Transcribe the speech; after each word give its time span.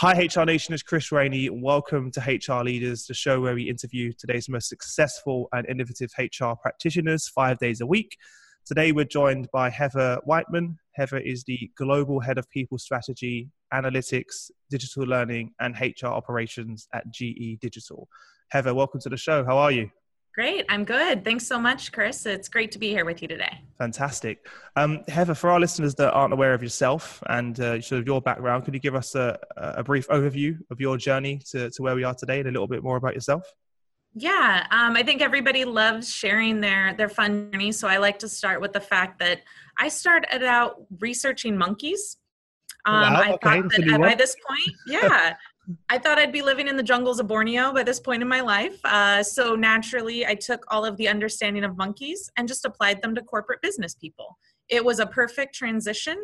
Hi, 0.00 0.26
HR 0.26 0.44
Nation, 0.44 0.74
it's 0.74 0.82
Chris 0.82 1.10
Rainey. 1.10 1.48
Welcome 1.48 2.10
to 2.10 2.20
HR 2.20 2.62
Leaders, 2.62 3.06
the 3.06 3.14
show 3.14 3.40
where 3.40 3.54
we 3.54 3.62
interview 3.62 4.12
today's 4.12 4.46
most 4.46 4.68
successful 4.68 5.48
and 5.54 5.66
innovative 5.70 6.10
HR 6.18 6.52
practitioners 6.60 7.28
five 7.28 7.58
days 7.58 7.80
a 7.80 7.86
week. 7.86 8.14
Today, 8.66 8.92
we're 8.92 9.06
joined 9.06 9.48
by 9.54 9.70
Heather 9.70 10.18
Whiteman. 10.24 10.76
Heather 10.92 11.16
is 11.16 11.44
the 11.44 11.70
Global 11.78 12.20
Head 12.20 12.36
of 12.36 12.46
People 12.50 12.76
Strategy, 12.76 13.48
Analytics, 13.72 14.50
Digital 14.68 15.04
Learning, 15.04 15.54
and 15.60 15.74
HR 15.80 16.08
Operations 16.08 16.88
at 16.92 17.10
GE 17.10 17.58
Digital. 17.62 18.06
Heather, 18.50 18.74
welcome 18.74 19.00
to 19.00 19.08
the 19.08 19.16
show. 19.16 19.46
How 19.46 19.56
are 19.56 19.72
you? 19.72 19.88
Great. 20.36 20.66
I'm 20.68 20.84
good. 20.84 21.24
Thanks 21.24 21.46
so 21.46 21.58
much, 21.58 21.92
Chris. 21.92 22.26
It's 22.26 22.50
great 22.50 22.70
to 22.72 22.78
be 22.78 22.90
here 22.90 23.06
with 23.06 23.22
you 23.22 23.28
today. 23.28 23.62
Fantastic. 23.78 24.46
Um, 24.76 25.02
Heather, 25.08 25.34
for 25.34 25.48
our 25.48 25.58
listeners 25.58 25.94
that 25.94 26.12
aren't 26.12 26.34
aware 26.34 26.52
of 26.52 26.62
yourself 26.62 27.22
and 27.30 27.58
uh, 27.58 27.80
sort 27.80 28.02
of 28.02 28.06
your 28.06 28.20
background, 28.20 28.66
could 28.66 28.74
you 28.74 28.80
give 28.80 28.94
us 28.94 29.14
a, 29.14 29.38
a 29.56 29.82
brief 29.82 30.06
overview 30.08 30.58
of 30.70 30.78
your 30.78 30.98
journey 30.98 31.40
to, 31.52 31.70
to 31.70 31.82
where 31.82 31.94
we 31.94 32.04
are 32.04 32.12
today 32.12 32.40
and 32.40 32.48
a 32.48 32.52
little 32.52 32.66
bit 32.66 32.82
more 32.82 32.98
about 32.98 33.14
yourself? 33.14 33.50
Yeah, 34.12 34.66
um, 34.70 34.94
I 34.94 35.02
think 35.02 35.22
everybody 35.22 35.64
loves 35.64 36.12
sharing 36.12 36.60
their 36.60 36.92
their 36.94 37.08
fun 37.08 37.50
journey. 37.50 37.72
So 37.72 37.88
I 37.88 37.96
like 37.96 38.18
to 38.18 38.28
start 38.28 38.60
with 38.60 38.74
the 38.74 38.80
fact 38.80 39.18
that 39.20 39.40
I 39.78 39.88
started 39.88 40.42
out 40.42 40.84
researching 41.00 41.56
monkeys. 41.56 42.18
Um, 42.84 42.94
wow, 42.94 43.20
I 43.20 43.32
okay. 43.32 43.60
thought 43.62 43.70
that 43.70 43.98
by 44.00 44.14
this 44.14 44.36
point, 44.46 44.76
yeah, 44.86 45.34
I 45.88 45.98
thought 45.98 46.18
I'd 46.18 46.32
be 46.32 46.42
living 46.42 46.68
in 46.68 46.76
the 46.76 46.82
jungles 46.82 47.18
of 47.18 47.26
Borneo 47.26 47.72
by 47.72 47.82
this 47.82 47.98
point 47.98 48.22
in 48.22 48.28
my 48.28 48.40
life. 48.40 48.78
Uh, 48.84 49.22
so 49.22 49.54
naturally, 49.54 50.26
I 50.26 50.34
took 50.34 50.64
all 50.68 50.84
of 50.84 50.96
the 50.96 51.08
understanding 51.08 51.64
of 51.64 51.76
monkeys 51.76 52.30
and 52.36 52.46
just 52.46 52.64
applied 52.64 53.02
them 53.02 53.14
to 53.14 53.22
corporate 53.22 53.62
business 53.62 53.94
people. 53.94 54.38
It 54.68 54.84
was 54.84 55.00
a 55.00 55.06
perfect 55.06 55.54
transition 55.54 56.16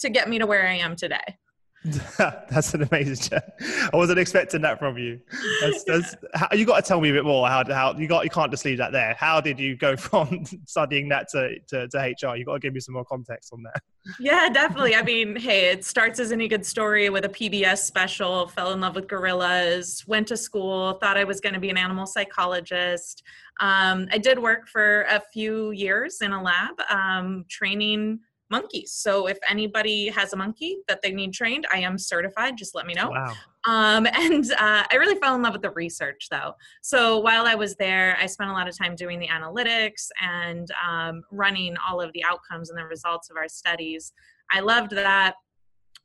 to 0.00 0.10
get 0.10 0.28
me 0.28 0.38
to 0.38 0.46
where 0.46 0.66
I 0.66 0.74
am 0.74 0.96
today. 0.96 1.38
that's 2.18 2.74
an 2.74 2.82
amazing 2.82 3.16
chat. 3.16 3.58
I 3.92 3.96
wasn't 3.96 4.18
expecting 4.18 4.60
that 4.62 4.78
from 4.78 4.98
you. 4.98 5.18
That's, 5.62 5.84
that's, 5.84 6.14
how, 6.34 6.48
you 6.52 6.66
got 6.66 6.76
to 6.76 6.86
tell 6.86 7.00
me 7.00 7.08
a 7.08 7.12
bit 7.12 7.24
more. 7.24 7.48
How, 7.48 7.64
how 7.64 7.94
you 7.96 8.06
got? 8.06 8.24
You 8.24 8.30
can't 8.30 8.50
just 8.50 8.66
leave 8.66 8.76
that 8.78 8.92
there. 8.92 9.14
How 9.18 9.40
did 9.40 9.58
you 9.58 9.76
go 9.76 9.96
from 9.96 10.44
studying 10.66 11.08
that 11.08 11.28
to, 11.30 11.58
to, 11.68 11.88
to 11.88 11.98
HR? 11.98 12.36
You 12.36 12.44
got 12.44 12.54
to 12.54 12.58
give 12.58 12.74
me 12.74 12.80
some 12.80 12.94
more 12.94 13.04
context 13.04 13.52
on 13.54 13.62
that. 13.62 13.82
Yeah, 14.18 14.50
definitely. 14.50 14.94
I 14.94 15.02
mean, 15.02 15.36
hey, 15.36 15.70
it 15.70 15.84
starts 15.84 16.20
as 16.20 16.32
any 16.32 16.48
good 16.48 16.66
story 16.66 17.08
with 17.08 17.24
a 17.24 17.30
PBS 17.30 17.78
special. 17.78 18.48
Fell 18.48 18.72
in 18.72 18.80
love 18.80 18.94
with 18.94 19.08
gorillas. 19.08 20.04
Went 20.06 20.28
to 20.28 20.36
school. 20.36 20.94
Thought 20.94 21.16
I 21.16 21.24
was 21.24 21.40
going 21.40 21.54
to 21.54 21.60
be 21.60 21.70
an 21.70 21.78
animal 21.78 22.04
psychologist. 22.04 23.22
Um, 23.60 24.06
I 24.10 24.18
did 24.18 24.38
work 24.38 24.68
for 24.68 25.02
a 25.02 25.20
few 25.32 25.70
years 25.70 26.20
in 26.20 26.32
a 26.32 26.42
lab, 26.42 26.80
um, 26.90 27.44
training 27.48 28.20
monkeys. 28.50 28.92
So 28.92 29.26
if 29.26 29.38
anybody 29.48 30.08
has 30.08 30.32
a 30.32 30.36
monkey 30.36 30.78
that 30.88 31.02
they 31.02 31.12
need 31.12 31.32
trained, 31.32 31.66
I 31.72 31.78
am 31.78 31.98
certified. 31.98 32.56
Just 32.56 32.74
let 32.74 32.86
me 32.86 32.94
know. 32.94 33.10
Wow. 33.10 33.34
Um, 33.66 34.06
and 34.12 34.50
uh, 34.52 34.84
I 34.90 34.94
really 34.96 35.18
fell 35.20 35.34
in 35.34 35.42
love 35.42 35.52
with 35.52 35.62
the 35.62 35.70
research 35.70 36.28
though. 36.30 36.54
So 36.82 37.18
while 37.18 37.46
I 37.46 37.54
was 37.54 37.76
there, 37.76 38.16
I 38.20 38.26
spent 38.26 38.50
a 38.50 38.52
lot 38.52 38.68
of 38.68 38.76
time 38.76 38.94
doing 38.94 39.18
the 39.18 39.28
analytics 39.28 40.08
and 40.20 40.68
um, 40.86 41.22
running 41.30 41.76
all 41.88 42.00
of 42.00 42.12
the 42.12 42.24
outcomes 42.24 42.70
and 42.70 42.78
the 42.78 42.84
results 42.84 43.30
of 43.30 43.36
our 43.36 43.48
studies. 43.48 44.12
I 44.52 44.60
loved 44.60 44.92
that. 44.92 45.34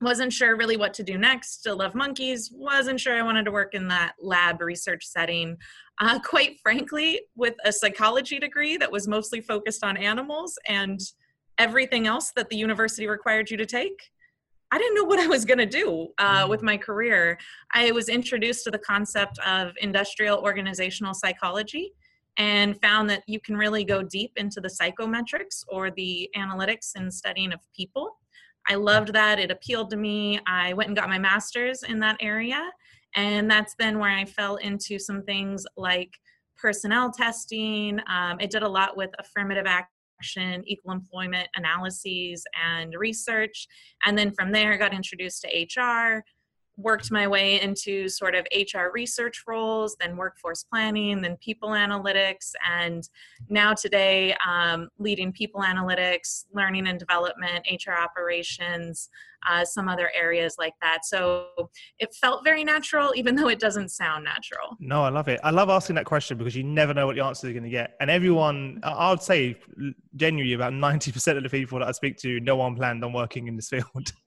Wasn't 0.01 0.33
sure 0.33 0.57
really 0.57 0.75
what 0.75 0.93
to 0.95 1.03
do 1.03 1.17
next. 1.17 1.59
Still 1.59 1.77
love 1.77 1.95
monkeys. 1.95 2.51
Wasn't 2.53 2.99
sure 2.99 3.17
I 3.17 3.23
wanted 3.23 3.45
to 3.45 3.51
work 3.51 3.73
in 3.73 3.87
that 3.87 4.13
lab 4.21 4.61
research 4.61 5.05
setting. 5.05 5.57
Uh, 5.99 6.19
quite 6.23 6.59
frankly, 6.61 7.21
with 7.35 7.55
a 7.63 7.71
psychology 7.71 8.37
degree 8.37 8.77
that 8.77 8.91
was 8.91 9.07
mostly 9.07 9.39
focused 9.39 9.83
on 9.83 9.95
animals 9.95 10.59
and 10.67 10.99
everything 11.57 12.07
else 12.07 12.31
that 12.35 12.49
the 12.49 12.55
university 12.57 13.07
required 13.07 13.49
you 13.49 13.57
to 13.57 13.65
take 13.65 14.11
I 14.71 14.77
didn't 14.77 14.95
know 14.95 15.03
what 15.03 15.19
I 15.19 15.27
was 15.27 15.45
going 15.45 15.59
to 15.59 15.65
do 15.65 16.09
uh, 16.17 16.47
with 16.49 16.61
mm. 16.61 16.65
my 16.65 16.77
career. 16.77 17.37
I 17.73 17.91
was 17.91 18.09
introduced 18.09 18.63
to 18.65 18.71
the 18.71 18.79
concept 18.79 19.39
of 19.39 19.73
industrial 19.79 20.39
organizational 20.39 21.13
psychology 21.13 21.93
and 22.37 22.79
found 22.81 23.09
that 23.09 23.23
you 23.27 23.39
can 23.39 23.55
really 23.55 23.85
go 23.85 24.03
deep 24.03 24.33
into 24.35 24.59
the 24.59 24.67
psychometrics 24.67 25.63
or 25.69 25.91
the 25.91 26.29
analytics 26.35 26.91
and 26.95 27.13
studying 27.13 27.53
of 27.53 27.59
people. 27.75 28.17
I 28.67 28.75
loved 28.75 29.13
that. 29.13 29.39
It 29.39 29.51
appealed 29.51 29.91
to 29.91 29.97
me. 29.97 30.39
I 30.47 30.73
went 30.73 30.89
and 30.89 30.97
got 30.97 31.07
my 31.07 31.19
master's 31.19 31.83
in 31.83 31.99
that 31.99 32.17
area. 32.19 32.61
And 33.15 33.49
that's 33.49 33.75
then 33.79 33.99
where 33.99 34.09
I 34.09 34.25
fell 34.25 34.57
into 34.57 34.99
some 34.99 35.23
things 35.23 35.65
like 35.77 36.11
personnel 36.57 37.11
testing. 37.11 37.99
Um, 37.99 38.37
I 38.41 38.47
did 38.49 38.63
a 38.63 38.67
lot 38.67 38.97
with 38.97 39.11
affirmative 39.19 39.65
action, 39.67 39.94
equal 40.65 40.91
employment 40.91 41.47
analyses, 41.55 42.43
and 42.63 42.93
research. 42.97 43.67
And 44.05 44.17
then 44.17 44.31
from 44.31 44.51
there, 44.51 44.77
got 44.77 44.93
introduced 44.93 45.43
to 45.43 45.81
HR, 45.81 46.23
worked 46.77 47.11
my 47.11 47.27
way 47.27 47.61
into 47.61 48.09
sort 48.09 48.35
of 48.35 48.45
HR 48.53 48.87
research 48.93 49.43
roles, 49.47 49.95
then 49.99 50.17
workforce 50.17 50.63
planning, 50.63 51.21
then 51.21 51.37
people 51.37 51.69
analytics, 51.69 52.51
and 52.69 53.07
now 53.49 53.73
today 53.73 54.35
um, 54.45 54.89
leading 54.99 55.31
people 55.31 55.61
analytics, 55.61 56.45
learning 56.53 56.87
and 56.87 56.99
development, 56.99 57.65
HR 57.69 57.93
operations, 57.93 59.09
uh, 59.47 59.63
some 59.63 59.87
other 59.87 60.11
areas 60.15 60.55
like 60.57 60.73
that. 60.81 61.05
So 61.05 61.47
it 61.99 62.13
felt 62.15 62.43
very 62.43 62.63
natural, 62.63 63.13
even 63.15 63.35
though 63.35 63.47
it 63.47 63.59
doesn't 63.59 63.89
sound 63.89 64.23
natural. 64.23 64.75
No, 64.79 65.03
I 65.03 65.09
love 65.09 65.27
it. 65.27 65.39
I 65.43 65.51
love 65.51 65.69
asking 65.69 65.95
that 65.95 66.05
question 66.05 66.37
because 66.37 66.55
you 66.55 66.63
never 66.63 66.93
know 66.93 67.05
what 67.05 67.15
the 67.15 67.23
answer 67.23 67.47
is 67.47 67.53
going 67.53 67.63
to 67.63 67.69
get. 67.69 67.95
And 67.99 68.09
everyone, 68.09 68.79
I 68.83 69.09
would 69.11 69.21
say 69.21 69.57
genuinely 70.15 70.53
about 70.53 70.73
90% 70.73 71.37
of 71.37 71.43
the 71.43 71.49
people 71.49 71.79
that 71.79 71.87
I 71.87 71.91
speak 71.91 72.17
to, 72.17 72.39
no 72.39 72.55
one 72.55 72.75
planned 72.75 73.03
on 73.03 73.13
working 73.13 73.47
in 73.47 73.55
this 73.55 73.69
field. 73.69 73.85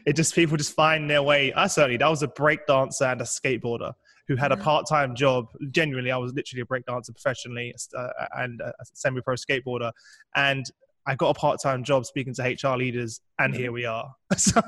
it 0.06 0.16
just 0.16 0.34
people 0.34 0.56
just 0.56 0.74
find 0.74 1.08
their 1.08 1.22
way. 1.22 1.52
I 1.52 1.66
certainly 1.66 1.96
that 1.98 2.08
was 2.08 2.22
a 2.22 2.28
break 2.28 2.66
dancer 2.66 3.04
and 3.04 3.20
a 3.20 3.24
skateboarder 3.24 3.92
who 4.28 4.36
had 4.36 4.52
a 4.52 4.56
part-time 4.56 5.14
job. 5.14 5.46
Genuinely, 5.70 6.12
I 6.12 6.16
was 6.16 6.32
literally 6.32 6.62
a 6.62 6.66
break 6.66 6.86
dancer 6.86 7.12
professionally 7.12 7.74
uh, 7.96 8.08
and 8.36 8.60
a 8.60 8.72
semi-pro 8.92 9.34
skateboarder, 9.34 9.92
and 10.36 10.64
I 11.04 11.16
got 11.16 11.30
a 11.30 11.34
part-time 11.34 11.82
job 11.82 12.06
speaking 12.06 12.32
to 12.34 12.42
HR 12.42 12.76
leaders, 12.76 13.20
and 13.38 13.52
here 13.52 13.72
we 13.72 13.84
are. 13.84 14.14
So, 14.38 14.62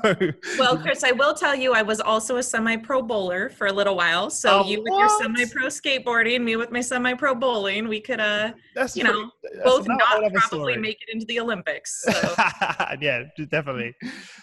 well, 0.59 0.77
Chris, 0.77 1.03
I 1.03 1.11
will 1.11 1.33
tell 1.33 1.55
you, 1.55 1.73
I 1.73 1.81
was 1.81 1.99
also 1.99 2.37
a 2.37 2.43
semi-pro 2.43 3.01
bowler 3.01 3.49
for 3.49 3.65
a 3.65 3.73
little 3.73 3.95
while. 3.95 4.29
So 4.29 4.59
oh, 4.59 4.69
you 4.69 4.83
with 4.83 4.91
what? 4.91 4.99
your 4.99 5.09
semi-pro 5.09 5.67
skateboarding, 5.69 6.41
me 6.43 6.55
with 6.55 6.69
my 6.69 6.81
semi-pro 6.81 7.33
bowling, 7.33 7.87
we 7.87 7.99
could, 7.99 8.19
uh, 8.19 8.53
that's 8.75 8.95
you 8.95 9.03
pretty, 9.03 9.19
know, 9.19 9.31
both 9.63 9.87
not 9.87 9.99
probably 9.99 10.39
story. 10.41 10.77
make 10.77 10.97
it 11.01 11.11
into 11.11 11.25
the 11.25 11.39
Olympics. 11.39 12.05
So. 12.11 12.35
yeah, 13.01 13.23
definitely. 13.49 13.95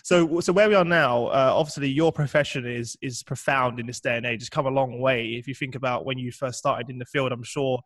So, 0.03 0.41
so 0.41 0.53
where 0.53 0.69
we 0.69 0.75
are 0.75 0.85
now, 0.85 1.27
uh, 1.27 1.53
obviously, 1.55 1.89
your 1.89 2.11
profession 2.11 2.67
is 2.67 2.97
is 3.01 3.23
profound 3.23 3.79
in 3.79 3.87
this 3.87 4.01
day 4.01 4.17
and 4.17 4.27
age. 4.27 4.41
It's 4.41 4.49
come 4.49 4.67
a 4.67 4.71
long 4.71 4.99
way. 4.99 5.35
If 5.35 5.47
you 5.47 5.55
think 5.55 5.77
about 5.77 6.05
when 6.05 6.19
you 6.19 6.33
first 6.33 6.59
started 6.59 6.91
in 6.91 6.99
the 6.99 7.05
field, 7.05 7.31
I'm 7.31 7.45
sure 7.45 7.81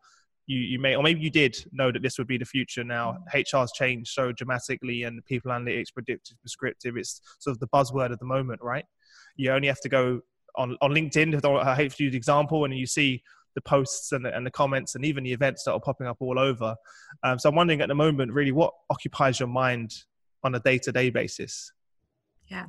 you, 0.47 0.59
you 0.59 0.79
may, 0.79 0.95
or 0.95 1.03
maybe 1.03 1.19
you 1.19 1.29
did 1.29 1.57
know 1.71 1.91
that 1.91 2.01
this 2.01 2.17
would 2.17 2.27
be 2.27 2.37
the 2.37 2.45
future 2.45 2.83
now. 2.83 3.17
HR's 3.33 3.71
changed 3.73 4.11
so 4.11 4.31
dramatically 4.31 5.03
and 5.03 5.23
people 5.25 5.51
analytics, 5.51 5.93
predictive, 5.93 6.39
prescriptive, 6.41 6.97
it's 6.97 7.21
sort 7.39 7.53
of 7.53 7.59
the 7.59 7.67
buzzword 7.67 8.11
of 8.11 8.19
the 8.19 8.25
moment, 8.25 8.61
right? 8.61 8.85
You 9.35 9.51
only 9.51 9.67
have 9.67 9.81
to 9.81 9.89
go 9.89 10.21
on, 10.55 10.77
on 10.81 10.91
LinkedIn, 10.91 11.33
use 11.99 12.11
the 12.11 12.17
example, 12.17 12.65
and 12.65 12.73
you 12.73 12.87
see 12.87 13.21
the 13.55 13.61
posts 13.61 14.11
and 14.11 14.23
the, 14.23 14.35
and 14.35 14.45
the 14.45 14.51
comments 14.51 14.95
and 14.95 15.03
even 15.03 15.23
the 15.23 15.33
events 15.33 15.63
that 15.63 15.73
are 15.73 15.79
popping 15.79 16.07
up 16.07 16.17
all 16.19 16.39
over. 16.39 16.75
Um, 17.23 17.39
so 17.39 17.49
I'm 17.49 17.55
wondering 17.55 17.81
at 17.81 17.89
the 17.89 17.95
moment, 17.95 18.31
really, 18.31 18.51
what 18.51 18.73
occupies 18.89 19.39
your 19.39 19.49
mind 19.49 19.93
on 20.43 20.55
a 20.55 20.59
day 20.59 20.77
to 20.77 20.91
day 20.91 21.09
basis? 21.09 21.71
Yeah. 22.47 22.67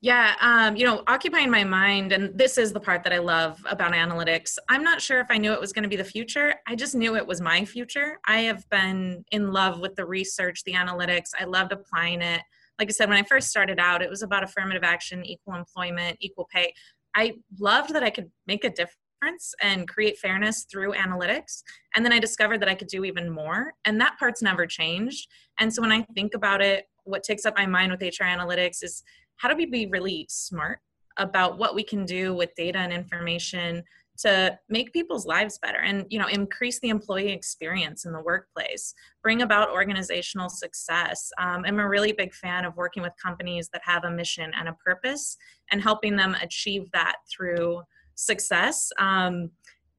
Yeah, 0.00 0.36
um, 0.40 0.76
you 0.76 0.84
know, 0.84 1.02
occupying 1.08 1.50
my 1.50 1.64
mind, 1.64 2.12
and 2.12 2.36
this 2.38 2.56
is 2.56 2.72
the 2.72 2.78
part 2.78 3.02
that 3.02 3.12
I 3.12 3.18
love 3.18 3.60
about 3.68 3.92
analytics. 3.94 4.56
I'm 4.68 4.84
not 4.84 5.02
sure 5.02 5.18
if 5.18 5.26
I 5.28 5.38
knew 5.38 5.52
it 5.52 5.60
was 5.60 5.72
going 5.72 5.82
to 5.82 5.88
be 5.88 5.96
the 5.96 6.04
future. 6.04 6.54
I 6.68 6.76
just 6.76 6.94
knew 6.94 7.16
it 7.16 7.26
was 7.26 7.40
my 7.40 7.64
future. 7.64 8.20
I 8.24 8.42
have 8.42 8.68
been 8.70 9.24
in 9.32 9.52
love 9.52 9.80
with 9.80 9.96
the 9.96 10.06
research, 10.06 10.62
the 10.62 10.74
analytics. 10.74 11.30
I 11.38 11.44
loved 11.44 11.72
applying 11.72 12.22
it. 12.22 12.42
Like 12.78 12.88
I 12.88 12.92
said, 12.92 13.08
when 13.08 13.18
I 13.18 13.24
first 13.24 13.48
started 13.48 13.80
out, 13.80 14.00
it 14.00 14.08
was 14.08 14.22
about 14.22 14.44
affirmative 14.44 14.84
action, 14.84 15.26
equal 15.26 15.54
employment, 15.54 16.16
equal 16.20 16.46
pay. 16.52 16.72
I 17.16 17.34
loved 17.58 17.92
that 17.94 18.04
I 18.04 18.10
could 18.10 18.30
make 18.46 18.62
a 18.62 18.70
difference 18.70 19.52
and 19.60 19.88
create 19.88 20.16
fairness 20.18 20.64
through 20.70 20.92
analytics. 20.92 21.64
And 21.96 22.04
then 22.04 22.12
I 22.12 22.20
discovered 22.20 22.60
that 22.60 22.68
I 22.68 22.76
could 22.76 22.86
do 22.86 23.04
even 23.04 23.28
more. 23.28 23.72
And 23.84 24.00
that 24.00 24.16
part's 24.16 24.42
never 24.42 24.64
changed. 24.64 25.28
And 25.58 25.74
so 25.74 25.82
when 25.82 25.90
I 25.90 26.06
think 26.14 26.34
about 26.34 26.62
it, 26.62 26.84
what 27.02 27.24
takes 27.24 27.44
up 27.44 27.56
my 27.56 27.66
mind 27.66 27.90
with 27.90 28.02
HR 28.02 28.24
analytics 28.24 28.84
is 28.84 29.02
how 29.38 29.48
do 29.48 29.56
we 29.56 29.66
be 29.66 29.86
really 29.86 30.26
smart 30.28 30.78
about 31.16 31.58
what 31.58 31.74
we 31.74 31.82
can 31.82 32.04
do 32.04 32.34
with 32.34 32.54
data 32.54 32.78
and 32.78 32.92
information 32.92 33.82
to 34.18 34.58
make 34.68 34.92
people's 34.92 35.26
lives 35.26 35.58
better 35.62 35.78
and 35.78 36.04
you 36.08 36.18
know 36.18 36.26
increase 36.26 36.80
the 36.80 36.88
employee 36.88 37.30
experience 37.30 38.04
in 38.04 38.12
the 38.12 38.20
workplace 38.22 38.94
bring 39.22 39.42
about 39.42 39.70
organizational 39.70 40.48
success 40.48 41.30
um, 41.38 41.64
i'm 41.66 41.78
a 41.78 41.88
really 41.88 42.12
big 42.12 42.34
fan 42.34 42.64
of 42.64 42.76
working 42.76 43.02
with 43.02 43.12
companies 43.22 43.68
that 43.72 43.82
have 43.84 44.04
a 44.04 44.10
mission 44.10 44.50
and 44.58 44.68
a 44.68 44.76
purpose 44.84 45.36
and 45.70 45.82
helping 45.82 46.16
them 46.16 46.36
achieve 46.42 46.90
that 46.92 47.16
through 47.30 47.80
success 48.14 48.90
um, 48.98 49.50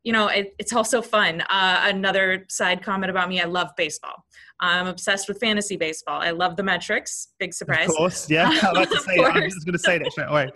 you 0.03 0.13
know, 0.13 0.27
it, 0.27 0.56
it's 0.57 0.74
also 0.74 1.01
fun. 1.01 1.42
Uh, 1.42 1.81
another 1.83 2.45
side 2.50 2.81
comment 2.81 3.09
about 3.09 3.30
me: 3.30 3.42
I 3.42 3.45
love 3.45 3.71
baseball. 3.75 4.25
I'm 4.61 4.88
obsessed 4.88 5.27
with 5.27 5.39
fantasy 5.39 5.77
baseball. 5.77 6.21
I 6.21 6.31
love 6.31 6.57
the 6.57 6.63
metrics. 6.63 7.29
Big 7.39 7.53
surprise. 7.53 7.89
Of 7.89 7.95
course, 7.95 8.29
yeah. 8.29 8.50
I 8.63 8.79
was, 8.79 8.89
to 8.89 9.00
say, 9.07 9.17
I 9.17 9.39
was 9.39 9.63
going 9.63 9.73
to 9.73 9.79
say 9.79 9.97
that 9.97 10.11
straight 10.11 10.29
away. 10.29 10.51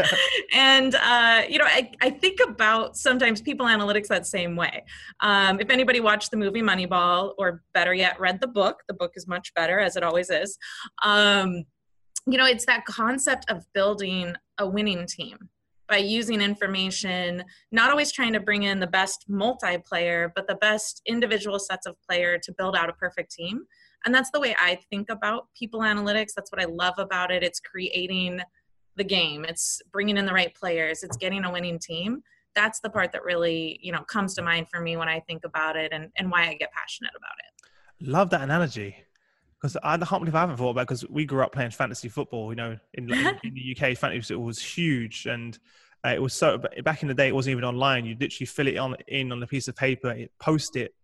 and 0.54 0.94
uh, 0.94 1.42
you 1.48 1.58
know, 1.58 1.66
I, 1.66 1.92
I 2.00 2.10
think 2.10 2.40
about 2.40 2.96
sometimes 2.96 3.40
people 3.40 3.66
analytics 3.66 4.08
that 4.08 4.26
same 4.26 4.56
way. 4.56 4.84
Um, 5.20 5.60
if 5.60 5.70
anybody 5.70 6.00
watched 6.00 6.30
the 6.30 6.36
movie 6.36 6.62
Moneyball, 6.62 7.34
or 7.38 7.62
better 7.74 7.94
yet, 7.94 8.18
read 8.18 8.40
the 8.40 8.48
book, 8.48 8.82
the 8.88 8.94
book 8.94 9.12
is 9.14 9.28
much 9.28 9.54
better 9.54 9.78
as 9.78 9.96
it 9.96 10.02
always 10.02 10.30
is. 10.30 10.58
Um, 11.02 11.64
you 12.26 12.38
know, 12.38 12.46
it's 12.46 12.66
that 12.66 12.84
concept 12.86 13.44
of 13.50 13.64
building 13.72 14.34
a 14.58 14.66
winning 14.66 15.06
team 15.06 15.50
by 15.94 15.98
using 15.98 16.40
information, 16.40 17.44
not 17.70 17.88
always 17.88 18.10
trying 18.10 18.32
to 18.32 18.40
bring 18.40 18.64
in 18.64 18.80
the 18.80 18.86
best 18.86 19.30
multiplayer, 19.30 20.28
but 20.34 20.48
the 20.48 20.56
best 20.56 21.00
individual 21.06 21.56
sets 21.56 21.86
of 21.86 21.94
player 22.02 22.36
to 22.36 22.50
build 22.50 22.74
out 22.74 22.88
a 22.88 22.92
perfect 22.94 23.30
team. 23.30 23.62
And 24.04 24.12
that's 24.12 24.32
the 24.32 24.40
way 24.40 24.56
I 24.58 24.80
think 24.90 25.08
about 25.08 25.46
people 25.56 25.82
analytics. 25.82 26.32
That's 26.34 26.50
what 26.50 26.60
I 26.60 26.64
love 26.64 26.94
about 26.98 27.30
it. 27.30 27.44
It's 27.44 27.60
creating 27.60 28.40
the 28.96 29.04
game. 29.04 29.44
It's 29.44 29.80
bringing 29.92 30.16
in 30.16 30.26
the 30.26 30.32
right 30.32 30.52
players. 30.52 31.04
It's 31.04 31.16
getting 31.16 31.44
a 31.44 31.52
winning 31.52 31.78
team. 31.78 32.24
That's 32.56 32.80
the 32.80 32.90
part 32.90 33.12
that 33.12 33.22
really, 33.22 33.78
you 33.80 33.92
know, 33.92 34.02
comes 34.02 34.34
to 34.34 34.42
mind 34.42 34.66
for 34.72 34.80
me 34.80 34.96
when 34.96 35.08
I 35.08 35.20
think 35.20 35.44
about 35.44 35.76
it 35.76 35.92
and, 35.92 36.10
and 36.18 36.28
why 36.28 36.48
I 36.48 36.54
get 36.54 36.72
passionate 36.72 37.12
about 37.16 37.36
it. 37.38 38.08
Love 38.10 38.30
that 38.30 38.42
analogy 38.42 38.96
because 39.64 39.78
I 39.82 39.96
can't 39.96 40.20
believe 40.20 40.34
I 40.34 40.40
haven't 40.40 40.58
thought 40.58 40.72
about 40.72 40.88
because 40.88 41.08
we 41.08 41.24
grew 41.24 41.42
up 41.42 41.52
playing 41.52 41.70
fantasy 41.70 42.10
football. 42.10 42.52
You 42.52 42.56
know, 42.56 42.78
in, 42.92 43.10
in, 43.10 43.26
in 43.44 43.54
the 43.54 43.74
UK, 43.74 43.96
fantasy 43.96 44.34
football 44.34 44.44
was 44.44 44.60
huge, 44.60 45.24
and 45.24 45.58
uh, 46.04 46.10
it 46.10 46.20
was 46.20 46.34
so 46.34 46.60
back 46.84 47.02
in 47.02 47.08
the 47.08 47.14
day. 47.14 47.28
It 47.28 47.34
wasn't 47.34 47.52
even 47.52 47.64
online. 47.64 48.04
You 48.04 48.16
literally 48.20 48.46
fill 48.46 48.68
it 48.68 48.76
on 48.76 48.96
in 49.08 49.32
on 49.32 49.42
a 49.42 49.46
piece 49.46 49.68
of 49.68 49.76
paper, 49.76 50.14
post 50.38 50.76
it, 50.76 50.94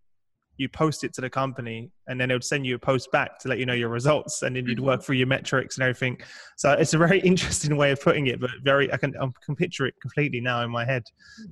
you 0.59 0.69
post 0.69 1.05
it 1.05 1.15
to 1.15 1.23
the 1.23 1.31
company, 1.31 1.91
and 2.07 2.21
then 2.21 2.29
they 2.29 2.35
would 2.35 2.45
send 2.45 2.67
you 2.67 2.75
a 2.75 2.79
post 2.79 3.11
back 3.11 3.39
to 3.39 3.49
let 3.49 3.59
you 3.59 3.65
know 3.65 3.73
your 3.73 3.89
results, 3.89 4.43
and 4.43 4.55
then 4.55 4.67
you'd 4.67 4.79
work 4.79 5.01
mm-hmm. 5.01 5.07
through 5.07 5.17
your 5.17 5.27
metrics 5.27 5.77
and 5.77 5.85
everything. 5.85 6.19
So 6.59 6.73
it's 6.73 6.93
a 6.93 6.99
very 6.99 7.19
interesting 7.33 7.77
way 7.77 7.93
of 7.93 8.01
putting 8.03 8.27
it, 8.27 8.41
but 8.41 8.51
very 8.63 8.93
I 8.93 8.99
can 8.99 9.15
I 9.17 9.27
can 9.45 9.57
picture 9.57 9.87
it 9.87 9.95
completely 10.03 10.41
now 10.41 10.63
in 10.63 10.71
my 10.71 10.85
head. 10.85 11.05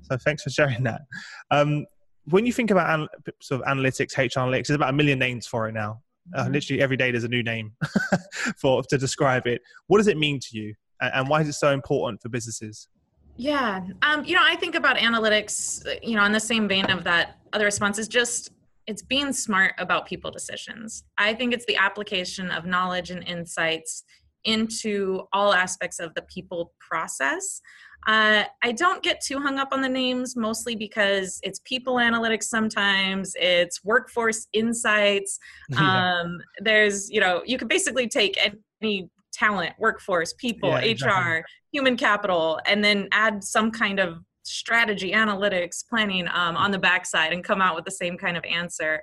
So 0.03 0.19
thanks 0.19 0.43
for 0.43 0.50
sharing 0.50 0.83
that. 0.85 1.03
Um, 1.50 1.87
when 2.27 2.45
you 2.45 2.53
think 2.53 2.71
about 2.71 3.09
sort 3.41 3.62
of 3.62 3.67
analytics, 3.67 4.19
HR 4.19 4.41
analytics, 4.41 4.67
there's 4.67 4.71
about 4.77 4.91
a 4.91 4.97
million 4.97 5.19
names 5.19 5.47
for 5.47 5.69
it 5.69 5.73
now. 5.73 6.03
Uh, 6.35 6.43
mm-hmm. 6.43 6.53
literally 6.53 6.83
every 6.83 6.99
day 6.99 7.11
there's 7.11 7.25
a 7.25 7.29
new 7.29 7.43
name 7.43 7.73
for 8.61 8.83
to 8.83 8.99
describe 8.99 9.47
it. 9.47 9.62
What 9.87 9.97
does 9.97 10.09
it 10.09 10.19
mean 10.19 10.39
to 10.41 10.59
you, 10.59 10.75
and 11.00 11.27
why 11.27 11.41
is 11.41 11.49
it 11.49 11.55
so 11.55 11.73
important 11.73 12.21
for 12.21 12.29
businesses? 12.29 12.89
Yeah, 13.38 13.87
um, 14.02 14.25
you 14.25 14.35
know, 14.35 14.43
I 14.44 14.56
think 14.56 14.75
about 14.75 14.96
analytics. 14.96 15.87
You 16.02 16.17
know, 16.17 16.25
in 16.25 16.32
the 16.32 16.40
same 16.40 16.69
vein 16.69 16.87
of 16.87 17.05
that 17.05 17.38
other 17.52 17.64
response 17.64 17.99
is 17.99 18.08
just 18.08 18.50
it's 18.88 19.02
being 19.02 19.32
smart 19.32 19.75
about 19.79 20.06
people 20.06 20.31
decisions. 20.31 21.05
I 21.19 21.35
think 21.35 21.55
it's 21.55 21.64
the 21.67 21.76
application 21.76 22.50
of 22.50 22.67
knowledge 22.67 23.11
and 23.11 23.23
insights 23.29 24.02
into 24.44 25.23
all 25.32 25.52
aspects 25.52 26.00
of 26.00 26.14
the 26.14 26.23
people 26.23 26.73
process. 26.81 27.61
Uh, 28.06 28.44
I 28.62 28.73
don't 28.73 29.02
get 29.02 29.20
too 29.20 29.38
hung 29.40 29.58
up 29.58 29.69
on 29.73 29.82
the 29.82 29.88
names, 29.88 30.37
mostly 30.37 30.75
because 30.75 31.38
it's 31.43 31.61
people 31.64 31.96
analytics 31.96 32.44
sometimes, 32.44 33.35
it's 33.37 33.85
workforce 33.85 34.49
insights. 34.52 35.38
Yeah. 35.70 36.20
Um, 36.23 36.40
there's, 36.61 37.11
you 37.11 37.20
know, 37.20 37.43
you 37.44 37.58
could 37.58 37.69
basically 37.69 38.08
take 38.08 38.38
any 38.81 39.11
talent, 39.38 39.75
workforce, 39.79 40.32
people, 40.35 40.70
yeah, 40.70 40.81
exactly. 40.81 41.32
HR, 41.32 41.44
human 41.73 41.96
capital, 41.96 42.61
and 42.67 42.82
then 42.82 43.08
add 43.12 43.44
some 43.44 43.70
kind 43.70 44.00
of 44.00 44.19
strategy, 44.43 45.12
analytics, 45.12 45.87
planning 45.88 46.26
um, 46.29 46.56
on 46.56 46.70
the 46.70 46.79
backside 46.79 47.32
and 47.32 47.44
come 47.44 47.61
out 47.61 47.75
with 47.75 47.85
the 47.85 47.90
same 47.90 48.17
kind 48.17 48.37
of 48.37 48.44
answer. 48.44 49.02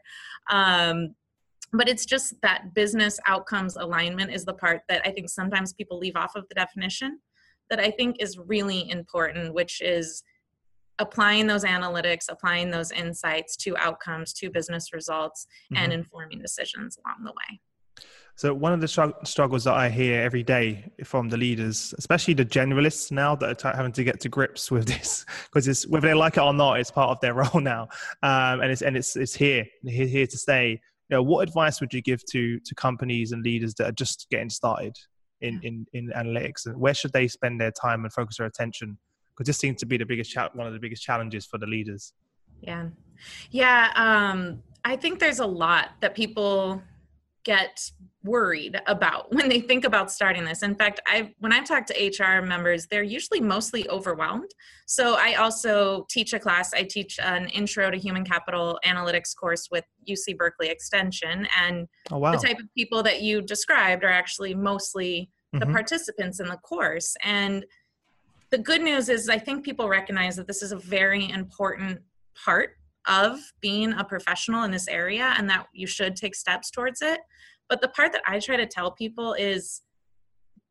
Um, 0.50 1.16
but 1.72 1.88
it's 1.88 2.06
just 2.06 2.36
that 2.42 2.74
business 2.74 3.20
outcomes 3.28 3.76
alignment 3.76 4.32
is 4.32 4.46
the 4.46 4.54
part 4.54 4.82
that 4.90 5.02
I 5.06 5.12
think 5.12 5.30
sometimes 5.30 5.74
people 5.74 5.98
leave 5.98 6.16
off 6.16 6.36
of 6.36 6.46
the 6.50 6.56
definition 6.56 7.20
that 7.70 7.80
I 7.80 7.92
think 7.92 8.18
is 8.20 8.38
really 8.38 8.90
important, 8.90 9.54
which 9.54 9.82
is 9.82 10.24
applying 11.00 11.48
those 11.48 11.64
analytics, 11.64 12.26
applying 12.30 12.72
those 12.72 12.92
insights 12.92 13.56
to 13.58 13.76
outcomes, 13.78 14.32
to 14.34 14.50
business 14.50 14.94
results, 14.94 15.48
mm-hmm. 15.74 15.84
and 15.84 15.94
informing 15.94 16.40
decisions 16.40 16.98
along 17.06 17.26
the 17.26 17.32
way. 17.32 17.60
So 18.38 18.54
one 18.54 18.74
of 18.74 18.82
the 18.82 19.16
struggles 19.24 19.64
that 19.64 19.74
I 19.74 19.90
hear 19.90 20.22
every 20.22 20.44
day 20.44 20.92
from 21.06 21.30
the 21.30 21.38
leaders, 21.38 21.96
especially 21.98 22.34
the 22.34 22.44
generalists 22.44 23.10
now 23.10 23.34
that 23.38 23.64
are 23.64 23.74
having 23.74 23.94
to 23.94 24.04
get 24.04 24.20
to 24.22 24.30
grips 24.30 24.70
with 24.70 24.88
this, 24.94 25.26
because 25.46 25.68
it's 25.70 25.88
whether 25.88 26.08
they 26.10 26.14
like 26.14 26.36
it 26.36 26.42
or 26.42 26.54
not, 26.54 26.80
it's 26.80 26.92
part 26.92 27.12
of 27.12 27.20
their 27.22 27.34
role 27.42 27.62
now, 27.62 27.88
um, 28.24 28.60
and 28.62 28.72
it's 28.72 28.82
and 28.82 28.98
it's 28.98 29.16
it's 29.16 29.34
here 29.34 29.66
here, 29.84 30.06
here 30.06 30.28
to 30.28 30.38
stay. 30.38 30.82
You 31.10 31.18
know, 31.18 31.24
what 31.24 31.48
advice 31.48 31.80
would 31.80 31.94
you 31.94 32.02
give 32.02 32.26
to 32.32 32.60
to 32.60 32.76
companies 32.76 33.32
and 33.32 33.42
leaders 33.42 33.74
that 33.76 33.88
are 33.88 33.94
just 33.94 34.28
getting 34.30 34.50
started 34.50 34.98
in 35.40 35.62
in, 35.64 35.86
in 35.94 36.10
analytics, 36.10 36.66
and 36.66 36.78
where 36.78 36.94
should 36.94 37.14
they 37.14 37.30
spend 37.30 37.62
their 37.62 37.72
time 37.72 38.04
and 38.04 38.12
focus 38.12 38.38
their 38.38 38.48
attention? 38.48 38.98
Because 39.34 39.48
this 39.48 39.58
seems 39.58 39.80
to 39.80 39.86
be 39.86 39.98
the 39.98 40.06
biggest 40.06 40.32
cha- 40.32 40.50
one 40.54 40.68
of 40.68 40.74
the 40.74 40.80
biggest 40.80 41.04
challenges 41.04 41.46
for 41.46 41.58
the 41.58 41.68
leaders. 41.68 42.12
Yeah, 42.60 42.90
yeah. 43.52 43.92
Um, 43.96 44.62
I 44.84 44.98
think 44.98 45.20
there's 45.20 45.40
a 45.40 45.48
lot 45.48 45.92
that 46.02 46.16
people 46.16 46.82
get 47.46 47.80
worried 48.24 48.82
about 48.88 49.32
when 49.34 49.48
they 49.48 49.62
think 49.62 49.86
about 49.86 50.12
starting 50.12 50.44
this. 50.44 50.64
In 50.64 50.76
fact, 50.76 51.00
I 51.08 51.34
when 51.40 51.54
I've 51.54 51.66
talked 51.66 51.90
to 51.90 52.24
HR 52.24 52.42
members, 52.42 52.88
they're 52.88 53.04
usually 53.04 53.40
mostly 53.40 53.88
overwhelmed. 53.90 54.52
So 54.88 55.16
I 55.18 55.36
also 55.36 56.06
teach 56.10 56.34
a 56.34 56.40
class. 56.40 56.74
I 56.74 56.84
teach 56.84 57.18
an 57.20 57.48
intro 57.50 57.90
to 57.90 57.98
human 57.98 58.26
capital 58.26 58.78
analytics 58.86 59.36
course 59.36 59.70
with 59.72 59.86
UC 60.10 60.38
Berkeley 60.38 60.68
Extension, 60.68 61.48
and 61.58 61.88
oh, 62.12 62.18
wow. 62.18 62.32
the 62.32 62.46
type 62.46 62.60
of 62.60 62.66
people 62.76 63.02
that 63.04 63.22
you 63.22 63.42
described 63.42 64.04
are 64.04 64.10
actually 64.12 64.54
mostly 64.54 65.30
the 65.54 65.60
mm-hmm. 65.60 65.72
participants 65.72 66.40
in 66.42 66.48
the 66.48 66.58
course. 66.58 67.16
And 67.24 67.66
the 68.52 68.58
good 68.58 68.82
news 68.82 69.10
is, 69.10 69.30
I 69.30 69.40
think 69.40 69.64
people 69.64 69.88
recognize 69.88 70.36
that 70.36 70.48
this 70.48 70.62
is 70.62 70.72
a 70.72 70.78
very 70.78 71.30
important 71.30 72.00
part 72.44 72.72
of 73.08 73.40
being 73.62 73.94
a 73.94 74.04
professional 74.04 74.64
in 74.64 74.72
this 74.72 74.88
area 74.88 75.34
and 75.38 75.50
that 75.50 75.68
you 75.74 75.88
should 75.88 76.16
take 76.16 76.36
steps 76.36 76.72
towards 76.72 77.02
it. 77.02 77.20
But 77.70 77.82
the 77.82 77.88
part 77.90 78.12
that 78.14 78.22
I 78.28 78.40
try 78.40 78.58
to 78.58 78.66
tell 78.66 78.92
people 78.92 79.34
is 79.34 79.82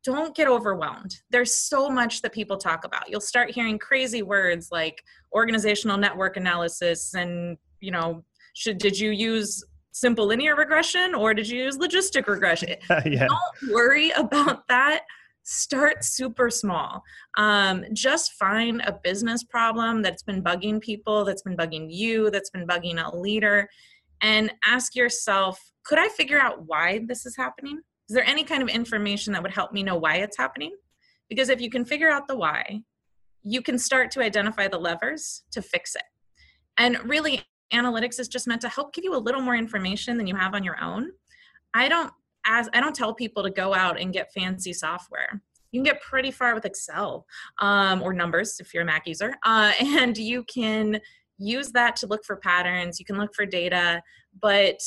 don't 0.03 0.35
get 0.35 0.47
overwhelmed. 0.47 1.15
There's 1.31 1.57
so 1.57 1.89
much 1.89 2.21
that 2.21 2.31
people 2.31 2.57
talk 2.57 2.85
about. 2.85 3.09
You'll 3.09 3.21
start 3.21 3.51
hearing 3.51 3.79
crazy 3.79 4.21
words 4.21 4.69
like 4.71 5.03
organizational 5.33 5.97
network 5.97 6.37
analysis 6.37 7.15
and, 7.15 7.57
you 7.81 7.91
know, 7.91 8.23
should 8.53 8.77
did 8.77 8.97
you 8.97 9.11
use 9.11 9.63
simple 9.91 10.27
linear 10.27 10.55
regression 10.55 11.15
or 11.15 11.33
did 11.33 11.49
you 11.49 11.63
use 11.63 11.77
logistic 11.77 12.27
regression? 12.27 12.75
yeah. 13.05 13.27
Don't 13.27 13.73
worry 13.73 14.11
about 14.11 14.67
that. 14.67 15.01
Start 15.47 16.03
super 16.03 16.49
small. 16.49 17.03
Um, 17.37 17.85
just 17.93 18.33
find 18.33 18.81
a 18.81 18.99
business 19.03 19.43
problem 19.43 20.01
that's 20.01 20.23
been 20.23 20.43
bugging 20.43 20.81
people, 20.81 21.23
that's 21.23 21.43
been 21.43 21.55
bugging 21.55 21.87
you, 21.89 22.31
that's 22.31 22.49
been 22.49 22.65
bugging 22.65 22.97
a 22.97 23.15
leader, 23.15 23.69
and 24.21 24.51
ask 24.65 24.95
yourself 24.95 25.59
could 25.85 25.99
I 25.99 26.09
figure 26.09 26.39
out 26.39 26.65
why 26.65 27.05
this 27.07 27.27
is 27.27 27.35
happening? 27.37 27.79
Is 28.09 28.15
there 28.15 28.25
any 28.25 28.43
kind 28.43 28.63
of 28.63 28.69
information 28.69 29.33
that 29.33 29.43
would 29.43 29.53
help 29.53 29.71
me 29.71 29.83
know 29.83 29.95
why 29.95 30.15
it's 30.15 30.35
happening? 30.35 30.71
Because 31.29 31.49
if 31.49 31.61
you 31.61 31.69
can 31.69 31.85
figure 31.85 32.09
out 32.09 32.27
the 32.27 32.35
why, 32.35 32.81
you 33.43 33.61
can 33.61 33.77
start 33.77 34.09
to 34.11 34.21
identify 34.21 34.67
the 34.67 34.79
levers 34.79 35.43
to 35.51 35.61
fix 35.61 35.95
it. 35.95 36.03
And 36.77 36.97
really, 37.07 37.43
analytics 37.71 38.19
is 38.19 38.27
just 38.27 38.47
meant 38.47 38.61
to 38.61 38.69
help 38.69 38.93
give 38.93 39.03
you 39.03 39.15
a 39.15 39.17
little 39.17 39.41
more 39.41 39.55
information 39.55 40.17
than 40.17 40.25
you 40.25 40.35
have 40.35 40.55
on 40.55 40.63
your 40.63 40.81
own. 40.81 41.11
I 41.73 41.87
don't 41.87 42.11
as 42.45 42.69
I 42.73 42.79
don't 42.79 42.95
tell 42.95 43.13
people 43.13 43.43
to 43.43 43.49
go 43.49 43.73
out 43.73 43.99
and 43.99 44.13
get 44.13 44.31
fancy 44.33 44.73
software. 44.73 45.41
You 45.71 45.79
can 45.79 45.83
get 45.83 46.01
pretty 46.01 46.31
far 46.31 46.55
with 46.55 46.65
Excel 46.65 47.25
um, 47.59 48.01
or 48.01 48.13
numbers 48.13 48.59
if 48.59 48.73
you're 48.73 48.83
a 48.83 48.85
Mac 48.85 49.07
user, 49.07 49.35
uh, 49.45 49.73
and 49.79 50.17
you 50.17 50.43
can 50.43 51.01
use 51.37 51.71
that 51.71 51.95
to 51.97 52.07
look 52.07 52.23
for 52.23 52.37
patterns. 52.37 52.99
You 52.99 53.05
can 53.05 53.17
look 53.17 53.35
for 53.35 53.45
data, 53.45 54.01
but 54.41 54.79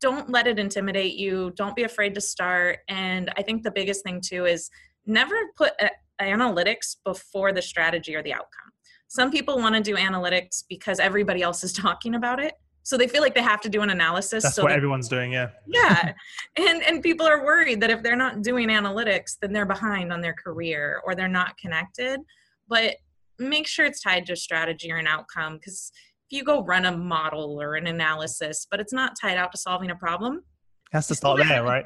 don't 0.00 0.28
let 0.30 0.46
it 0.46 0.58
intimidate 0.58 1.14
you. 1.14 1.52
Don't 1.56 1.76
be 1.76 1.84
afraid 1.84 2.14
to 2.14 2.20
start. 2.20 2.80
And 2.88 3.32
I 3.36 3.42
think 3.42 3.62
the 3.62 3.70
biggest 3.70 4.02
thing 4.04 4.20
too 4.20 4.44
is 4.44 4.70
never 5.06 5.34
put 5.56 5.72
a, 5.80 5.90
analytics 6.20 6.96
before 7.04 7.52
the 7.52 7.62
strategy 7.62 8.14
or 8.14 8.22
the 8.22 8.32
outcome. 8.32 8.72
Some 9.06 9.30
people 9.30 9.56
want 9.58 9.74
to 9.74 9.80
do 9.80 9.96
analytics 9.96 10.64
because 10.68 10.98
everybody 11.00 11.42
else 11.42 11.64
is 11.64 11.72
talking 11.84 12.14
about 12.14 12.42
it. 12.42 12.54
So 12.88 12.96
they 12.96 13.06
feel 13.06 13.20
like 13.20 13.34
they 13.34 13.42
have 13.42 13.60
to 13.60 13.68
do 13.68 13.82
an 13.82 13.90
analysis. 13.90 14.44
That's 14.44 14.54
so 14.54 14.62
what 14.62 14.72
everyone's 14.72 15.08
doing, 15.08 15.30
yeah. 15.30 15.50
Yeah. 15.66 16.14
and 16.56 16.82
and 16.82 17.02
people 17.02 17.26
are 17.26 17.44
worried 17.44 17.82
that 17.82 17.90
if 17.90 18.02
they're 18.02 18.16
not 18.16 18.40
doing 18.40 18.68
analytics, 18.68 19.36
then 19.42 19.52
they're 19.52 19.66
behind 19.66 20.10
on 20.10 20.22
their 20.22 20.32
career 20.32 21.02
or 21.04 21.14
they're 21.14 21.28
not 21.28 21.58
connected. 21.58 22.18
But 22.66 22.96
make 23.38 23.66
sure 23.66 23.84
it's 23.84 24.00
tied 24.00 24.24
to 24.28 24.36
strategy 24.36 24.90
or 24.90 24.96
an 24.96 25.06
outcome 25.06 25.58
because 25.58 25.92
if 26.30 26.38
you 26.38 26.44
go 26.44 26.64
run 26.64 26.86
a 26.86 26.96
model 26.96 27.60
or 27.60 27.74
an 27.74 27.88
analysis, 27.88 28.66
but 28.70 28.80
it's 28.80 28.94
not 28.94 29.12
tied 29.20 29.36
out 29.36 29.52
to 29.52 29.58
solving 29.58 29.90
a 29.90 29.94
problem. 29.94 30.36
It 30.36 30.96
has 30.96 31.08
to 31.08 31.14
start 31.14 31.40
there, 31.46 31.62
right? 31.62 31.84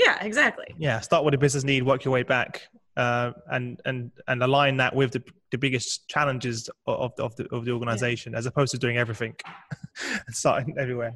Yeah, 0.00 0.18
exactly. 0.20 0.66
Yeah, 0.76 0.98
start 0.98 1.24
with 1.24 1.34
a 1.34 1.38
business 1.38 1.62
need, 1.62 1.84
work 1.84 2.04
your 2.04 2.10
way 2.10 2.24
back. 2.24 2.62
Uh, 2.96 3.32
and 3.50 3.80
and 3.84 4.10
and 4.28 4.42
align 4.42 4.76
that 4.76 4.94
with 4.94 5.12
the, 5.12 5.22
the 5.50 5.58
biggest 5.58 6.08
challenges 6.08 6.70
of, 6.86 7.12
of 7.18 7.34
the 7.36 7.46
of 7.54 7.64
the 7.64 7.72
organization 7.72 8.32
yeah. 8.32 8.38
as 8.38 8.46
opposed 8.46 8.72
to 8.72 8.78
doing 8.78 8.96
everything 8.96 9.34
and 10.26 10.34
starting 10.34 10.74
everywhere 10.78 11.14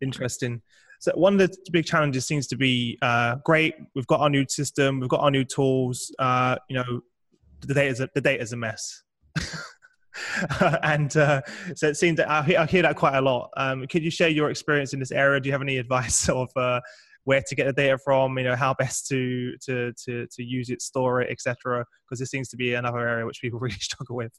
interesting 0.00 0.60
so 0.98 1.12
one 1.14 1.40
of 1.40 1.50
the 1.50 1.56
big 1.72 1.86
challenges 1.86 2.26
seems 2.26 2.46
to 2.46 2.56
be 2.56 2.98
uh, 3.02 3.36
great 3.44 3.74
we've 3.94 4.06
got 4.06 4.20
our 4.20 4.30
new 4.30 4.44
system 4.48 5.00
we've 5.00 5.08
got 5.08 5.20
our 5.20 5.30
new 5.30 5.44
tools 5.44 6.14
uh, 6.18 6.56
you 6.68 6.76
know 6.76 7.00
the 7.60 7.74
data's 7.74 8.00
a, 8.00 8.08
the 8.14 8.20
data's 8.20 8.52
a 8.52 8.56
mess 8.56 9.02
and 10.82 11.16
uh, 11.16 11.40
so 11.74 11.88
it 11.88 11.96
seems 11.96 12.16
that 12.16 12.28
I 12.28 12.42
hear, 12.42 12.58
I 12.58 12.66
hear, 12.66 12.82
that 12.82 12.96
quite 12.96 13.16
a 13.16 13.20
lot. 13.20 13.50
Um, 13.56 13.86
could 13.86 14.02
you 14.02 14.10
share 14.10 14.28
your 14.28 14.50
experience 14.50 14.92
in 14.92 15.00
this 15.00 15.12
area? 15.12 15.40
Do 15.40 15.48
you 15.48 15.52
have 15.52 15.62
any 15.62 15.78
advice 15.78 16.28
of 16.28 16.50
uh, 16.56 16.80
where 17.24 17.42
to 17.46 17.54
get 17.54 17.66
the 17.66 17.72
data 17.72 17.98
from, 17.98 18.36
you 18.38 18.44
know, 18.44 18.56
how 18.56 18.74
best 18.74 19.06
to 19.08 19.56
to 19.64 19.92
to 20.04 20.26
to 20.26 20.42
use 20.42 20.70
it, 20.70 20.82
store 20.82 21.22
it, 21.22 21.30
etc. 21.30 21.84
Because 22.04 22.18
this 22.18 22.30
seems 22.30 22.48
to 22.50 22.56
be 22.56 22.74
another 22.74 23.06
area 23.06 23.26
which 23.26 23.40
people 23.40 23.58
really 23.60 23.74
struggle 23.74 24.16
with. 24.16 24.32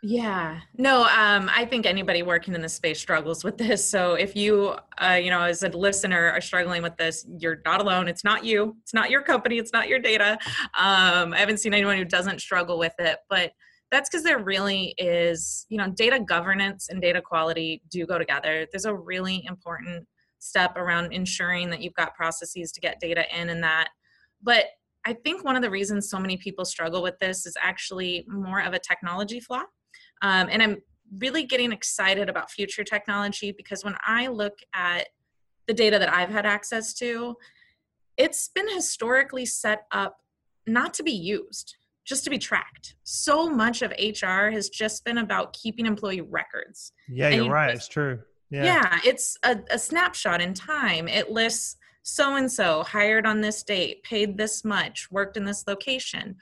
Yeah, 0.00 0.60
no, 0.76 1.02
um, 1.06 1.50
I 1.52 1.64
think 1.64 1.84
anybody 1.84 2.22
working 2.22 2.54
in 2.54 2.62
the 2.62 2.68
space 2.68 3.00
struggles 3.00 3.42
with 3.42 3.58
this. 3.58 3.88
So 3.88 4.14
if 4.14 4.36
you, 4.36 4.76
uh, 5.02 5.18
you 5.20 5.28
know, 5.28 5.42
as 5.42 5.64
a 5.64 5.70
listener 5.70 6.30
are 6.30 6.40
struggling 6.40 6.82
with 6.82 6.96
this, 6.96 7.26
you're 7.36 7.60
not 7.64 7.80
alone. 7.80 8.06
It's 8.06 8.22
not 8.22 8.44
you. 8.44 8.76
It's 8.82 8.94
not 8.94 9.10
your 9.10 9.22
company. 9.22 9.58
It's 9.58 9.72
not 9.72 9.88
your 9.88 9.98
data. 9.98 10.38
Um, 10.78 11.32
I 11.32 11.38
haven't 11.38 11.58
seen 11.58 11.74
anyone 11.74 11.96
who 11.96 12.04
doesn't 12.04 12.40
struggle 12.40 12.78
with 12.78 12.94
it, 13.00 13.18
but 13.28 13.50
that's 13.90 14.08
because 14.08 14.22
there 14.22 14.38
really 14.38 14.94
is, 14.98 15.66
you 15.68 15.78
know, 15.78 15.90
data 15.90 16.20
governance 16.20 16.90
and 16.90 17.02
data 17.02 17.20
quality 17.20 17.82
do 17.90 18.06
go 18.06 18.18
together. 18.18 18.68
There's 18.70 18.84
a 18.84 18.94
really 18.94 19.44
important 19.46 20.06
step 20.38 20.76
around 20.76 21.12
ensuring 21.12 21.70
that 21.70 21.80
you've 21.80 21.94
got 21.94 22.14
processes 22.14 22.72
to 22.72 22.80
get 22.80 23.00
data 23.00 23.24
in 23.38 23.48
and 23.48 23.62
that. 23.62 23.88
But 24.42 24.66
I 25.06 25.14
think 25.14 25.44
one 25.44 25.56
of 25.56 25.62
the 25.62 25.70
reasons 25.70 26.10
so 26.10 26.18
many 26.18 26.36
people 26.36 26.64
struggle 26.64 27.02
with 27.02 27.18
this 27.18 27.46
is 27.46 27.56
actually 27.60 28.24
more 28.28 28.60
of 28.60 28.74
a 28.74 28.78
technology 28.78 29.40
flaw. 29.40 29.62
Um, 30.22 30.48
and 30.50 30.62
I'm 30.62 30.78
really 31.18 31.44
getting 31.44 31.72
excited 31.72 32.28
about 32.28 32.50
future 32.50 32.84
technology 32.84 33.52
because 33.52 33.84
when 33.84 33.96
I 34.06 34.26
look 34.26 34.58
at 34.74 35.08
the 35.66 35.74
data 35.74 35.98
that 35.98 36.12
I've 36.12 36.30
had 36.30 36.46
access 36.46 36.92
to, 36.94 37.36
it's 38.16 38.48
been 38.48 38.68
historically 38.74 39.46
set 39.46 39.84
up 39.92 40.18
not 40.66 40.92
to 40.94 41.02
be 41.02 41.12
used, 41.12 41.76
just 42.04 42.24
to 42.24 42.30
be 42.30 42.38
tracked. 42.38 42.96
So 43.04 43.48
much 43.48 43.82
of 43.82 43.92
HR 43.92 44.50
has 44.50 44.68
just 44.68 45.04
been 45.04 45.18
about 45.18 45.52
keeping 45.52 45.86
employee 45.86 46.20
records. 46.20 46.92
Yeah, 47.08 47.28
you're 47.30 47.50
right. 47.50 47.70
Just, 47.72 47.86
it's 47.86 47.88
true. 47.88 48.20
Yeah, 48.50 48.64
yeah 48.64 48.98
it's 49.04 49.36
a, 49.44 49.58
a 49.70 49.78
snapshot 49.78 50.40
in 50.40 50.54
time. 50.54 51.08
It 51.08 51.30
lists 51.30 51.76
so 52.02 52.36
and 52.36 52.50
so 52.50 52.82
hired 52.84 53.26
on 53.26 53.40
this 53.40 53.62
date, 53.62 54.02
paid 54.02 54.38
this 54.38 54.64
much, 54.64 55.08
worked 55.10 55.36
in 55.36 55.44
this 55.44 55.64
location. 55.66 56.36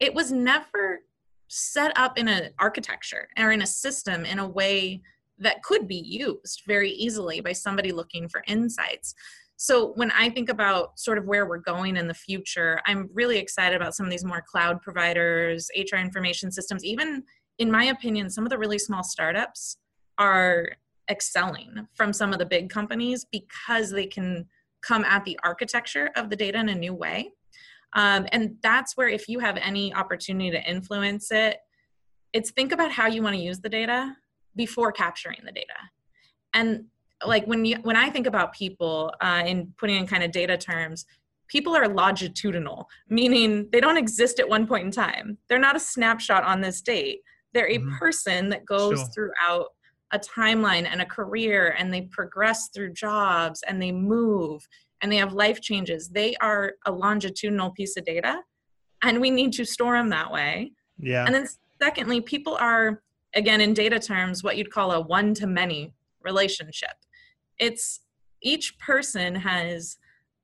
It 0.00 0.14
was 0.14 0.30
never 0.30 1.00
set 1.48 1.92
up 1.96 2.18
in 2.18 2.28
an 2.28 2.50
architecture 2.58 3.28
or 3.38 3.50
in 3.50 3.62
a 3.62 3.66
system 3.66 4.24
in 4.26 4.38
a 4.38 4.46
way 4.46 5.00
that 5.38 5.62
could 5.62 5.88
be 5.88 5.96
used 5.96 6.62
very 6.66 6.90
easily 6.90 7.40
by 7.40 7.52
somebody 7.52 7.90
looking 7.90 8.28
for 8.28 8.42
insights. 8.46 9.14
So 9.56 9.92
when 9.94 10.10
I 10.12 10.30
think 10.30 10.50
about 10.50 10.98
sort 11.00 11.18
of 11.18 11.24
where 11.24 11.46
we're 11.46 11.58
going 11.58 11.96
in 11.96 12.06
the 12.06 12.14
future, 12.14 12.80
I'm 12.86 13.08
really 13.12 13.38
excited 13.38 13.74
about 13.74 13.94
some 13.94 14.06
of 14.06 14.10
these 14.10 14.24
more 14.24 14.44
cloud 14.46 14.80
providers, 14.82 15.68
HR 15.76 15.96
information 15.96 16.52
systems, 16.52 16.84
even 16.84 17.24
in 17.58 17.70
my 17.70 17.84
opinion, 17.84 18.30
some 18.30 18.44
of 18.44 18.50
the 18.50 18.58
really 18.58 18.78
small 18.78 19.02
startups 19.02 19.78
are 20.16 20.72
excelling 21.10 21.88
from 21.94 22.12
some 22.12 22.32
of 22.32 22.38
the 22.38 22.46
big 22.46 22.70
companies 22.70 23.24
because 23.30 23.90
they 23.90 24.06
can 24.06 24.46
come 24.82 25.04
at 25.04 25.24
the 25.24 25.38
architecture 25.42 26.10
of 26.16 26.30
the 26.30 26.36
data 26.36 26.58
in 26.58 26.68
a 26.68 26.74
new 26.74 26.94
way. 26.94 27.32
Um, 27.94 28.26
and 28.32 28.56
that's 28.62 28.96
where, 28.96 29.08
if 29.08 29.28
you 29.28 29.38
have 29.38 29.56
any 29.56 29.94
opportunity 29.94 30.50
to 30.50 30.62
influence 30.70 31.30
it, 31.30 31.58
it's 32.32 32.50
think 32.50 32.72
about 32.72 32.92
how 32.92 33.06
you 33.06 33.22
want 33.22 33.36
to 33.36 33.42
use 33.42 33.60
the 33.60 33.68
data 33.68 34.14
before 34.54 34.92
capturing 34.92 35.38
the 35.44 35.52
data. 35.52 35.66
And 36.52 36.84
like 37.26 37.46
when 37.46 37.64
you 37.64 37.76
when 37.82 37.96
I 37.96 38.10
think 38.10 38.26
about 38.26 38.52
people 38.52 39.12
uh, 39.20 39.42
in 39.46 39.72
putting 39.78 39.96
in 39.96 40.06
kind 40.06 40.22
of 40.22 40.30
data 40.30 40.56
terms, 40.56 41.06
people 41.48 41.74
are 41.74 41.88
longitudinal, 41.88 42.88
meaning 43.08 43.68
they 43.72 43.80
don't 43.80 43.96
exist 43.96 44.38
at 44.38 44.48
one 44.48 44.66
point 44.66 44.84
in 44.84 44.90
time. 44.90 45.38
They're 45.48 45.58
not 45.58 45.76
a 45.76 45.80
snapshot 45.80 46.44
on 46.44 46.60
this 46.60 46.80
date. 46.82 47.20
They're 47.54 47.70
a 47.70 47.78
mm-hmm. 47.78 47.96
person 47.96 48.50
that 48.50 48.66
goes 48.66 48.98
sure. 48.98 49.08
throughout 49.14 49.68
a 50.12 50.18
timeline 50.18 50.86
and 50.90 51.02
a 51.02 51.06
career 51.06 51.74
and 51.78 51.92
they 51.92 52.02
progress 52.02 52.68
through 52.68 52.92
jobs 52.92 53.62
and 53.66 53.80
they 53.80 53.92
move 53.92 54.66
and 55.02 55.12
they 55.12 55.16
have 55.16 55.32
life 55.32 55.60
changes. 55.60 56.08
They 56.08 56.34
are 56.40 56.74
a 56.86 56.92
longitudinal 56.92 57.70
piece 57.70 57.96
of 57.96 58.04
data 58.04 58.40
and 59.02 59.20
we 59.20 59.30
need 59.30 59.52
to 59.54 59.64
store 59.64 59.96
them 59.96 60.08
that 60.10 60.32
way. 60.32 60.72
Yeah. 60.98 61.24
And 61.24 61.34
then 61.34 61.46
secondly 61.80 62.20
people 62.20 62.56
are 62.56 63.02
again 63.34 63.60
in 63.60 63.74
data 63.74 63.98
terms 64.00 64.42
what 64.42 64.56
you'd 64.56 64.72
call 64.72 64.92
a 64.92 65.00
one 65.00 65.34
to 65.34 65.46
many 65.46 65.94
relationship. 66.22 66.96
It's 67.58 68.00
each 68.42 68.78
person 68.78 69.34
has 69.34 69.98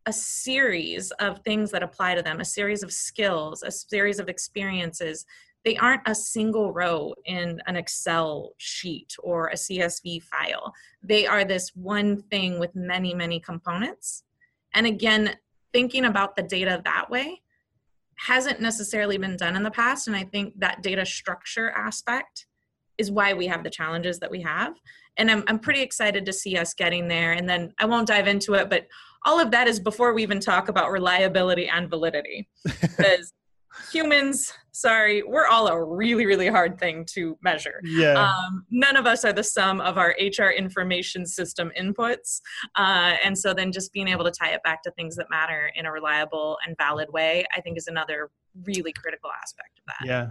a 0.06 0.12
series 0.12 1.10
of 1.12 1.40
things 1.40 1.70
that 1.70 1.82
apply 1.82 2.14
to 2.14 2.22
them 2.22 2.40
a 2.40 2.44
series 2.44 2.82
of 2.82 2.92
skills 2.92 3.62
a 3.62 3.70
series 3.70 4.18
of 4.18 4.28
experiences 4.28 5.24
they 5.64 5.76
aren't 5.76 6.02
a 6.06 6.14
single 6.14 6.72
row 6.72 7.14
in 7.24 7.60
an 7.66 7.76
Excel 7.76 8.52
sheet 8.58 9.14
or 9.22 9.48
a 9.48 9.54
CSV 9.54 10.22
file. 10.22 10.72
They 11.02 11.26
are 11.26 11.44
this 11.44 11.70
one 11.74 12.22
thing 12.30 12.58
with 12.58 12.74
many, 12.74 13.14
many 13.14 13.40
components. 13.40 14.24
And 14.74 14.86
again, 14.86 15.36
thinking 15.72 16.04
about 16.04 16.36
the 16.36 16.42
data 16.42 16.82
that 16.84 17.08
way 17.10 17.40
hasn't 18.16 18.60
necessarily 18.60 19.16
been 19.16 19.36
done 19.36 19.56
in 19.56 19.62
the 19.62 19.70
past. 19.70 20.06
And 20.06 20.14
I 20.14 20.24
think 20.24 20.58
that 20.60 20.82
data 20.82 21.04
structure 21.06 21.70
aspect 21.70 22.46
is 22.98 23.10
why 23.10 23.32
we 23.32 23.46
have 23.46 23.64
the 23.64 23.70
challenges 23.70 24.18
that 24.20 24.30
we 24.30 24.40
have. 24.42 24.74
And 25.16 25.30
I'm, 25.30 25.44
I'm 25.48 25.58
pretty 25.58 25.80
excited 25.80 26.26
to 26.26 26.32
see 26.32 26.56
us 26.56 26.74
getting 26.74 27.08
there. 27.08 27.32
And 27.32 27.48
then 27.48 27.72
I 27.80 27.86
won't 27.86 28.06
dive 28.06 28.28
into 28.28 28.54
it, 28.54 28.68
but 28.68 28.86
all 29.24 29.40
of 29.40 29.50
that 29.52 29.66
is 29.66 29.80
before 29.80 30.12
we 30.12 30.22
even 30.22 30.40
talk 30.40 30.68
about 30.68 30.92
reliability 30.92 31.68
and 31.68 31.88
validity. 31.88 32.48
Because 32.80 33.32
humans 33.90 34.52
sorry 34.74 35.22
we're 35.22 35.46
all 35.46 35.68
a 35.68 35.84
really 35.84 36.26
really 36.26 36.48
hard 36.48 36.78
thing 36.78 37.04
to 37.06 37.38
measure. 37.42 37.80
Yeah. 37.84 38.14
Um, 38.14 38.66
none 38.70 38.96
of 38.96 39.06
us 39.06 39.24
are 39.24 39.32
the 39.32 39.44
sum 39.44 39.80
of 39.80 39.98
our 39.98 40.14
hr 40.38 40.50
information 40.50 41.26
system 41.26 41.70
inputs 41.78 42.40
uh, 42.76 43.14
and 43.24 43.36
so 43.36 43.54
then 43.54 43.72
just 43.72 43.92
being 43.92 44.08
able 44.08 44.24
to 44.24 44.30
tie 44.30 44.50
it 44.50 44.62
back 44.62 44.82
to 44.82 44.90
things 44.92 45.16
that 45.16 45.30
matter 45.30 45.70
in 45.74 45.86
a 45.86 45.92
reliable 45.92 46.58
and 46.66 46.76
valid 46.76 47.08
way 47.12 47.44
i 47.56 47.60
think 47.60 47.78
is 47.78 47.86
another 47.86 48.30
really 48.62 48.92
critical 48.92 49.30
aspect 49.42 49.78
of 49.78 49.84
that. 49.86 50.06
Yeah. 50.06 50.30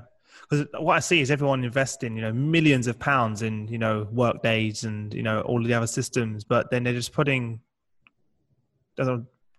Because 0.50 0.65
what 0.81 0.95
I 0.95 1.00
see 1.00 1.21
is 1.21 1.29
everyone 1.29 1.63
investing, 1.63 2.15
you 2.15 2.21
know, 2.21 2.33
millions 2.33 2.88
of 2.88 2.97
pounds 2.97 3.43
in, 3.43 3.67
you 3.67 3.77
know, 3.77 4.07
Workdays 4.12 4.83
and, 4.83 5.13
you 5.13 5.21
know, 5.21 5.41
all 5.41 5.62
the 5.62 5.73
other 5.73 5.88
systems, 5.88 6.43
but 6.43 6.71
then 6.71 6.83
they're 6.83 6.93
just 6.93 7.13
putting 7.13 7.59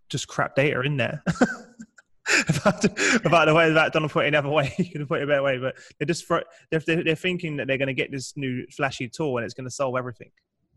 just 0.08 0.28
crap 0.28 0.56
data 0.56 0.80
in 0.80 0.96
there. 0.96 1.22
about, 2.48 2.84
about 3.24 3.46
the 3.46 3.54
way 3.54 3.72
that 3.72 3.92
Donald 3.92 4.12
put 4.12 4.24
it 4.24 4.28
another 4.28 4.48
way. 4.48 4.72
you 4.78 4.90
could 4.90 5.08
put 5.08 5.20
it 5.20 5.24
a 5.24 5.26
better 5.26 5.42
way, 5.42 5.58
but 5.58 5.76
they're 5.98 6.06
just 6.06 6.26
they're, 6.70 7.02
they're 7.02 7.14
thinking 7.14 7.56
that 7.56 7.66
they're 7.66 7.78
going 7.78 7.88
to 7.88 7.94
get 7.94 8.10
this 8.10 8.36
new 8.36 8.66
flashy 8.70 9.08
tool 9.08 9.36
and 9.36 9.44
it's 9.44 9.54
going 9.54 9.66
to 9.66 9.74
solve 9.74 9.96
everything. 9.96 10.30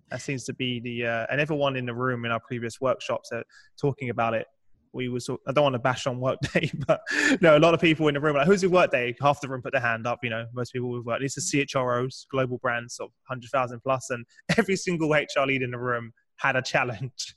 That 0.10 0.22
seems 0.22 0.46
to 0.46 0.54
be 0.54 0.80
the 0.80 1.06
uh, 1.06 1.26
and 1.30 1.42
everyone 1.42 1.76
in 1.76 1.86
the 1.86 1.94
room 1.94 2.26
in 2.26 2.32
our 2.32 2.40
previous 2.40 2.80
workshops 2.80 3.32
are 3.32 3.44
talking 3.80 4.10
about 4.10 4.34
it. 4.34 4.48
We 4.94 5.10
was 5.10 5.30
I 5.30 5.52
don't 5.52 5.64
want 5.64 5.74
to 5.74 5.80
bash 5.80 6.08
on 6.08 6.20
Workday, 6.20 6.72
but 6.88 7.02
you 7.12 7.38
know, 7.42 7.58
a 7.58 7.60
lot 7.60 7.74
of 7.74 7.82
people 7.82 8.08
in 8.08 8.14
the 8.14 8.22
room 8.22 8.38
like, 8.38 8.48
"Who's 8.48 8.64
in 8.64 8.72
Workday?" 8.72 9.16
Half 9.20 9.42
the 9.42 9.50
room 9.50 9.62
put 9.62 9.74
their 9.74 9.82
hand 9.82 10.08
up. 10.08 10.20
You 10.24 10.30
know, 10.30 10.46
most 10.54 10.72
people 10.72 10.90
with 10.90 11.06
work. 11.06 11.20
These 11.20 11.38
are 11.38 11.42
CHROs, 11.42 12.26
global 12.32 12.58
brands 12.60 12.96
sort 12.96 13.10
of 13.10 13.14
hundred 13.28 13.50
thousand 13.52 13.82
plus, 13.82 14.10
and 14.10 14.26
every 14.58 14.78
single 14.78 15.12
HR 15.12 15.46
lead 15.46 15.62
in 15.62 15.72
the 15.72 15.78
room 15.78 16.14
had 16.38 16.56
a 16.56 16.62
challenge, 16.62 17.36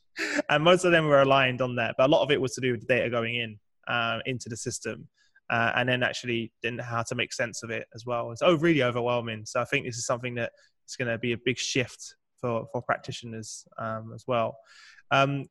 and 0.48 0.62
most 0.62 0.84
of 0.84 0.92
them 0.92 1.06
were 1.06 1.22
aligned 1.22 1.60
on 1.60 1.74
that. 1.74 1.96
But 1.98 2.08
a 2.08 2.12
lot 2.12 2.22
of 2.22 2.30
it 2.30 2.40
was 2.40 2.54
to 2.54 2.60
do 2.60 2.70
with 2.70 2.82
the 2.82 2.86
data 2.86 3.10
going 3.10 3.34
in 3.34 3.58
uh, 3.88 4.18
into 4.26 4.48
the 4.48 4.56
system. 4.56 5.08
Uh, 5.50 5.72
and 5.74 5.88
then 5.88 6.02
actually 6.04 6.52
then 6.62 6.78
how 6.78 7.02
to 7.02 7.16
make 7.16 7.32
sense 7.32 7.64
of 7.64 7.70
it 7.70 7.86
as 7.92 8.06
well. 8.06 8.30
It's 8.30 8.42
oh, 8.42 8.54
really 8.54 8.84
overwhelming. 8.84 9.44
So 9.46 9.60
I 9.60 9.64
think 9.64 9.84
this 9.84 9.96
is 9.96 10.06
something 10.06 10.36
that 10.36 10.52
is 10.88 10.94
going 10.94 11.08
to 11.10 11.18
be 11.18 11.32
a 11.32 11.38
big 11.44 11.58
shift 11.58 12.14
for, 12.40 12.66
for 12.72 12.80
practitioners 12.82 13.66
um, 13.78 14.12
as 14.14 14.24
well. 14.28 14.58
Um, 15.10 15.46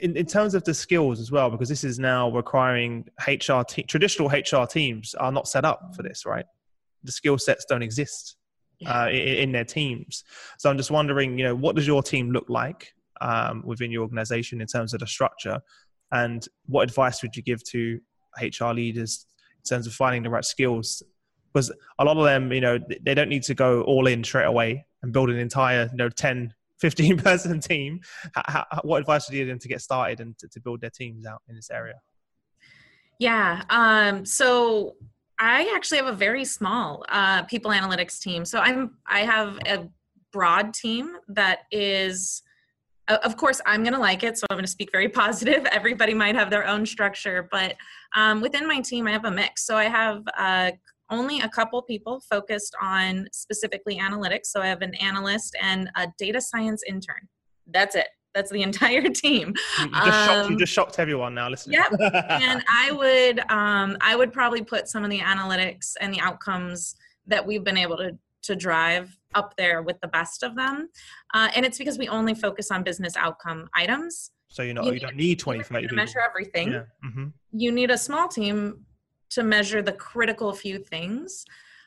in, 0.00 0.16
in 0.16 0.26
terms 0.26 0.54
of 0.54 0.64
the 0.64 0.74
skills 0.74 1.20
as 1.20 1.30
well, 1.30 1.50
because 1.50 1.68
this 1.68 1.84
is 1.84 1.98
now 1.98 2.30
requiring 2.30 3.06
HR 3.26 3.62
te- 3.62 3.84
traditional 3.84 4.28
HR 4.28 4.66
teams 4.66 5.14
are 5.14 5.32
not 5.32 5.48
set 5.48 5.64
up 5.64 5.94
for 5.94 6.02
this, 6.02 6.26
right? 6.26 6.46
The 7.04 7.12
skill 7.12 7.38
sets 7.38 7.64
don't 7.64 7.82
exist 7.82 8.36
uh, 8.86 9.08
in, 9.10 9.16
in, 9.18 9.52
their 9.52 9.64
teams. 9.64 10.24
So 10.58 10.68
I'm 10.68 10.76
just 10.76 10.90
wondering, 10.90 11.38
you 11.38 11.44
know, 11.44 11.54
what 11.54 11.76
does 11.76 11.86
your 11.86 12.02
team 12.02 12.30
look 12.30 12.46
like 12.48 12.92
um, 13.20 13.62
within 13.64 13.90
your 13.90 14.02
organization 14.02 14.60
in 14.60 14.66
terms 14.66 14.94
of 14.94 15.00
the 15.00 15.06
structure? 15.06 15.60
And 16.12 16.46
what 16.66 16.82
advice 16.88 17.22
would 17.22 17.36
you 17.36 17.42
give 17.42 17.62
to 17.64 18.00
HR 18.40 18.72
leaders 18.72 19.26
in 19.58 19.68
terms 19.68 19.86
of 19.86 19.94
finding 19.94 20.22
the 20.22 20.30
right 20.30 20.44
skills? 20.44 21.02
Because 21.52 21.72
a 21.98 22.04
lot 22.04 22.16
of 22.16 22.24
them, 22.24 22.52
you 22.52 22.60
know, 22.60 22.78
they 23.02 23.14
don't 23.14 23.28
need 23.28 23.44
to 23.44 23.54
go 23.54 23.82
all 23.82 24.06
in 24.06 24.24
straight 24.24 24.46
away 24.46 24.86
and 25.02 25.12
build 25.12 25.30
an 25.30 25.38
entire, 25.38 25.88
you 25.90 25.96
know, 25.96 26.08
10, 26.08 26.52
15 26.80 27.18
person 27.18 27.60
team. 27.60 28.00
How, 28.34 28.66
how, 28.70 28.80
what 28.82 29.00
advice 29.00 29.28
would 29.28 29.34
you 29.34 29.42
give 29.42 29.48
them 29.48 29.58
to 29.60 29.68
get 29.68 29.80
started 29.80 30.20
and 30.20 30.36
to, 30.38 30.48
to 30.48 30.60
build 30.60 30.80
their 30.80 30.90
teams 30.90 31.26
out 31.26 31.42
in 31.48 31.54
this 31.54 31.70
area? 31.70 31.94
Yeah. 33.18 33.62
Um, 33.70 34.26
so 34.26 34.96
I 35.38 35.72
actually 35.74 35.98
have 35.98 36.06
a 36.06 36.12
very 36.12 36.44
small 36.44 37.04
uh, 37.08 37.42
people 37.44 37.70
analytics 37.70 38.20
team. 38.20 38.44
So 38.44 38.58
I'm 38.58 38.98
I 39.06 39.20
have 39.20 39.58
a 39.66 39.88
broad 40.32 40.74
team 40.74 41.16
that 41.28 41.60
is 41.70 42.42
of 43.08 43.36
course 43.36 43.60
i'm 43.66 43.82
going 43.82 43.92
to 43.92 44.00
like 44.00 44.22
it 44.22 44.38
so 44.38 44.46
i'm 44.50 44.56
going 44.56 44.64
to 44.64 44.70
speak 44.70 44.90
very 44.92 45.08
positive 45.22 45.64
everybody 45.66 46.14
might 46.14 46.34
have 46.34 46.50
their 46.50 46.66
own 46.66 46.86
structure 46.86 47.48
but 47.50 47.74
um, 48.16 48.40
within 48.40 48.66
my 48.66 48.80
team 48.80 49.06
i 49.06 49.10
have 49.10 49.24
a 49.24 49.30
mix 49.30 49.66
so 49.66 49.76
i 49.76 49.84
have 49.84 50.22
uh, 50.38 50.70
only 51.10 51.40
a 51.40 51.48
couple 51.48 51.80
people 51.82 52.20
focused 52.30 52.74
on 52.80 53.26
specifically 53.32 53.98
analytics 53.98 54.46
so 54.46 54.60
i 54.60 54.66
have 54.66 54.82
an 54.82 54.94
analyst 54.94 55.56
and 55.60 55.90
a 55.96 56.06
data 56.18 56.40
science 56.40 56.82
intern 56.88 57.28
that's 57.72 57.94
it 57.94 58.08
that's 58.34 58.50
the 58.50 58.62
entire 58.68 59.08
team. 59.08 59.54
You 59.78 59.88
just, 59.90 59.94
um, 59.94 60.26
shocked, 60.26 60.50
you 60.50 60.58
just 60.58 60.72
shocked 60.72 60.98
everyone 60.98 61.34
now. 61.34 61.48
Listen. 61.48 61.72
Yep. 61.72 61.92
and 62.00 62.64
I 62.68 62.90
would, 62.90 63.38
um, 63.50 63.96
I 64.00 64.16
would 64.16 64.32
probably 64.32 64.62
put 64.62 64.88
some 64.88 65.04
of 65.04 65.10
the 65.10 65.20
analytics 65.20 65.92
and 66.00 66.12
the 66.12 66.20
outcomes 66.20 66.96
that 67.26 67.46
we've 67.46 67.64
been 67.64 67.78
able 67.78 67.96
to 67.96 68.18
to 68.44 68.56
drive 68.56 69.16
up 69.34 69.54
there 69.56 69.82
with 69.82 70.00
the 70.00 70.08
best 70.08 70.42
of 70.42 70.54
them, 70.54 70.88
uh, 71.34 71.48
and 71.54 71.66
it's 71.66 71.78
because 71.78 71.98
we 71.98 72.08
only 72.08 72.34
focus 72.34 72.70
on 72.70 72.82
business 72.82 73.16
outcome 73.16 73.68
items. 73.74 74.30
So 74.48 74.62
you 74.62 74.74
know 74.74 74.84
you, 74.84 74.92
you 74.92 75.00
don't 75.00 75.16
need 75.16 75.38
20 75.38 75.64
to 75.64 75.94
measure 75.94 76.20
everything. 76.20 76.72
Yeah. 76.72 76.82
Mm-hmm. 77.04 77.26
You 77.52 77.72
need 77.72 77.90
a 77.90 77.98
small 77.98 78.28
team 78.28 78.84
to 79.30 79.42
measure 79.42 79.82
the 79.82 79.92
critical 79.92 80.52
few 80.52 80.78
things. 80.78 81.44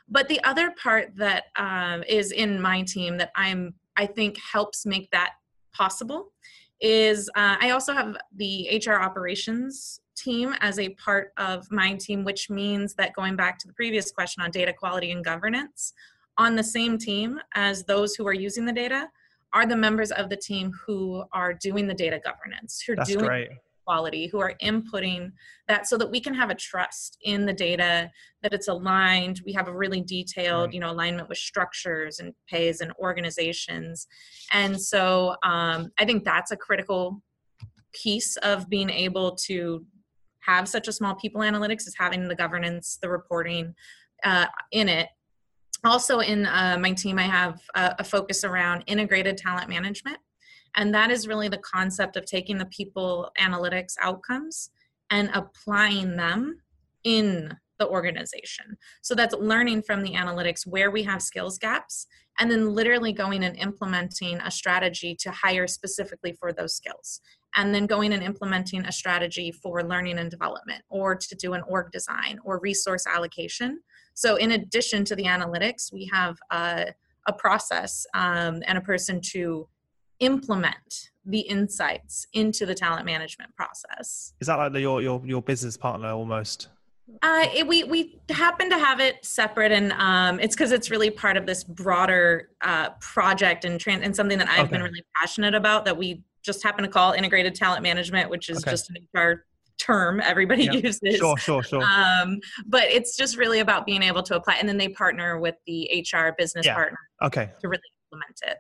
But 0.10 0.28
the 0.28 0.42
other 0.44 0.74
part 0.82 1.16
that 1.18 1.46
um, 1.56 2.04
is 2.08 2.32
in 2.32 2.62
my 2.62 2.84
team 2.84 3.18
that 3.18 3.32
I'm 3.36 3.74
I 3.96 4.06
think 4.06 4.38
helps 4.38 4.86
make 4.86 5.10
that 5.12 5.32
possible 5.74 6.32
is 6.80 7.30
uh, 7.36 7.56
I 7.60 7.72
also 7.72 7.94
have 7.94 8.16
the 8.36 8.82
HR 8.86 8.94
operations 8.94 10.00
team 10.16 10.54
as 10.62 10.78
a 10.80 10.90
part 10.90 11.32
of 11.38 11.70
my 11.72 11.96
team, 11.96 12.24
which 12.24 12.50
means 12.50 12.94
that 12.96 13.14
going 13.14 13.36
back 13.36 13.58
to 13.60 13.68
the 13.68 13.74
previous 13.74 14.12
question 14.12 14.44
on 14.44 14.52
data 14.52 14.74
quality 14.74 15.12
and 15.12 15.24
governance, 15.24 15.94
on 16.38 16.56
the 16.56 16.64
same 16.64 16.98
team 16.98 17.40
as 17.56 17.84
those 17.84 18.16
who 18.16 18.28
are 18.28 18.34
using 18.34 18.66
the 18.66 18.74
data 18.74 19.10
are 19.54 19.66
the 19.66 19.76
members 19.76 20.12
of 20.12 20.30
the 20.30 20.38
team 20.38 20.72
who 20.86 21.24
are 21.34 21.54
doing 21.54 21.88
the 21.88 21.94
data 21.94 22.20
governance, 22.24 22.82
who 22.86 22.94
are 22.94 22.98
That's 22.98 23.12
doing 23.12 23.26
great. 23.26 23.50
quality 23.86 24.28
who 24.28 24.40
are 24.40 24.54
inputting 24.62 25.32
that 25.68 25.88
so 25.88 25.98
that 25.98 26.12
we 26.12 26.20
can 26.20 26.34
have 26.34 26.50
a 26.50 26.56
trust 26.56 27.18
in 27.24 27.46
the 27.46 27.54
data 27.54 28.12
that 28.44 28.54
it's 28.54 28.68
aligned. 28.68 29.42
We 29.46 29.54
have 29.54 29.68
a 29.68 29.76
really 29.76 30.02
detailed 30.02 30.74
you 30.74 30.80
know 30.80 30.92
alignment 30.92 31.30
with 31.30 31.38
structures 31.38 32.20
and 32.20 32.34
pays 32.50 32.82
and 32.82 32.92
organizations. 33.00 34.08
And 34.52 34.80
so 34.80 35.36
um, 35.44 35.92
i 35.98 36.06
think 36.06 36.24
that's 36.24 36.52
a 36.52 36.58
critical 36.58 37.22
piece 37.94 38.36
of 38.38 38.70
being 38.70 38.90
able 38.90 39.36
to 39.36 39.86
have 40.40 40.68
such 40.68 40.88
a 40.88 40.94
small 40.94 41.16
people 41.16 41.42
analytics 41.42 41.88
is 41.88 41.96
having 41.98 42.28
the 42.28 42.36
governance 42.36 42.98
the 43.02 43.10
reporting 43.10 43.74
uh, 44.24 44.46
in 44.72 44.90
it 44.90 45.10
also 45.84 46.20
in 46.20 46.46
uh, 46.46 46.78
my 46.80 46.92
team 46.92 47.20
i 47.20 47.24
have 47.24 47.62
a, 47.76 47.96
a 48.00 48.04
focus 48.04 48.44
around 48.44 48.84
integrated 48.88 49.38
talent 49.38 49.70
management 49.70 50.18
and 50.76 50.94
that 50.94 51.10
is 51.10 51.28
really 51.28 51.48
the 51.48 51.58
concept 51.60 52.16
of 52.16 52.26
taking 52.26 52.58
the 52.58 52.66
people 52.66 53.32
analytics 53.40 53.96
outcomes 54.02 54.70
and 55.10 55.30
applying 55.34 56.16
them 56.16 56.60
in 57.04 57.56
the 57.80 57.88
organization. 57.88 58.78
So 59.02 59.16
that's 59.16 59.36
learning 59.36 59.84
from 59.84 60.02
the 60.02 60.14
analytics 60.14 60.66
where 60.66 60.92
we 60.92 61.04
have 61.04 61.22
skills 61.22 61.58
gaps 61.58 62.08
and 62.40 62.52
then 62.52 62.74
literally 62.74 63.14
going 63.14 63.44
and 63.44 63.58
implementing 63.58 64.40
a 64.42 64.52
strategy 64.52 65.16
to 65.22 65.32
hire 65.32 65.68
specifically 65.68 66.36
for 66.40 66.54
those 66.54 66.76
skills. 66.76 67.22
And 67.56 67.74
then 67.74 67.88
going 67.88 68.14
and 68.14 68.22
implementing 68.22 68.86
a 68.86 68.92
strategy 68.92 69.52
for 69.52 69.84
learning 69.84 70.20
and 70.20 70.30
development 70.30 70.84
or 70.90 71.16
to 71.16 71.36
do 71.36 71.54
an 71.54 71.64
org 71.68 71.92
design 71.92 72.40
or 72.44 72.60
resource 72.60 73.06
allocation. 73.08 73.80
So, 74.18 74.36
in 74.36 74.54
addition 74.54 75.06
to 75.06 75.16
the 75.16 75.26
analytics, 75.26 75.94
we 75.94 76.10
have 76.12 76.40
a, 76.50 76.88
a 77.28 77.34
process 77.34 78.08
um, 78.16 78.64
and 78.66 78.76
a 78.76 78.82
person 78.82 79.22
to 79.34 79.68
implement 80.20 81.12
the 81.24 81.42
insights 81.42 82.26
into 82.34 82.66
the 82.66 82.74
talent 82.74 83.06
management 83.06 83.56
process. 83.56 84.34
Is 84.40 84.48
that 84.48 84.56
like 84.56 84.74
the, 84.74 84.82
your 84.82 85.04
your 85.04 85.22
your 85.24 85.44
business 85.44 85.78
partner 85.78 86.10
almost? 86.10 86.70
Uh, 87.22 87.46
it, 87.54 87.68
we 87.68 87.84
we 87.84 88.20
happen 88.30 88.72
to 88.72 88.80
have 88.80 89.00
it 89.00 89.24
separate, 89.24 89.72
and 89.72 89.92
um, 89.94 90.40
it's 90.40 90.56
because 90.56 90.72
it's 90.72 90.90
really 90.90 91.12
part 91.12 91.38
of 91.38 91.46
this 91.46 91.64
broader 91.64 92.50
uh, 92.62 92.90
project 93.00 93.66
and 93.66 93.80
trans- 93.80 94.02
and 94.02 94.16
something 94.16 94.40
that 94.40 94.50
I've 94.50 94.62
okay. 94.62 94.72
been 94.72 94.82
really 94.82 95.06
passionate 95.16 95.54
about. 95.54 95.86
That 95.86 95.96
we 95.96 96.24
just 96.42 96.64
happen 96.64 96.84
to 96.84 96.90
call 96.90 97.12
integrated 97.12 97.54
talent 97.54 97.84
management, 97.84 98.32
which 98.32 98.50
is 98.50 98.64
okay. 98.64 98.72
just 98.72 98.90
an 98.90 98.96
HR 99.14 99.46
term 99.78 100.22
everybody 100.22 100.66
yep. 100.66 100.74
uses. 100.84 101.18
Sure, 101.18 101.38
sure, 101.38 101.64
sure. 101.64 101.84
Um, 101.84 102.40
but 102.66 102.84
it's 102.84 103.16
just 103.16 103.38
really 103.38 103.60
about 103.60 103.86
being 103.86 104.04
able 104.04 104.24
to 104.24 104.36
apply, 104.36 104.56
and 104.56 104.68
then 104.68 104.78
they 104.78 104.90
partner 104.90 105.40
with 105.40 105.56
the 105.66 106.06
HR 106.12 106.34
business 106.38 106.66
yeah. 106.66 106.76
partner. 106.76 107.00
Okay. 107.24 107.50
To 107.62 107.68
really 107.68 107.82
implement 108.12 108.40
it. 108.44 108.58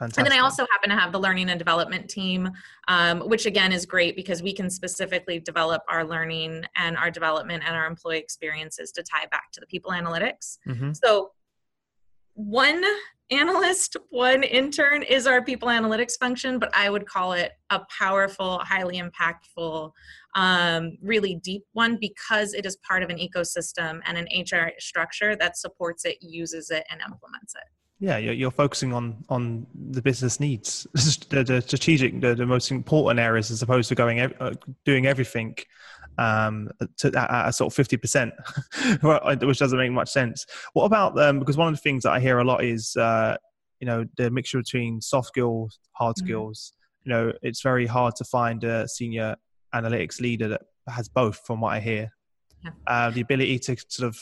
Fantastic. 0.00 0.24
And 0.24 0.32
then 0.32 0.38
I 0.38 0.42
also 0.42 0.66
happen 0.70 0.88
to 0.88 0.96
have 0.96 1.12
the 1.12 1.18
learning 1.18 1.50
and 1.50 1.58
development 1.58 2.08
team, 2.08 2.50
um, 2.88 3.20
which 3.20 3.44
again 3.44 3.70
is 3.70 3.84
great 3.84 4.16
because 4.16 4.42
we 4.42 4.54
can 4.54 4.70
specifically 4.70 5.38
develop 5.38 5.82
our 5.90 6.06
learning 6.06 6.64
and 6.74 6.96
our 6.96 7.10
development 7.10 7.62
and 7.66 7.76
our 7.76 7.86
employee 7.86 8.16
experiences 8.16 8.92
to 8.92 9.02
tie 9.02 9.26
back 9.30 9.52
to 9.52 9.60
the 9.60 9.66
people 9.66 9.90
analytics. 9.90 10.56
Mm-hmm. 10.66 10.92
So, 10.94 11.32
one 12.32 12.82
analyst, 13.30 13.96
one 14.10 14.42
intern 14.42 15.02
is 15.02 15.26
our 15.26 15.42
people 15.42 15.68
analytics 15.68 16.18
function, 16.18 16.58
but 16.58 16.70
I 16.74 16.90
would 16.90 17.06
call 17.06 17.32
it 17.32 17.52
a 17.70 17.80
powerful, 17.98 18.58
highly 18.58 19.00
impactful, 19.00 19.92
um, 20.34 20.96
really 21.02 21.36
deep 21.36 21.64
one 21.72 21.98
because 22.00 22.54
it 22.54 22.66
is 22.66 22.76
part 22.76 23.02
of 23.02 23.10
an 23.10 23.18
ecosystem 23.18 24.00
and 24.04 24.18
an 24.18 24.26
HR 24.34 24.72
structure 24.78 25.36
that 25.36 25.56
supports 25.56 26.04
it, 26.04 26.18
uses 26.20 26.70
it, 26.70 26.84
and 26.90 27.00
implements 27.00 27.54
it. 27.54 27.64
Yeah 28.02 28.16
you're, 28.16 28.32
you're 28.32 28.50
focusing 28.50 28.94
on 28.94 29.22
on 29.28 29.66
the 29.74 30.00
business 30.00 30.40
needs. 30.40 30.86
The, 31.30 31.44
the 31.44 31.60
strategic 31.60 32.20
the, 32.20 32.34
the, 32.34 32.46
most 32.46 32.70
important 32.72 33.20
areas 33.20 33.50
as 33.50 33.62
opposed 33.62 33.88
to 33.90 33.94
going 33.94 34.20
uh, 34.20 34.54
doing 34.84 35.06
everything 35.06 35.54
um, 36.20 36.68
to 36.98 37.08
at, 37.08 37.30
at 37.30 37.50
sort 37.50 37.76
of 37.76 37.86
50% 37.86 39.42
which 39.46 39.58
doesn't 39.58 39.78
make 39.78 39.90
much 39.90 40.10
sense 40.10 40.46
what 40.74 40.84
about 40.84 41.18
um, 41.18 41.38
because 41.38 41.56
one 41.56 41.68
of 41.68 41.74
the 41.74 41.80
things 41.80 42.02
that 42.02 42.12
i 42.12 42.20
hear 42.20 42.38
a 42.38 42.44
lot 42.44 42.62
is 42.62 42.94
uh, 42.96 43.36
you 43.80 43.86
know 43.86 44.04
the 44.16 44.30
mixture 44.30 44.58
between 44.58 45.00
soft 45.00 45.28
skills 45.28 45.78
hard 45.92 46.16
mm-hmm. 46.16 46.26
skills 46.26 46.72
you 47.04 47.10
know 47.10 47.32
it's 47.42 47.62
very 47.62 47.86
hard 47.86 48.14
to 48.16 48.24
find 48.24 48.64
a 48.64 48.86
senior 48.86 49.34
analytics 49.74 50.20
leader 50.20 50.48
that 50.48 50.62
has 50.88 51.08
both 51.08 51.40
from 51.46 51.60
what 51.60 51.72
i 51.72 51.80
hear 51.80 52.10
yeah. 52.62 52.70
uh, 52.86 53.10
the 53.10 53.20
ability 53.20 53.58
to 53.58 53.76
sort 53.88 54.08
of 54.08 54.18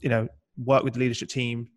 you 0.00 0.08
know 0.08 0.26
work 0.64 0.82
with 0.82 0.94
the 0.94 1.00
leadership 1.00 1.28
team 1.28 1.68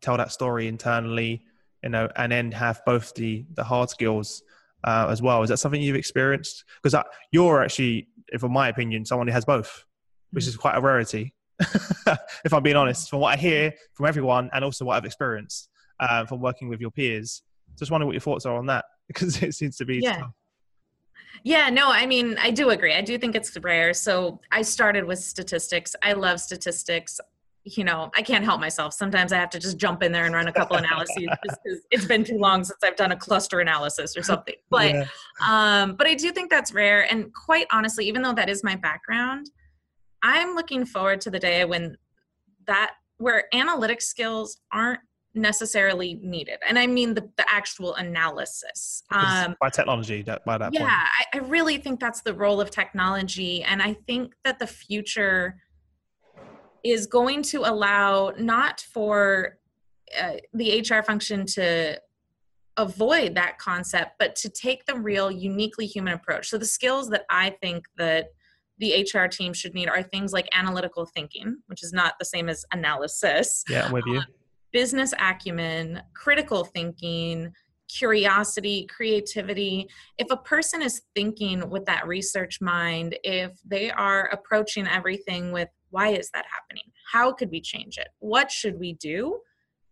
tell 0.00 0.16
that 0.16 0.32
story 0.32 0.68
internally, 0.68 1.42
you 1.82 1.88
know, 1.88 2.08
and 2.16 2.32
then 2.32 2.52
have 2.52 2.80
both 2.84 3.14
the 3.14 3.44
the 3.54 3.64
hard 3.64 3.90
skills 3.90 4.42
uh, 4.86 5.08
as 5.10 5.20
well. 5.20 5.42
Is 5.42 5.50
that 5.50 5.58
something 5.58 5.82
you've 5.82 5.96
experienced? 5.96 6.64
Because 6.82 7.02
you're 7.32 7.62
actually, 7.62 8.08
from 8.38 8.52
my 8.52 8.68
opinion, 8.68 9.04
someone 9.04 9.26
who 9.26 9.32
has 9.32 9.44
both, 9.44 9.84
which 10.30 10.44
mm. 10.44 10.48
is 10.48 10.56
quite 10.56 10.76
a 10.76 10.80
rarity. 10.80 11.34
if 12.44 12.52
I'm 12.52 12.62
being 12.62 12.76
honest, 12.76 13.10
from 13.10 13.20
what 13.20 13.32
I 13.32 13.36
hear 13.36 13.72
from 13.94 14.06
everyone, 14.06 14.50
and 14.52 14.64
also 14.64 14.84
what 14.84 14.96
I've 14.96 15.04
experienced 15.04 15.68
uh, 16.00 16.24
from 16.26 16.40
working 16.40 16.68
with 16.68 16.80
your 16.80 16.90
peers, 16.90 17.42
just 17.78 17.90
wondering 17.90 18.06
what 18.06 18.14
your 18.14 18.20
thoughts 18.20 18.46
are 18.46 18.56
on 18.56 18.66
that 18.66 18.84
because 19.08 19.42
it 19.42 19.54
seems 19.54 19.76
to 19.76 19.84
be 19.84 19.98
yeah. 19.98 20.18
Tough. 20.18 20.32
Yeah, 21.42 21.68
no, 21.70 21.90
I 21.90 22.06
mean, 22.06 22.36
I 22.40 22.50
do 22.50 22.70
agree. 22.70 22.94
I 22.94 23.02
do 23.02 23.18
think 23.18 23.36
it's 23.36 23.56
rare. 23.58 23.94
So 23.94 24.40
I 24.50 24.62
started 24.62 25.04
with 25.04 25.18
statistics. 25.18 25.94
I 26.02 26.14
love 26.14 26.40
statistics 26.40 27.20
you 27.66 27.82
know, 27.82 28.10
I 28.16 28.22
can't 28.22 28.44
help 28.44 28.60
myself. 28.60 28.94
Sometimes 28.94 29.32
I 29.32 29.38
have 29.38 29.50
to 29.50 29.58
just 29.58 29.76
jump 29.76 30.02
in 30.02 30.12
there 30.12 30.24
and 30.24 30.34
run 30.34 30.46
a 30.46 30.52
couple 30.52 30.76
analyses 30.76 31.16
because 31.42 31.80
it's 31.90 32.04
been 32.04 32.22
too 32.22 32.38
long 32.38 32.62
since 32.62 32.78
I've 32.84 32.94
done 32.94 33.10
a 33.10 33.16
cluster 33.16 33.58
analysis 33.58 34.16
or 34.16 34.22
something. 34.22 34.54
But 34.70 34.94
yeah. 34.94 35.06
um, 35.46 35.96
but 35.96 36.06
I 36.06 36.14
do 36.14 36.30
think 36.30 36.48
that's 36.48 36.72
rare. 36.72 37.10
And 37.10 37.34
quite 37.34 37.66
honestly, 37.72 38.06
even 38.06 38.22
though 38.22 38.34
that 38.34 38.48
is 38.48 38.62
my 38.62 38.76
background, 38.76 39.50
I'm 40.22 40.54
looking 40.54 40.86
forward 40.86 41.20
to 41.22 41.30
the 41.30 41.40
day 41.40 41.64
when 41.64 41.96
that 42.66 42.92
where 43.18 43.44
analytic 43.52 44.00
skills 44.00 44.58
aren't 44.72 45.00
necessarily 45.34 46.18
needed 46.22 46.56
and 46.66 46.78
i 46.78 46.86
mean 46.86 47.12
the, 47.12 47.20
the 47.36 47.44
actual 47.52 47.94
analysis 47.96 49.02
um, 49.10 49.54
by 49.60 49.68
technology 49.68 50.22
that 50.22 50.42
by 50.46 50.56
that 50.56 50.72
yeah 50.72 50.80
point. 50.80 50.90
I, 50.90 51.24
I 51.34 51.38
really 51.40 51.76
think 51.76 52.00
that's 52.00 52.22
the 52.22 52.32
role 52.32 52.58
of 52.58 52.70
technology 52.70 53.62
and 53.62 53.82
i 53.82 53.92
think 54.06 54.32
that 54.44 54.58
the 54.58 54.66
future 54.66 55.56
is 56.90 57.06
going 57.06 57.42
to 57.42 57.60
allow 57.60 58.32
not 58.38 58.80
for 58.80 59.58
uh, 60.20 60.34
the 60.52 60.80
HR 60.80 61.02
function 61.02 61.46
to 61.46 62.00
avoid 62.76 63.34
that 63.34 63.58
concept, 63.58 64.12
but 64.18 64.36
to 64.36 64.48
take 64.48 64.84
the 64.84 64.94
real 64.94 65.30
uniquely 65.30 65.86
human 65.86 66.12
approach. 66.12 66.48
So 66.48 66.58
the 66.58 66.66
skills 66.66 67.08
that 67.10 67.24
I 67.30 67.50
think 67.62 67.86
that 67.96 68.28
the 68.78 69.08
HR 69.10 69.26
team 69.26 69.54
should 69.54 69.74
need 69.74 69.88
are 69.88 70.02
things 70.02 70.32
like 70.32 70.48
analytical 70.52 71.06
thinking, 71.06 71.56
which 71.66 71.82
is 71.82 71.92
not 71.92 72.14
the 72.18 72.24
same 72.24 72.48
as 72.48 72.64
analysis. 72.72 73.64
Yeah, 73.68 73.86
I'm 73.86 73.92
with 73.92 74.04
you. 74.06 74.18
Uh, 74.18 74.24
business 74.72 75.14
acumen, 75.18 76.02
critical 76.14 76.64
thinking, 76.64 77.52
curiosity, 77.88 78.86
creativity. 78.94 79.88
If 80.18 80.30
a 80.30 80.36
person 80.36 80.82
is 80.82 81.02
thinking 81.14 81.70
with 81.70 81.86
that 81.86 82.06
research 82.06 82.60
mind, 82.60 83.16
if 83.24 83.52
they 83.64 83.90
are 83.90 84.26
approaching 84.26 84.86
everything 84.86 85.52
with 85.52 85.68
why 85.90 86.08
is 86.08 86.30
that 86.30 86.46
happening? 86.50 86.84
How 87.12 87.32
could 87.32 87.50
we 87.50 87.60
change 87.60 87.98
it? 87.98 88.08
What 88.18 88.50
should 88.50 88.78
we 88.78 88.94
do? 88.94 89.40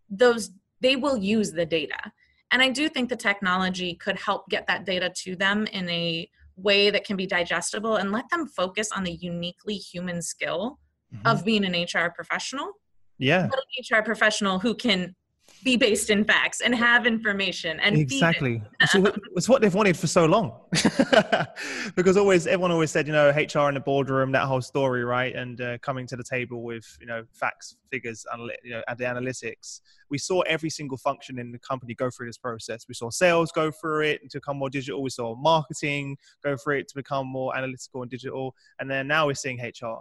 Those 0.09 0.51
they 0.81 0.95
will 0.95 1.17
use 1.17 1.51
the 1.51 1.65
data. 1.65 2.11
And 2.51 2.61
I 2.61 2.69
do 2.69 2.89
think 2.89 3.09
the 3.09 3.15
technology 3.15 3.95
could 3.95 4.19
help 4.19 4.49
get 4.49 4.67
that 4.67 4.85
data 4.85 5.11
to 5.23 5.35
them 5.35 5.65
in 5.67 5.89
a 5.89 6.29
way 6.57 6.89
that 6.89 7.05
can 7.05 7.17
be 7.17 7.25
digestible 7.25 7.95
and 7.95 8.11
let 8.11 8.29
them 8.29 8.47
focus 8.47 8.91
on 8.91 9.03
the 9.03 9.13
uniquely 9.13 9.75
human 9.75 10.21
skill 10.21 10.79
mm-hmm. 11.13 11.27
of 11.27 11.43
being 11.43 11.65
an 11.65 11.73
HR 11.73 12.09
professional. 12.09 12.73
Yeah. 13.17 13.47
but 13.47 13.59
An 13.59 13.97
HR 13.97 14.03
professional 14.03 14.59
who 14.59 14.75
can 14.75 15.15
be 15.63 15.77
based 15.77 16.09
in 16.09 16.23
facts 16.23 16.61
and 16.61 16.75
have 16.75 17.05
information 17.05 17.79
and 17.79 17.97
exactly. 17.97 18.61
It's 19.35 19.49
what 19.49 19.61
they've 19.61 19.73
wanted 19.73 19.97
for 19.97 20.07
so 20.07 20.25
long. 20.25 20.53
Because 21.95 22.17
always 22.17 22.47
everyone 22.47 22.71
always 22.71 22.91
said 22.91 23.07
you 23.07 23.13
know 23.13 23.29
hr 23.29 23.67
in 23.69 23.75
the 23.75 23.79
boardroom 23.79 24.31
that 24.33 24.45
whole 24.45 24.61
story 24.61 25.03
right? 25.03 25.35
And 25.35 25.59
uh, 25.61 25.77
coming 25.79 26.07
to 26.07 26.15
the 26.15 26.23
table 26.23 26.63
with 26.63 26.97
you 26.99 27.07
know 27.07 27.23
facts 27.33 27.77
figures 27.91 28.25
and 28.31 28.51
you 28.63 28.71
know 28.71 28.81
the 28.97 29.05
analytics. 29.05 29.81
We 30.09 30.17
saw 30.17 30.41
every 30.41 30.69
single 30.69 30.97
function 30.97 31.39
in 31.39 31.51
the 31.51 31.59
company 31.59 31.93
go 31.93 32.09
through 32.09 32.27
this 32.27 32.37
process. 32.37 32.85
We 32.87 32.93
saw 32.93 33.09
sales 33.09 33.51
go 33.51 33.71
through 33.71 34.01
it 34.01 34.29
to 34.31 34.37
become 34.37 34.57
more 34.57 34.69
digital. 34.69 35.01
We 35.01 35.09
saw 35.09 35.35
marketing 35.35 36.17
go 36.43 36.55
through 36.57 36.79
it 36.79 36.87
to 36.89 36.95
become 36.95 37.27
more 37.27 37.55
analytical 37.57 38.01
and 38.01 38.11
digital. 38.11 38.55
And 38.79 38.89
then 38.89 39.07
now 39.07 39.27
we're 39.27 39.35
seeing 39.35 39.59
hr 39.59 39.97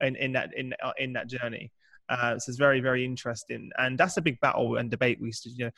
in, 0.00 0.16
in 0.16 0.32
that 0.32 0.50
in 0.56 0.74
uh, 0.82 0.92
in 0.98 1.12
that 1.14 1.28
journey 1.28 1.70
uh, 2.10 2.38
so 2.38 2.50
it's 2.50 2.58
very, 2.58 2.80
very 2.80 3.04
interesting. 3.04 3.70
And 3.78 3.96
that's 3.96 4.16
a 4.16 4.20
big 4.20 4.40
battle 4.40 4.76
and 4.76 4.90
debate 4.90 5.20
we 5.20 5.28
used 5.28 5.44
to, 5.44 5.50
you 5.50 5.66
know, 5.66 5.70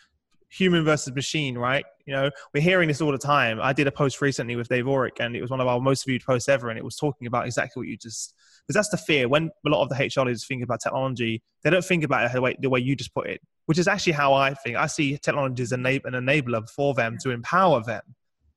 human 0.48 0.84
versus 0.84 1.14
machine, 1.14 1.56
right? 1.56 1.84
You 2.06 2.14
know, 2.14 2.30
we're 2.52 2.62
hearing 2.62 2.88
this 2.88 3.00
all 3.00 3.12
the 3.12 3.18
time. 3.18 3.60
I 3.60 3.72
did 3.72 3.86
a 3.86 3.92
post 3.92 4.20
recently 4.20 4.56
with 4.56 4.68
Dave 4.68 4.88
Ulrich, 4.88 5.16
and 5.20 5.36
it 5.36 5.42
was 5.42 5.50
one 5.50 5.60
of 5.60 5.66
our 5.66 5.80
most 5.80 6.06
viewed 6.06 6.24
posts 6.24 6.48
ever, 6.48 6.70
and 6.70 6.78
it 6.78 6.84
was 6.84 6.96
talking 6.96 7.26
about 7.26 7.46
exactly 7.46 7.80
what 7.80 7.88
you 7.88 7.96
just 7.96 8.34
because 8.66 8.74
that's 8.74 8.90
the 8.90 8.96
fear 8.96 9.28
when 9.28 9.50
a 9.66 9.68
lot 9.68 9.82
of 9.82 9.88
the 9.88 9.94
HR 9.94 10.26
leaders 10.26 10.46
think 10.46 10.62
about 10.62 10.80
technology, 10.80 11.42
they 11.62 11.70
don't 11.70 11.84
think 11.84 12.04
about 12.04 12.26
it 12.26 12.32
the 12.32 12.40
way, 12.40 12.56
the 12.60 12.70
way 12.70 12.80
you 12.80 12.94
just 12.94 13.12
put 13.14 13.26
it, 13.26 13.40
which 13.66 13.78
is 13.78 13.88
actually 13.88 14.12
how 14.12 14.34
I 14.34 14.54
think. 14.54 14.76
I 14.76 14.86
see 14.86 15.18
technology 15.18 15.62
as 15.62 15.72
an 15.72 15.84
enabler 15.84 16.68
for 16.68 16.94
them 16.94 17.18
to 17.22 17.30
empower 17.30 17.82
them 17.82 18.02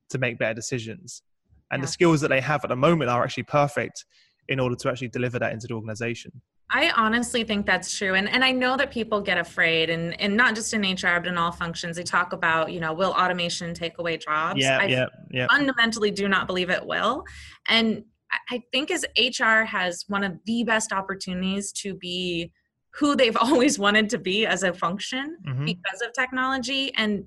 to 0.09 0.17
make 0.17 0.37
better 0.37 0.53
decisions, 0.53 1.23
and 1.71 1.81
yeah. 1.81 1.85
the 1.85 1.91
skills 1.91 2.21
that 2.21 2.29
they 2.29 2.41
have 2.41 2.63
at 2.63 2.69
the 2.69 2.75
moment 2.75 3.09
are 3.09 3.23
actually 3.23 3.43
perfect 3.43 4.05
in 4.47 4.59
order 4.59 4.75
to 4.75 4.89
actually 4.89 5.09
deliver 5.09 5.39
that 5.39 5.53
into 5.53 5.67
the 5.67 5.73
organization. 5.73 6.41
I 6.71 6.89
honestly 6.91 7.43
think 7.43 7.65
that's 7.65 7.95
true. 7.95 8.15
And 8.15 8.27
and 8.27 8.43
I 8.43 8.51
know 8.51 8.75
that 8.77 8.91
people 8.91 9.21
get 9.21 9.37
afraid 9.37 9.89
and 9.89 10.19
and 10.19 10.35
not 10.35 10.55
just 10.55 10.73
in 10.73 10.81
HR 10.81 11.19
but 11.19 11.27
in 11.27 11.37
all 11.37 11.51
functions. 11.51 11.97
They 11.97 12.03
talk 12.03 12.33
about, 12.33 12.71
you 12.71 12.79
know, 12.79 12.93
will 12.93 13.11
automation 13.11 13.73
take 13.73 13.99
away 13.99 14.17
jobs? 14.17 14.59
Yeah, 14.59 14.79
I 14.79 14.85
yeah, 14.85 15.05
yeah. 15.29 15.47
fundamentally 15.47 16.11
do 16.11 16.27
not 16.27 16.47
believe 16.47 16.69
it 16.69 16.85
will. 16.85 17.23
And 17.67 18.03
I 18.49 18.63
think 18.71 18.91
as 18.91 19.05
HR 19.17 19.63
has 19.63 20.05
one 20.07 20.23
of 20.23 20.37
the 20.45 20.63
best 20.63 20.91
opportunities 20.91 21.71
to 21.73 21.93
be 21.93 22.51
who 22.95 23.15
they've 23.15 23.37
always 23.41 23.77
wanted 23.77 24.09
to 24.09 24.17
be 24.17 24.45
as 24.45 24.63
a 24.63 24.73
function 24.73 25.37
mm-hmm. 25.47 25.65
because 25.65 26.01
of 26.01 26.13
technology 26.13 26.93
and 26.95 27.25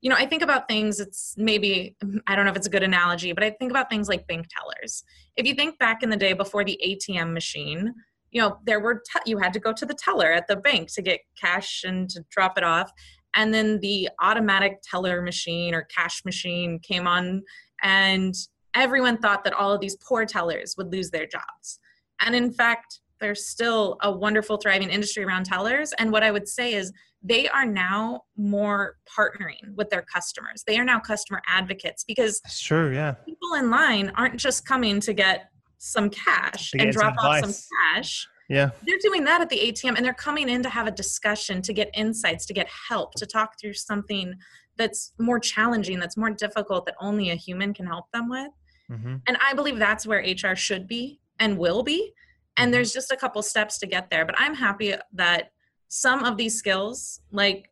you 0.00 0.10
know, 0.10 0.16
I 0.16 0.26
think 0.26 0.42
about 0.42 0.68
things, 0.68 1.00
it's 1.00 1.34
maybe, 1.38 1.96
I 2.26 2.36
don't 2.36 2.44
know 2.44 2.50
if 2.50 2.58
it's 2.58 2.66
a 2.66 2.70
good 2.70 2.82
analogy, 2.82 3.32
but 3.32 3.42
I 3.42 3.48
think 3.48 3.70
about 3.70 3.88
things 3.88 4.06
like 4.06 4.26
bank 4.26 4.46
tellers. 4.54 5.02
If 5.34 5.46
you 5.46 5.54
think 5.54 5.78
back 5.78 6.02
in 6.02 6.10
the 6.10 6.16
day 6.18 6.34
before 6.34 6.62
the 6.62 6.78
ATM 6.86 7.32
machine, 7.32 7.94
you 8.34 8.42
know 8.42 8.58
there 8.66 8.80
were 8.80 8.96
te- 8.96 9.30
you 9.30 9.38
had 9.38 9.54
to 9.54 9.60
go 9.60 9.72
to 9.72 9.86
the 9.86 9.94
teller 9.94 10.30
at 10.30 10.46
the 10.48 10.56
bank 10.56 10.92
to 10.94 11.00
get 11.00 11.20
cash 11.40 11.84
and 11.84 12.10
to 12.10 12.22
drop 12.30 12.58
it 12.58 12.64
off. 12.64 12.90
And 13.36 13.54
then 13.54 13.80
the 13.80 14.10
automatic 14.20 14.82
teller 14.88 15.22
machine 15.22 15.74
or 15.74 15.82
cash 15.84 16.22
machine 16.24 16.78
came 16.80 17.06
on 17.06 17.42
and 17.82 18.34
everyone 18.74 19.18
thought 19.18 19.44
that 19.44 19.54
all 19.54 19.72
of 19.72 19.80
these 19.80 19.96
poor 20.06 20.26
tellers 20.26 20.74
would 20.76 20.92
lose 20.92 21.10
their 21.10 21.26
jobs. 21.26 21.78
And 22.20 22.34
in 22.34 22.52
fact 22.52 23.00
there's 23.20 23.46
still 23.46 23.96
a 24.02 24.10
wonderful 24.10 24.56
thriving 24.56 24.90
industry 24.90 25.24
around 25.24 25.46
tellers. 25.46 25.92
And 25.98 26.10
what 26.10 26.24
i 26.24 26.30
would 26.30 26.48
say 26.48 26.74
is 26.74 26.92
they 27.22 27.48
are 27.48 27.64
now 27.64 28.20
more 28.36 28.96
partnering 29.18 29.74
with 29.76 29.88
their 29.88 30.02
customers. 30.02 30.62
They 30.66 30.76
are 30.78 30.84
now 30.84 31.00
customer 31.00 31.40
advocates 31.48 32.04
because 32.04 32.40
sure 32.50 32.92
yeah. 32.92 33.12
people 33.12 33.54
in 33.54 33.70
line 33.70 34.12
aren't 34.14 34.36
just 34.36 34.66
coming 34.66 35.00
to 35.00 35.14
get 35.14 35.48
some 35.84 36.08
cash 36.08 36.72
and 36.78 36.90
drop 36.90 37.14
off 37.18 37.40
some 37.40 37.54
cash. 37.92 38.26
Yeah. 38.48 38.70
They're 38.86 38.98
doing 39.02 39.24
that 39.24 39.40
at 39.40 39.50
the 39.50 39.58
ATM 39.58 39.96
and 39.96 40.04
they're 40.04 40.14
coming 40.14 40.48
in 40.48 40.62
to 40.62 40.68
have 40.68 40.86
a 40.86 40.90
discussion, 40.90 41.60
to 41.62 41.72
get 41.72 41.90
insights, 41.94 42.46
to 42.46 42.54
get 42.54 42.66
help, 42.88 43.14
to 43.16 43.26
talk 43.26 43.60
through 43.60 43.74
something 43.74 44.34
that's 44.76 45.12
more 45.18 45.38
challenging, 45.38 45.98
that's 45.98 46.16
more 46.16 46.30
difficult, 46.30 46.86
that 46.86 46.94
only 47.00 47.30
a 47.30 47.34
human 47.34 47.74
can 47.74 47.86
help 47.86 48.10
them 48.12 48.28
with. 48.28 48.50
Mm-hmm. 48.90 49.16
And 49.26 49.38
I 49.44 49.54
believe 49.54 49.78
that's 49.78 50.06
where 50.06 50.20
HR 50.20 50.56
should 50.56 50.88
be 50.88 51.20
and 51.38 51.58
will 51.58 51.82
be. 51.82 52.12
And 52.56 52.68
mm-hmm. 52.68 52.72
there's 52.72 52.92
just 52.92 53.12
a 53.12 53.16
couple 53.16 53.42
steps 53.42 53.78
to 53.78 53.86
get 53.86 54.10
there. 54.10 54.24
But 54.24 54.36
I'm 54.38 54.54
happy 54.54 54.94
that 55.12 55.52
some 55.88 56.24
of 56.24 56.36
these 56.36 56.58
skills, 56.58 57.20
like, 57.30 57.70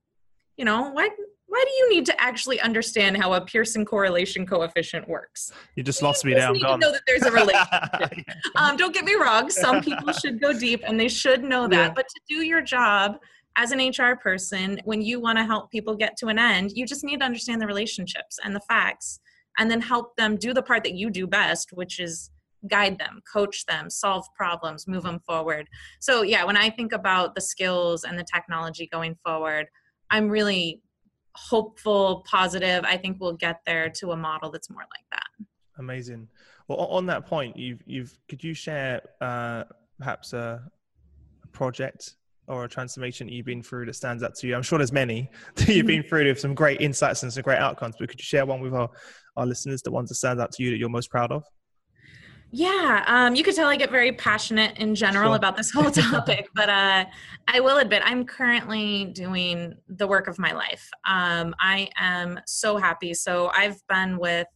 you 0.57 0.65
know, 0.65 0.91
why 0.91 1.09
why 1.53 1.63
do 1.67 1.71
you 1.71 1.91
need 1.91 2.07
to 2.07 2.19
actually 2.19 2.59
understand 2.63 3.15
how 3.19 3.35
a 3.35 3.41
Pearson 3.43 3.85
correlation 3.85 4.47
coefficient 4.47 5.07
works? 5.07 5.53
You 5.77 5.83
just 5.83 6.01
lost 6.01 6.25
you 6.25 6.31
me 6.31 6.37
down. 6.37 6.55
Need 6.55 6.63
to 6.63 6.79
know 6.79 6.91
that 6.91 7.03
there's 7.07 7.25
a 7.25 7.31
relationship. 8.01 8.27
um, 8.57 8.79
don't 8.79 8.95
get 8.95 9.05
me 9.05 9.17
wrong. 9.17 9.51
Some 9.51 9.83
people 9.83 10.13
should 10.23 10.41
go 10.41 10.59
deep 10.59 10.81
and 10.87 10.99
they 10.99 11.09
should 11.09 11.45
know 11.45 11.69
that. 11.69 11.89
Yeah. 11.89 11.93
But 11.95 12.09
to 12.09 12.21
do 12.27 12.37
your 12.37 12.63
job 12.63 13.19
as 13.59 13.71
an 13.71 13.87
HR 13.87 14.17
person, 14.17 14.81
when 14.85 15.03
you 15.03 15.21
want 15.21 15.37
to 15.37 15.45
help 15.45 15.71
people 15.71 15.95
get 15.95 16.17
to 16.21 16.29
an 16.29 16.39
end, 16.39 16.73
you 16.75 16.87
just 16.87 17.05
need 17.05 17.21
to 17.21 17.27
understand 17.27 17.61
the 17.61 17.67
relationships 17.67 18.39
and 18.43 18.57
the 18.57 18.61
facts, 18.61 19.21
and 19.59 19.71
then 19.71 19.83
help 19.83 20.17
them 20.17 20.37
do 20.37 20.55
the 20.55 20.63
part 20.63 20.83
that 20.85 20.95
you 20.95 21.11
do 21.11 21.27
best, 21.27 21.69
which 21.75 22.01
is 22.01 22.31
guide 22.67 22.99
them, 22.99 23.21
coach 23.31 23.67
them, 23.67 23.91
solve 23.91 24.25
problems, 24.35 24.89
move 24.89 25.03
them 25.03 25.21
forward. 25.27 25.69
So 26.01 26.23
yeah, 26.23 26.45
when 26.45 26.57
I 26.57 26.71
think 26.71 26.95
about 26.95 27.35
the 27.35 27.43
skills 27.43 28.05
and 28.05 28.19
the 28.19 28.25
technology 28.25 28.89
going 28.91 29.17
forward, 29.23 29.67
I'm 30.11 30.31
really 30.31 30.81
hopeful, 31.35 32.25
positive. 32.29 32.85
I 32.85 32.97
think 32.97 33.19
we'll 33.21 33.35
get 33.35 33.61
there 33.67 33.89
to 33.91 34.13
a 34.13 34.17
model 34.17 34.51
that's 34.51 34.71
more 34.71 34.83
like 34.83 35.07
that. 35.11 35.47
Amazing. 35.79 36.29
Well, 36.69 36.79
on 36.79 37.07
that 37.07 37.27
point, 37.27 37.57
you've 37.57 37.83
you've 37.87 38.17
could 38.29 38.43
you 38.43 38.55
share 38.55 39.03
uh, 39.21 39.65
perhaps 39.99 40.33
a, 40.33 40.63
a 41.43 41.47
project 41.49 42.17
or 42.49 42.65
a 42.65 42.69
transformation 42.69 43.29
you've 43.29 43.47
been 43.47 43.63
through 43.63 43.87
that 43.87 43.95
stands 43.95 44.23
out 44.23 44.35
to 44.37 44.47
you? 44.47 44.55
I'm 44.55 44.63
sure 44.63 44.79
there's 44.79 44.93
many 44.93 45.31
that 45.57 45.69
you've 45.69 45.87
been 45.87 46.03
through 46.03 46.27
with 46.27 46.41
some 46.41 46.55
great 46.55 46.81
insights 46.81 47.23
and 47.23 47.33
some 47.33 47.43
great 47.43 47.59
outcomes, 47.59 47.97
but 47.99 48.09
could 48.09 48.21
you 48.21 48.25
share 48.25 48.47
one 48.47 48.61
with 48.61 48.75
our, 48.75 48.91
our 49.37 49.47
listeners, 49.47 49.83
the 49.83 49.91
ones 49.91 50.09
that 50.09 50.17
stand 50.17 50.41
out 50.41 50.53
to 50.53 50.63
you 50.63 50.71
that 50.71 50.77
you're 50.77 50.89
most 50.89 51.11
proud 51.11 51.33
of? 51.33 51.45
Yeah, 52.55 53.03
um, 53.07 53.35
you 53.35 53.43
could 53.43 53.55
tell 53.55 53.69
I 53.69 53.77
get 53.77 53.91
very 53.91 54.13
passionate 54.13 54.77
in 54.77 54.95
general 54.95 55.31
sure. 55.31 55.37
about 55.37 55.57
this 55.57 55.71
whole 55.71 55.91
topic, 55.91 56.49
but 56.55 56.69
uh, 56.69 57.07
I 57.49 57.61
will 57.61 57.79
admit 57.79 58.03
I'm 58.05 58.27
currently 58.27 59.07
doing 59.07 59.75
the 59.89 60.07
work 60.07 60.29
of 60.29 60.39
my 60.39 60.53
life. 60.53 60.87
Um, 61.09 61.55
I 61.59 61.89
am 61.97 62.39
so 62.47 62.77
happy. 62.77 63.15
So 63.15 63.51
I've 63.55 63.81
been 63.89 64.19
with 64.19 64.47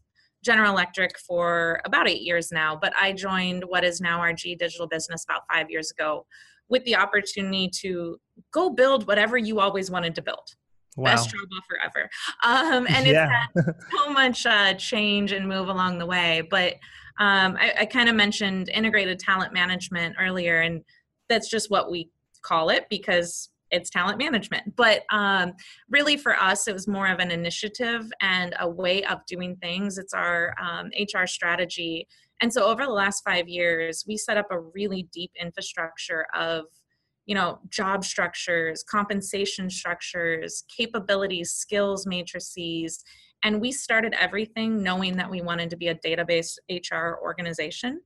General 0.45 0.73
Electric 0.73 1.19
for 1.27 1.81
about 1.87 2.07
eight 2.07 2.21
years 2.21 2.53
now, 2.53 2.79
but 2.81 2.93
I 3.01 3.13
joined 3.13 3.65
what 3.67 3.83
is 3.83 3.99
now 3.99 4.21
our 4.21 4.35
GE 4.35 4.59
Digital 4.59 4.87
business 4.87 5.25
about 5.25 5.43
five 5.51 5.71
years 5.71 5.91
ago 5.91 6.27
with 6.69 6.85
the 6.85 6.97
opportunity 6.97 7.71
to 7.81 8.19
go 8.53 8.69
build 8.69 9.07
whatever 9.07 9.39
you 9.39 9.59
always 9.59 9.91
wanted 9.91 10.15
to 10.17 10.23
build. 10.23 10.47
Wow. 10.97 11.13
Best 11.13 11.31
job 11.31 11.47
offer 11.57 11.79
ever. 11.83 12.11
Um, 12.45 12.87
and 12.89 13.07
yeah. 13.07 13.47
it's 13.55 13.67
had 13.67 13.75
so 13.91 14.11
much 14.11 14.45
uh, 14.45 14.75
change 14.75 15.33
and 15.33 15.49
move 15.49 15.69
along 15.69 15.99
the 15.99 16.07
way, 16.07 16.43
but 16.51 16.75
um, 17.19 17.57
I, 17.59 17.73
I 17.81 17.87
kind 17.87 18.09
of 18.09 18.15
mentioned 18.15 18.69
integrated 18.69 19.19
talent 19.19 19.53
management 19.53 20.17
earlier, 20.21 20.61
and 20.61 20.83
that's 21.29 21.49
just 21.49 21.71
what 21.71 21.91
we 21.91 22.11
call 22.43 22.69
it 22.71 22.87
because 22.91 23.51
it's 23.71 23.91
talent 23.91 24.19
management. 24.19 24.77
But 24.77 25.03
um, 25.11 25.53
really, 25.91 26.17
for 26.17 26.37
us, 26.37 26.69
it 26.69 26.73
was 26.73 26.87
more 26.87 27.09
of 27.09 27.19
an 27.19 27.31
initiative 27.31 28.11
and 28.21 28.55
a 28.61 28.69
way 28.69 29.05
of 29.05 29.25
doing 29.27 29.57
things. 29.57 29.99
It's 29.99 30.15
our 30.15 30.55
um, 30.63 30.91
HR 30.99 31.27
strategy. 31.27 32.07
And 32.41 32.53
so, 32.53 32.65
over 32.65 32.85
the 32.85 32.93
last 32.93 33.23
five 33.25 33.49
years, 33.49 34.05
we 34.07 34.17
set 34.17 34.37
up 34.37 34.47
a 34.51 34.61
really 34.61 35.09
deep 35.13 35.33
infrastructure 35.41 36.27
of 36.35 36.65
you 37.27 37.35
know 37.35 37.59
job 37.71 38.05
structures 38.05 38.85
compensation 38.85 39.69
structures 39.69 40.63
capabilities 40.75 41.51
skills 41.51 42.07
matrices 42.07 43.03
and 43.43 43.61
we 43.61 43.73
started 43.73 44.15
everything 44.19 44.83
knowing 44.83 45.17
that 45.17 45.31
we 45.31 45.43
wanted 45.43 45.71
to 45.71 45.77
be 45.77 45.89
a 45.89 45.95
database 45.95 46.59
HR 46.71 47.17
organization. 47.23 48.01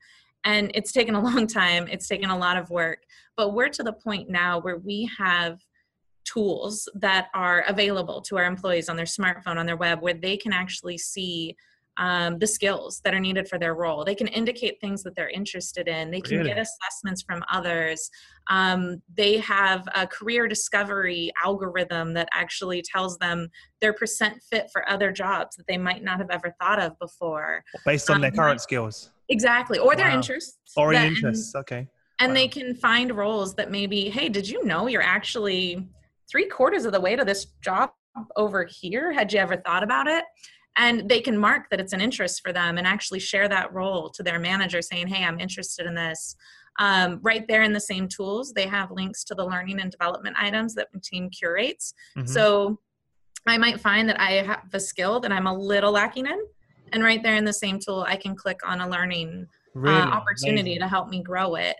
And 0.44 0.70
it's 0.74 0.92
taken 0.92 1.14
a 1.14 1.20
long 1.24 1.46
time, 1.46 1.88
it's 1.88 2.08
taken 2.08 2.30
a 2.30 2.38
lot 2.38 2.56
of 2.56 2.70
work, 2.70 3.04
but 3.36 3.54
we're 3.54 3.68
to 3.70 3.82
the 3.82 3.92
point 3.92 4.28
now 4.28 4.60
where 4.60 4.78
we 4.78 5.10
have 5.18 5.60
tools 6.24 6.88
that 6.94 7.28
are 7.34 7.64
available 7.66 8.20
to 8.20 8.36
our 8.36 8.44
employees 8.44 8.88
on 8.88 8.96
their 8.96 9.06
smartphone, 9.06 9.56
on 9.56 9.66
their 9.66 9.76
web, 9.76 10.00
where 10.02 10.14
they 10.14 10.36
can 10.36 10.52
actually 10.52 10.98
see 10.98 11.56
um, 12.00 12.38
the 12.38 12.46
skills 12.46 13.00
that 13.04 13.12
are 13.14 13.20
needed 13.20 13.46
for 13.46 13.58
their 13.58 13.74
role. 13.74 14.04
They 14.04 14.14
can 14.14 14.26
indicate 14.26 14.80
things 14.80 15.02
that 15.02 15.14
they're 15.14 15.28
interested 15.28 15.86
in. 15.86 16.10
They 16.10 16.22
can 16.22 16.38
Really? 16.38 16.48
get 16.48 16.58
assessments 16.58 17.20
from 17.22 17.44
others. 17.52 18.10
Um, 18.48 19.02
they 19.16 19.36
have 19.36 19.86
a 19.94 20.06
career 20.06 20.48
discovery 20.48 21.30
algorithm 21.44 22.14
that 22.14 22.28
actually 22.32 22.80
tells 22.82 23.18
them 23.18 23.48
their 23.82 23.92
percent 23.92 24.40
fit 24.50 24.70
for 24.72 24.88
other 24.88 25.12
jobs 25.12 25.56
that 25.56 25.66
they 25.68 25.76
might 25.76 26.02
not 26.02 26.18
have 26.18 26.30
ever 26.30 26.54
thought 26.58 26.80
of 26.80 26.98
before. 26.98 27.62
Based 27.84 28.08
on 28.10 28.22
their 28.22 28.30
Um, 28.30 28.36
current 28.36 28.60
skills. 28.62 29.10
Exactly, 29.28 29.78
or 29.78 29.94
their 29.94 30.08
interests. 30.10 30.58
Or 30.78 30.92
that- 30.94 31.04
interests. 31.06 31.54
Okay. 31.54 31.86
and 32.22 32.34
they 32.36 32.48
can 32.48 32.74
find 32.74 33.16
roles 33.16 33.54
that 33.54 33.70
maybe 33.70 34.10
hey 34.10 34.28
did 34.28 34.46
you 34.46 34.62
know 34.66 34.86
you're 34.88 35.00
actually 35.18 35.88
three 36.30 36.46
quarters 36.46 36.84
of 36.84 36.92
the 36.92 37.00
way 37.00 37.16
to 37.16 37.24
this 37.24 37.46
job 37.62 37.90
over 38.36 38.64
here 38.64 39.10
had 39.10 39.32
you 39.32 39.38
ever 39.38 39.56
thought 39.56 39.82
about 39.82 40.06
it 40.06 40.24
and 40.80 41.08
they 41.08 41.20
can 41.20 41.36
mark 41.38 41.68
that 41.70 41.78
it's 41.80 41.92
an 41.92 42.00
interest 42.00 42.40
for 42.42 42.52
them 42.52 42.78
and 42.78 42.86
actually 42.86 43.20
share 43.20 43.48
that 43.48 43.72
role 43.72 44.08
to 44.10 44.22
their 44.22 44.38
manager 44.40 44.80
saying 44.82 45.06
hey 45.06 45.22
i'm 45.24 45.38
interested 45.38 45.86
in 45.86 45.94
this 45.94 46.34
um, 46.78 47.18
right 47.22 47.46
there 47.48 47.62
in 47.62 47.72
the 47.72 47.80
same 47.80 48.08
tools 48.08 48.52
they 48.52 48.66
have 48.66 48.90
links 48.90 49.22
to 49.24 49.34
the 49.34 49.44
learning 49.44 49.80
and 49.80 49.90
development 49.90 50.34
items 50.38 50.74
that 50.74 50.88
the 50.92 51.00
team 51.00 51.28
curates 51.30 51.94
Mhm. 52.16 52.28
so 52.28 52.78
I 53.46 53.56
might 53.56 53.80
find 53.80 54.06
that 54.08 54.20
I 54.20 54.32
have 54.42 54.68
a 54.74 54.78
skill 54.80 55.18
that 55.20 55.32
I'm 55.32 55.46
a 55.46 55.54
little 55.56 55.92
lacking 55.92 56.26
in. 56.26 56.38
And 56.92 57.02
right 57.02 57.22
there 57.22 57.36
in 57.36 57.44
the 57.46 57.52
same 57.54 57.78
tool, 57.78 58.04
I 58.06 58.16
can 58.16 58.34
click 58.36 58.60
on 58.66 58.82
a 58.82 58.88
learning 58.88 59.46
really 59.74 59.98
uh, 59.98 60.08
opportunity 60.08 60.72
amazing. 60.72 60.80
to 60.80 60.88
help 60.88 61.08
me 61.08 61.22
grow 61.22 61.54
it. 61.54 61.76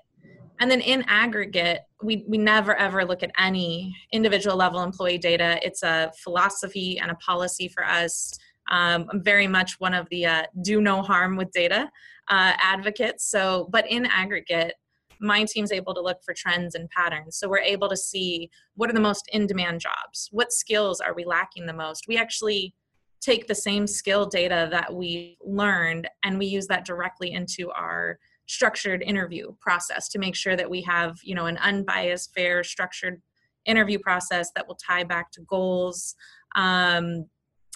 And 0.60 0.70
then 0.70 0.80
in 0.80 1.02
aggregate, 1.06 1.80
we, 2.02 2.24
we 2.28 2.38
never 2.38 2.74
ever 2.76 3.04
look 3.04 3.22
at 3.22 3.30
any 3.38 3.94
individual 4.12 4.56
level 4.56 4.82
employee 4.82 5.18
data. 5.18 5.58
It's 5.62 5.82
a 5.82 6.10
philosophy 6.22 6.98
and 6.98 7.10
a 7.10 7.14
policy 7.16 7.68
for 7.68 7.84
us. 7.84 8.32
Um, 8.70 9.06
I'm 9.11 9.22
very 9.22 9.46
much 9.46 9.80
one 9.80 9.94
of 9.94 10.09
the 10.11 10.26
uh, 10.26 10.42
do 10.62 10.80
no 10.80 11.02
harm 11.02 11.37
with 11.37 11.50
data 11.52 11.90
uh, 12.28 12.52
advocates. 12.61 13.28
So, 13.30 13.68
but 13.70 13.90
in 13.90 14.06
aggregate, 14.06 14.74
my 15.20 15.44
team's 15.44 15.72
able 15.72 15.94
to 15.94 16.00
look 16.00 16.22
for 16.24 16.33
trends 16.33 16.74
and 16.74 16.88
patterns. 16.90 17.37
So 17.37 17.48
we're 17.48 17.59
able 17.59 17.88
to 17.88 17.96
see 17.96 18.50
what 18.74 18.88
are 18.88 18.94
the 18.94 19.00
most 19.00 19.28
in 19.33 19.46
demand 19.46 19.80
jobs? 19.80 20.28
What 20.33 20.52
skills 20.52 21.00
are 21.00 21.14
we 21.14 21.24
lacking 21.24 21.66
the 21.66 21.74
most? 21.74 22.09
We 22.09 22.16
actually 22.16 22.74
take 23.20 23.46
the 23.46 23.54
same 23.54 23.87
skill 23.87 24.26
data 24.26 24.68
that 24.70 24.92
we 24.92 25.37
learned 25.42 26.09
and 26.24 26.38
we 26.38 26.46
use 26.46 26.66
that 26.68 26.87
directly 26.87 27.33
into 27.33 27.70
our 27.72 28.18
structured 28.46 29.02
interview 29.02 29.52
process 29.61 30.09
to 30.09 30.18
make 30.18 30.35
sure 30.35 30.56
that 30.56 30.68
we 30.68 30.83
have 30.83 31.18
you 31.22 31.35
know 31.35 31.46
an 31.46 31.59
unbiased 31.59 32.35
fair 32.35 32.64
structured 32.64 33.22
interview 33.66 33.98
process 33.98 34.50
that 34.56 34.66
will 34.66 34.74
tie 34.74 35.04
back 35.04 35.30
to 35.30 35.42
goals 35.42 36.14
um, 36.56 37.26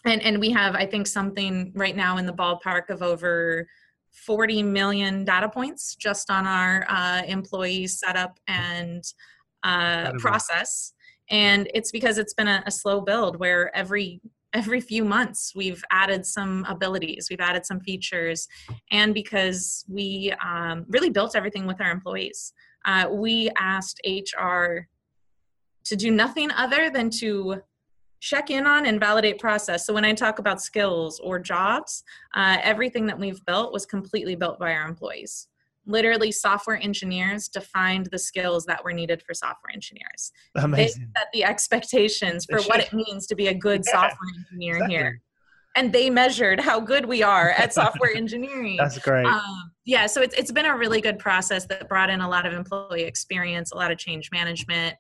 and 0.04 0.22
and 0.22 0.38
we 0.38 0.50
have 0.50 0.74
i 0.74 0.86
think 0.86 1.06
something 1.06 1.72
right 1.74 1.96
now 1.96 2.16
in 2.16 2.26
the 2.26 2.32
ballpark 2.32 2.90
of 2.90 3.02
over 3.02 3.66
40 4.14 4.62
million 4.62 5.24
data 5.24 5.48
points 5.48 5.96
just 5.96 6.30
on 6.30 6.46
our 6.46 6.86
uh, 6.88 7.22
employee 7.26 7.86
setup 7.86 8.38
and 8.46 9.02
uh, 9.64 10.12
process. 10.18 10.92
And 11.30 11.68
it's 11.74 11.90
because 11.90 12.18
it's 12.18 12.34
been 12.34 12.48
a, 12.48 12.62
a 12.66 12.70
slow 12.70 13.00
build 13.00 13.38
where 13.38 13.74
every 13.76 14.20
every 14.52 14.80
few 14.80 15.04
months 15.04 15.52
we've 15.56 15.82
added 15.90 16.24
some 16.24 16.64
abilities 16.68 17.26
we've 17.28 17.40
added 17.40 17.66
some 17.66 17.80
features. 17.80 18.46
And 18.92 19.12
because 19.12 19.84
we 19.88 20.32
um, 20.44 20.84
really 20.88 21.10
built 21.10 21.34
everything 21.34 21.66
with 21.66 21.80
our 21.80 21.90
employees. 21.90 22.52
Uh, 22.84 23.08
we 23.10 23.50
asked 23.58 24.00
hr 24.06 24.86
to 25.84 25.96
do 25.96 26.10
nothing 26.10 26.50
other 26.52 26.88
than 26.88 27.10
to 27.10 27.62
check 28.24 28.48
in 28.50 28.66
on 28.66 28.87
and 28.87 28.98
validate 28.98 29.38
process. 29.38 29.84
So 29.87 29.92
when 29.92 30.04
i 30.04 30.14
talk 30.14 30.38
about 30.38 30.62
skills 30.62 31.20
or 31.20 31.38
jobs 31.38 32.02
uh, 32.34 32.56
everything 32.62 33.04
that 33.06 33.18
we've 33.18 33.44
built 33.44 33.70
was 33.72 33.84
completely 33.84 34.34
built 34.34 34.58
by 34.58 34.72
our 34.72 34.88
employees. 34.88 35.48
Literally 35.87 36.32
software 36.32 36.80
engineers 36.80 37.48
defined 37.48 38.06
the 38.10 38.18
skills 38.18 38.64
that 38.64 38.82
were 38.82 38.94
needed 38.94 39.22
for 39.26 39.34
software 39.34 39.70
engineers. 39.74 40.32
They 40.54 40.88
set 40.88 41.28
the 41.34 41.44
expectations 41.44 42.46
for 42.50 42.60
what 42.62 42.80
it 42.80 42.94
means 42.94 43.26
to 43.26 43.34
be 43.34 43.48
a 43.48 43.54
good 43.54 43.82
Yeah, 43.87 43.92
software 43.92 44.30
engineer 44.38 44.76
exactly. 44.76 44.96
here. 44.96 45.20
And 45.76 45.92
they 45.92 46.08
measured 46.08 46.60
how 46.60 46.80
good 46.80 47.04
we 47.04 47.22
are 47.22 47.50
at 47.50 47.74
software 47.74 48.14
engineering. 48.22 48.78
That's 48.78 48.98
great. 48.98 49.26
um, 49.26 49.72
yeah 49.84 50.06
so 50.06 50.22
it's, 50.22 50.34
it's 50.40 50.50
been 50.50 50.64
a 50.64 50.74
really 50.74 51.02
good 51.02 51.18
process 51.18 51.66
that 51.66 51.87
brought 51.90 52.08
in 52.08 52.22
a 52.22 52.28
lot 52.28 52.46
of 52.46 52.54
employee 52.54 53.02
experience 53.02 53.70
a 53.72 53.76
lot 53.76 53.90
of 53.92 53.98
change 53.98 54.30
management 54.32 54.94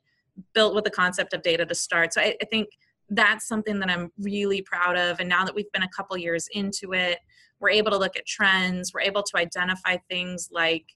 built 0.52 0.74
with 0.74 0.84
the 0.84 0.90
concept 0.90 1.32
of 1.32 1.42
data 1.42 1.64
to 1.64 1.74
start. 1.74 2.12
So 2.12 2.20
I, 2.20 2.36
I 2.42 2.44
think 2.46 2.68
that's 3.10 3.46
something 3.46 3.78
that 3.78 3.90
i'm 3.90 4.10
really 4.18 4.62
proud 4.62 4.96
of 4.96 5.20
and 5.20 5.28
now 5.28 5.44
that 5.44 5.54
we've 5.54 5.70
been 5.72 5.82
a 5.82 5.88
couple 5.88 6.16
years 6.16 6.48
into 6.52 6.92
it 6.92 7.18
we're 7.60 7.70
able 7.70 7.90
to 7.90 7.98
look 7.98 8.16
at 8.16 8.26
trends 8.26 8.92
we're 8.94 9.00
able 9.00 9.22
to 9.22 9.36
identify 9.36 9.96
things 10.08 10.48
like 10.50 10.86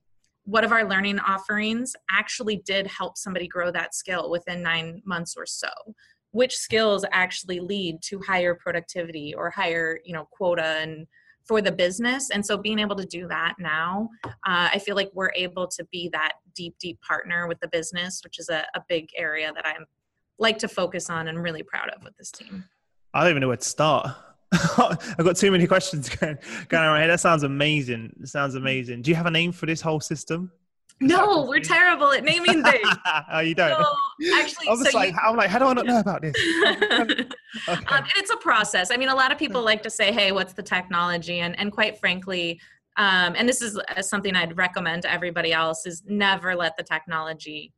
what 0.49 0.65
of 0.65 0.73
our 0.73 0.89
learning 0.89 1.19
offerings 1.19 1.93
actually 2.11 2.63
did 2.65 2.87
help 2.87 3.19
somebody 3.19 3.47
grow 3.47 3.71
that 3.71 3.95
skill 3.95 4.31
within 4.31 4.63
nine 4.63 5.03
months 5.05 5.35
or 5.37 5.45
so. 5.45 5.69
Which 6.31 6.57
skills 6.57 7.05
actually 7.13 7.61
lead 7.61 8.01
to 8.05 8.19
higher 8.21 8.55
productivity 8.55 9.35
or 9.35 9.51
higher 9.51 9.99
you 10.07 10.15
know 10.15 10.27
quota 10.33 10.79
and 10.81 11.07
for 11.47 11.61
the 11.61 11.73
business? 11.73 12.31
And 12.31 12.45
so 12.45 12.57
being 12.57 12.79
able 12.79 12.97
to 12.97 13.05
do 13.05 13.29
that 13.29 13.55
now 13.59 14.09
uh, 14.25 14.69
i 14.73 14.79
feel 14.79 14.97
like 14.97 15.11
we're 15.13 15.33
able 15.35 15.67
to 15.67 15.85
be 15.93 16.09
that 16.13 16.33
deep 16.55 16.75
deep 16.79 16.99
partner 17.01 17.47
with 17.47 17.61
the 17.61 17.69
business 17.69 18.21
which 18.25 18.39
is 18.39 18.49
a, 18.49 18.65
a 18.75 18.83
big 18.89 19.09
area 19.17 19.53
that 19.55 19.67
i'm 19.67 19.85
like 20.39 20.59
to 20.59 20.69
focus 20.69 21.11
on 21.11 21.29
and 21.29 21.43
really 21.43 21.63
proud 21.63 21.89
of 21.91 22.03
with 22.05 22.17
this 22.17 22.31
team 22.31 22.65
I 23.15 23.23
don't 23.23 23.31
even 23.31 23.41
know 23.41 23.49
where 23.49 23.57
to 23.57 23.65
start. 23.65 24.07
I've 24.53 25.25
got 25.25 25.37
too 25.37 25.51
many 25.51 25.67
questions 25.67 26.09
going, 26.09 26.39
going 26.69 26.85
on 26.85 26.93
my 26.93 27.01
head. 27.01 27.11
That 27.11 27.21
sounds 27.21 27.43
amazing. 27.43 28.15
It 28.21 28.29
sounds 28.29 28.55
amazing. 28.55 29.03
Do 29.03 29.11
you 29.11 29.15
have 29.15 29.27
a 29.27 29.31
name 29.31 29.53
for 29.53 29.67
this 29.67 29.81
whole 29.81 30.01
system? 30.01 30.51
no 31.01 31.45
we're 31.47 31.61
terrible 31.61 32.13
at 32.13 32.25
naming 32.25 32.61
things 32.61 32.89
oh, 33.33 33.39
you 33.39 33.55
don't. 33.55 33.71
so 33.71 34.35
actually 34.35 34.67
I 34.69 34.71
was 34.73 34.91
so 34.91 34.99
like, 34.99 35.13
you, 35.13 35.19
I'm 35.23 35.37
like, 35.37 35.49
how 35.49 35.61
do 35.61 35.67
I 35.67 35.73
not 35.73 35.87
know 35.87 36.01
about 36.01 36.23
this? 36.23 36.35
Okay. 36.67 37.23
um, 37.69 37.85
and 37.89 38.07
it's 38.17 38.31
a 38.31 38.37
process. 38.39 38.91
I 38.91 38.97
mean, 38.97 39.09
a 39.09 39.15
lot 39.15 39.31
of 39.31 39.39
people 39.39 39.63
like 39.63 39.83
to 39.85 39.91
say, 39.91 40.13
"Hey, 40.13 40.33
what's 40.33 40.55
the 40.55 40.63
technology?" 40.63 41.39
And 41.39 41.57
and 41.59 41.71
quite 41.71 41.99
frankly, 42.01 42.61
um, 42.97 43.35
and 43.37 43.49
this 43.49 43.63
is 43.63 43.79
uh, 43.79 44.03
something 44.03 44.35
I'd 44.35 44.57
recommend 44.57 45.03
to 45.03 45.13
everybody 45.13 45.53
else: 45.53 45.87
is 45.87 46.03
never 46.05 46.57
let 46.57 46.77
the 46.77 46.83
technology 46.83 47.73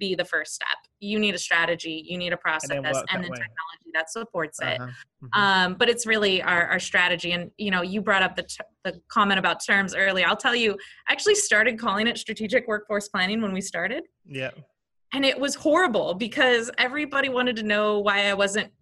be 0.00 0.16
the 0.16 0.24
first 0.24 0.54
step. 0.54 0.76
You 0.98 1.20
need 1.20 1.36
a 1.36 1.38
strategy, 1.38 2.04
you 2.08 2.18
need 2.18 2.32
a 2.32 2.36
process, 2.36 2.70
and, 2.70 2.84
work 2.84 2.94
that 2.94 3.06
then 3.12 3.22
technology 3.22 3.90
that 3.94 4.10
supports 4.10 4.58
it. 4.60 4.80
Uh-huh. 4.80 4.90
Mhm. 5.22 5.38
Um, 5.38 5.74
but 5.74 5.88
it's 5.88 6.06
really 6.06 6.42
our, 6.42 6.66
our 6.66 6.80
strategy. 6.80 7.32
And 7.32 7.52
you 7.58 7.70
know, 7.70 7.82
you 7.82 8.00
brought 8.00 8.22
up 8.22 8.34
the 8.34 8.42
t- 8.42 8.58
the 8.82 9.00
comment 9.08 9.38
about 9.38 9.64
terms 9.64 9.94
earlier. 9.94 10.26
I'll 10.26 10.36
tell 10.36 10.56
you, 10.56 10.72
I 11.08 11.12
actually 11.12 11.36
started 11.36 11.78
calling 11.78 12.08
it 12.08 12.18
strategic 12.18 12.66
workforce 12.66 13.08
planning 13.08 13.40
when 13.42 13.52
we 13.52 13.60
started 13.60 14.04
yeah. 14.26 14.50
and 15.12 15.24
it 15.24 15.38
was 15.38 15.54
horrible 15.54 16.14
because 16.14 16.70
everybody 16.78 17.28
wanted 17.28 17.56
to 17.56 17.62
know 17.62 18.00
why 18.00 18.26
I 18.30 18.34
wasn't 18.34 18.72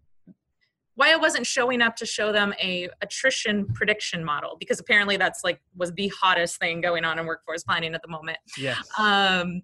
why 0.98 1.12
I 1.12 1.16
wasn't 1.16 1.46
showing 1.46 1.80
up 1.80 1.94
to 1.96 2.06
show 2.06 2.32
them 2.32 2.52
a 2.60 2.88
attrition 3.02 3.66
prediction 3.72 4.24
model 4.24 4.56
because 4.58 4.80
apparently 4.80 5.16
that's 5.16 5.44
like 5.44 5.60
was 5.76 5.92
the 5.92 6.08
hottest 6.20 6.58
thing 6.58 6.80
going 6.80 7.04
on 7.04 7.20
in 7.20 7.24
workforce 7.24 7.62
planning 7.62 7.94
at 7.94 8.02
the 8.02 8.08
moment. 8.08 8.38
Yes. 8.58 8.78
Um, 8.98 9.62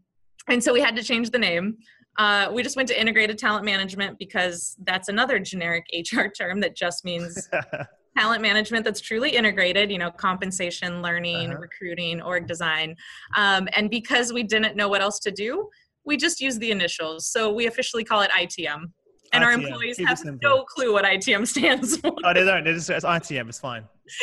and 0.48 0.62
so 0.62 0.72
we 0.72 0.80
had 0.80 0.96
to 0.96 1.02
change 1.02 1.30
the 1.30 1.38
name. 1.38 1.76
Uh, 2.16 2.48
we 2.52 2.62
just 2.62 2.76
went 2.76 2.88
to 2.88 3.00
integrated 3.00 3.37
talent 3.38 3.64
management 3.64 4.18
because 4.18 4.76
that's 4.85 5.09
another 5.09 5.38
generic 5.38 5.85
HR 6.12 6.26
term 6.28 6.61
that 6.61 6.76
just 6.76 7.04
means 7.04 7.48
talent 8.16 8.40
management 8.40 8.85
that's 8.85 9.00
truly 9.00 9.30
integrated 9.30 9.90
you 9.90 9.98
know 9.98 10.11
compensation 10.12 11.02
learning 11.02 11.50
Uh-huh. 11.50 11.59
recruiting 11.59 12.22
org 12.22 12.46
design 12.46 12.94
um, 13.37 13.68
and 13.76 13.90
because 13.90 14.33
we 14.33 14.44
didn't 14.44 14.76
know 14.76 14.88
what 14.88 15.00
else 15.02 15.18
to 15.18 15.33
do 15.33 15.68
we 16.04 16.16
just 16.16 16.40
used 16.40 16.61
the 16.61 16.70
initials 16.70 17.26
so 17.26 17.52
we 17.52 17.66
officially 17.66 18.04
call 18.04 18.20
it 18.20 18.30
itm 18.38 18.85
and 19.33 19.42
our 19.42 19.50
employees 19.50 19.96
Keep 19.96 20.07
have 20.07 20.24
no 20.42 20.62
clue 20.62 20.92
what 20.92 21.04
itm 21.04 21.44
stands 21.54 21.96
for 21.96 22.12
oh, 22.24 22.33
they 22.33 22.44
don't. 22.44 22.62
They 22.62 22.74
just, 22.74 22.88
it's 22.88 23.04
ITM. 23.04 23.48
It's 23.48 23.59
fine. 23.59 23.83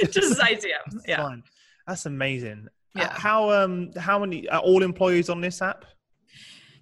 just 0.10 0.39
itm 0.39 0.63
It's 0.93 1.05
yeah 1.05 1.17
fine. 1.17 1.43
That's 1.86 2.05
amazing. 2.05 2.67
Uh, 2.95 2.99
Yeah. 3.01 3.13
How 3.13 3.51
um 3.51 3.91
how 3.97 4.19
many 4.19 4.47
are 4.47 4.62
all 4.62 4.84
employees 4.84 5.29
on 5.29 5.41
this 5.41 5.62
app? 5.62 5.84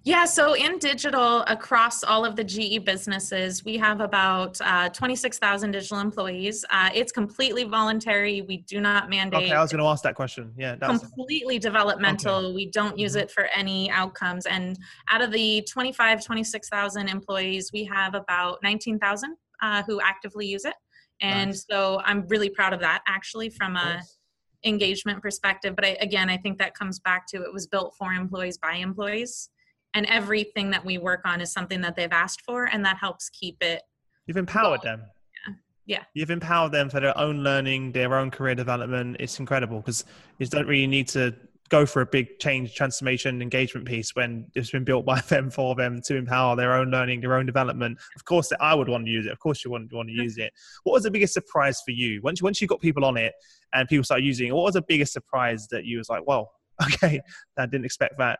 Yeah, 0.02 0.24
so 0.24 0.54
in 0.54 0.78
digital, 0.78 1.42
across 1.42 2.02
all 2.02 2.24
of 2.24 2.34
the 2.34 2.42
GE 2.42 2.84
businesses, 2.86 3.66
we 3.66 3.76
have 3.76 4.00
about 4.00 4.58
uh, 4.62 4.88
26,000 4.88 5.72
digital 5.72 5.98
employees. 5.98 6.64
Uh, 6.70 6.88
it's 6.94 7.12
completely 7.12 7.64
voluntary. 7.64 8.40
We 8.40 8.58
do 8.58 8.80
not 8.80 9.10
mandate. 9.10 9.42
Okay, 9.44 9.52
I 9.52 9.60
was 9.60 9.70
going 9.70 9.82
to 9.84 9.88
ask 9.88 10.02
that 10.04 10.14
question. 10.14 10.54
Yeah, 10.56 10.76
that's 10.76 11.00
completely 11.00 11.58
developmental. 11.58 12.54
We 12.54 12.70
don't 12.70 12.98
use 12.98 13.14
Mhm. 13.14 13.20
it 13.22 13.30
for 13.30 13.44
any 13.54 13.90
outcomes. 13.90 14.46
And 14.46 14.78
out 15.10 15.20
of 15.20 15.32
the 15.32 15.62
25, 15.70 16.24
26,000 16.24 17.06
employees, 17.08 17.70
we 17.70 17.84
have 17.84 18.14
about 18.14 18.62
19,000 18.62 19.36
uh, 19.60 19.82
who 19.82 20.00
actively 20.00 20.46
use 20.46 20.64
it. 20.64 20.74
And 21.20 21.50
Nice. 21.50 21.66
so 21.70 22.00
I'm 22.06 22.26
really 22.28 22.48
proud 22.48 22.72
of 22.72 22.80
that 22.80 23.02
actually 23.06 23.50
from 23.50 23.76
a 23.76 23.96
Nice. 23.96 24.16
engagement 24.64 25.20
perspective. 25.20 25.76
But 25.76 25.84
I, 25.84 25.88
again, 26.00 26.30
I 26.30 26.38
think 26.38 26.56
that 26.56 26.72
comes 26.74 26.98
back 27.00 27.26
to 27.28 27.42
it 27.42 27.52
was 27.52 27.66
built 27.66 27.94
for 27.98 28.14
employees 28.14 28.56
by 28.56 28.76
employees. 28.76 29.50
And 29.94 30.06
everything 30.06 30.70
that 30.70 30.84
we 30.84 30.98
work 30.98 31.22
on 31.24 31.40
is 31.40 31.52
something 31.52 31.80
that 31.80 31.96
they've 31.96 32.12
asked 32.12 32.42
for, 32.42 32.66
and 32.66 32.84
that 32.84 32.96
helps 32.98 33.28
keep 33.28 33.62
it 33.62 33.82
You've 34.30 34.36
empowered 34.36 34.82
them. 34.82 35.02
Yeah. 35.48 35.54
yeah 35.86 36.04
You've 36.14 36.30
empowered 36.30 36.70
them 36.70 36.88
for 36.88 37.00
their 37.00 37.18
own 37.18 37.42
learning, 37.42 37.90
their 37.90 38.14
own 38.14 38.30
career 38.30 38.54
development. 38.54 39.16
It's 39.18 39.40
incredible 39.40 39.80
because 39.80 40.04
you 40.38 40.46
don't 40.46 40.68
really 40.68 40.86
need 40.86 41.08
to 41.08 41.34
go 41.68 41.84
for 41.84 42.02
a 42.02 42.06
big 42.06 42.38
change, 42.38 42.76
transformation, 42.76 43.42
engagement 43.42 43.88
piece 43.88 44.14
when 44.14 44.46
it's 44.54 44.70
been 44.70 44.84
built 44.84 45.04
by 45.04 45.20
them 45.28 45.50
for 45.50 45.74
them 45.74 46.00
to 46.02 46.16
empower 46.16 46.54
their 46.54 46.74
own 46.74 46.92
learning, 46.92 47.22
their 47.22 47.34
own 47.34 47.44
development. 47.44 47.98
Of 48.14 48.24
course, 48.24 48.52
I 48.60 48.72
would 48.72 48.88
want 48.88 49.06
to 49.06 49.10
use 49.10 49.26
it. 49.26 49.32
Of 49.32 49.40
course, 49.40 49.64
you 49.64 49.72
want, 49.72 49.92
want 49.92 50.08
to 50.08 50.14
use 50.14 50.38
it. 50.38 50.52
What 50.84 50.92
was 50.92 51.02
the 51.02 51.10
biggest 51.10 51.34
surprise 51.34 51.82
for 51.84 51.90
you 51.90 52.20
once 52.22 52.40
once 52.40 52.62
you 52.62 52.68
got 52.68 52.80
people 52.80 53.04
on 53.04 53.16
it 53.16 53.32
and 53.72 53.88
people 53.88 54.04
started 54.04 54.24
using 54.24 54.46
it? 54.46 54.54
What 54.54 54.62
was 54.62 54.74
the 54.74 54.82
biggest 54.82 55.12
surprise 55.12 55.66
that 55.72 55.84
you 55.84 55.98
was 55.98 56.08
like, 56.08 56.22
well, 56.24 56.52
okay, 56.84 57.20
I 57.58 57.66
didn't 57.66 57.84
expect 57.84 58.14
that. 58.18 58.38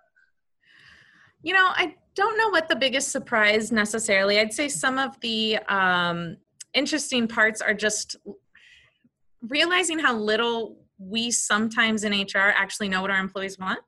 You 1.43 1.55
know, 1.55 1.71
I 1.75 1.95
don't 2.15 2.37
know 2.37 2.49
what 2.49 2.69
the 2.69 2.77
biggest 2.77 3.11
surprise 3.11 3.73
necessarily. 3.73 4.39
I'd 4.39 4.53
say 4.53 4.69
some 4.69 4.99
of 4.99 5.19
the 5.21 5.59
um, 5.69 6.37
interesting 6.75 7.27
parts 7.27 7.61
are 7.61 7.75
just 7.75 8.17
realizing 9.43 9.99
how 9.99 10.15
little 10.15 10.77
we 10.99 11.31
sometimes 11.31 12.05
in 12.05 12.13
HR 12.13 12.53
actually 12.55 12.89
know 12.89 13.01
what 13.01 13.11
our 13.11 13.19
employees 13.19 13.59
want. 13.59 13.81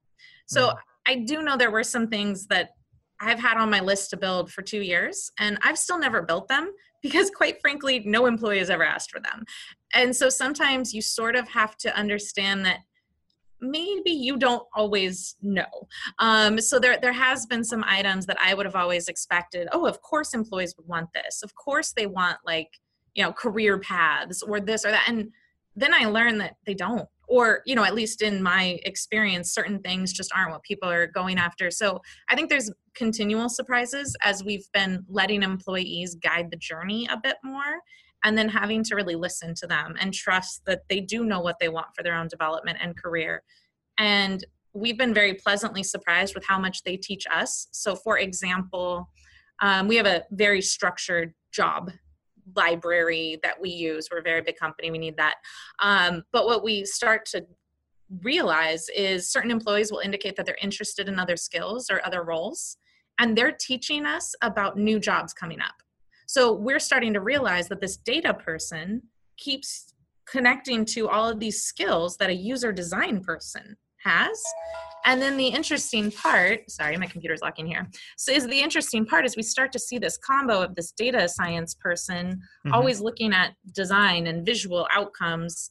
So 0.47 0.69
mm. 0.69 0.77
I 1.07 1.17
do 1.17 1.43
know 1.43 1.57
there 1.57 1.71
were 1.71 1.85
some 1.85 2.09
things 2.09 2.47
that 2.47 2.71
I've 3.21 3.39
had 3.39 3.57
on 3.57 3.71
my 3.71 3.81
list 3.81 4.11
to 4.11 4.17
build 4.17 4.51
for 4.51 4.63
two 4.63 4.81
years, 4.81 5.31
and 5.39 5.59
I've 5.63 5.79
still 5.79 5.99
never 5.99 6.23
built 6.23 6.49
them 6.49 6.73
because, 7.03 7.31
quite 7.31 7.61
frankly, 7.61 8.03
no 8.05 8.27
employee 8.27 8.59
has 8.59 8.71
ever 8.71 8.85
asked 8.85 9.11
for 9.11 9.21
them. 9.21 9.45
And 9.95 10.15
so 10.15 10.29
sometimes 10.29 10.93
you 10.95 11.03
sort 11.03 11.37
of 11.37 11.49
have 11.49 11.77
to 11.79 11.97
understand 11.97 12.65
that 12.65 12.79
maybe 13.63 14.11
you 14.11 14.37
don't 14.37 14.67
always 14.75 15.37
know. 15.41 15.89
Um, 16.19 16.61
so 16.61 16.79
there, 16.79 16.99
there 17.01 17.13
has 17.13 17.47
been 17.47 17.65
some 17.65 17.85
items 17.87 18.27
that 18.27 18.37
I 18.43 18.55
would 18.55 18.67
have 18.67 18.77
always 18.77 19.09
expected. 19.09 19.69
Oh, 19.73 19.87
of 19.87 20.03
course, 20.03 20.35
employees 20.35 20.75
would 20.77 20.89
want 20.89 21.09
this. 21.15 21.43
Of 21.43 21.55
course, 21.55 21.93
they 21.93 22.07
want 22.07 22.39
like 22.45 22.69
you 23.15 23.23
know 23.23 23.33
career 23.33 23.79
paths 23.79 24.43
or 24.43 24.61
this 24.61 24.85
or 24.85 24.91
that. 24.91 25.05
And 25.09 25.31
then 25.77 25.95
I 25.95 26.07
learned 26.07 26.41
that 26.41 26.57
they 26.67 26.75
don't. 26.75 27.09
Or, 27.29 27.63
you 27.65 27.75
know, 27.75 27.85
at 27.85 27.95
least 27.95 28.21
in 28.21 28.43
my 28.43 28.79
experience, 28.85 29.55
certain 29.55 29.79
things 29.79 30.13
just 30.13 30.31
aren't 30.37 30.51
what 30.51 30.63
people 30.65 30.91
are 30.91 31.07
going 31.07 31.39
after. 31.39 31.71
So 31.71 32.03
I 32.29 32.35
think 32.35 32.51
there's 32.51 32.71
continual 32.95 33.49
surprises 33.49 34.15
as 34.23 34.45
we've 34.45 34.67
been 34.75 35.07
letting 35.09 35.43
employees 35.43 36.15
guide 36.17 36.51
the 36.51 36.59
journey 36.59 37.09
a 37.11 37.17
bit 37.17 37.37
more 37.43 37.81
and 38.25 38.37
then 38.37 38.49
having 38.49 38.85
to 38.85 38.95
really 38.95 39.15
listen 39.15 39.55
to 39.55 39.67
them 39.67 39.95
and 40.01 40.15
trust 40.15 40.65
that 40.67 40.83
they 40.89 41.01
do 41.01 41.25
know 41.25 41.41
what 41.41 41.59
they 41.59 41.69
want 41.69 41.89
for 41.97 42.03
their 42.03 42.15
own 42.15 42.29
development 42.29 42.79
and 42.81 42.97
career. 42.97 43.43
And 43.99 44.45
we've 44.75 44.99
been 44.99 45.13
very 45.13 45.35
pleasantly 45.35 45.83
surprised 45.83 46.35
with 46.35 46.45
how 46.47 46.59
much 46.59 46.83
they 46.83 46.97
teach 46.97 47.27
us. 47.33 47.69
So, 47.73 47.95
for 47.95 48.19
example, 48.19 49.11
um, 49.61 49.89
we 49.89 49.97
have 49.97 50.07
a 50.07 50.25
very 50.31 50.63
structured 50.63 51.35
job 51.53 51.91
library 52.57 53.39
that 53.43 53.61
we 53.61 53.71
use. 53.71 54.09
We're 54.11 54.19
a 54.19 54.23
very 54.23 54.41
big 54.41 54.57
company, 54.57 54.91
we 54.91 54.99
need 54.99 55.17
that. 55.17 55.37
Um, 55.81 56.23
but 56.33 56.47
what 56.47 56.65
we 56.65 56.85
start 56.85 57.27
to 57.27 57.47
realize 58.23 58.89
is 58.95 59.31
certain 59.31 59.51
employees 59.51 59.91
will 59.91 60.01
indicate 60.01 60.37
that 60.37 60.47
they're 60.47 60.59
interested 60.63 61.09
in 61.09 61.19
other 61.19 61.37
skills 61.37 61.91
or 61.91 62.05
other 62.05 62.23
roles, 62.23 62.77
and 63.19 63.37
they're 63.37 63.53
teaching 63.53 64.07
us 64.07 64.35
about 64.43 64.77
new 64.77 64.99
jobs 64.99 65.33
coming 65.33 65.61
up. 65.61 65.82
So 66.33 66.51
we're 66.55 66.79
starting 66.79 67.13
to 67.13 67.21
realize 67.21 67.69
that 67.69 67.83
this 67.83 67.99
data 67.99 68.33
person 68.33 69.03
keeps 69.37 69.93
connecting 70.27 70.87
to 70.87 71.11
all 71.11 71.29
of 71.29 71.39
these 71.39 71.63
skills 71.63 72.17
that 72.17 72.31
a 72.31 72.35
user 72.35 72.73
design 72.73 73.21
person 73.21 73.77
has. 74.03 74.43
And 75.05 75.21
then 75.21 75.37
the 75.37 75.49
interesting 75.49 76.11
part, 76.11 76.71
sorry, 76.71 76.97
my 76.97 77.05
computer's 77.05 77.43
locking 77.43 77.67
here. 77.67 77.87
So 78.17 78.33
is 78.33 78.47
the 78.47 78.59
interesting 78.59 79.05
part 79.05 79.27
is 79.27 79.37
we 79.37 79.43
start 79.43 79.73
to 79.73 79.79
see 79.79 79.99
this 79.99 80.17
combo 80.17 80.63
of 80.63 80.75
this 80.75 80.93
data 80.93 81.29
science 81.29 81.75
person 81.75 82.41
mm-hmm. 82.65 82.73
always 82.73 83.03
looking 83.03 83.35
at 83.35 83.53
design 83.75 84.27
and 84.27 84.47
visual 84.47 84.89
outcomes 84.91 85.71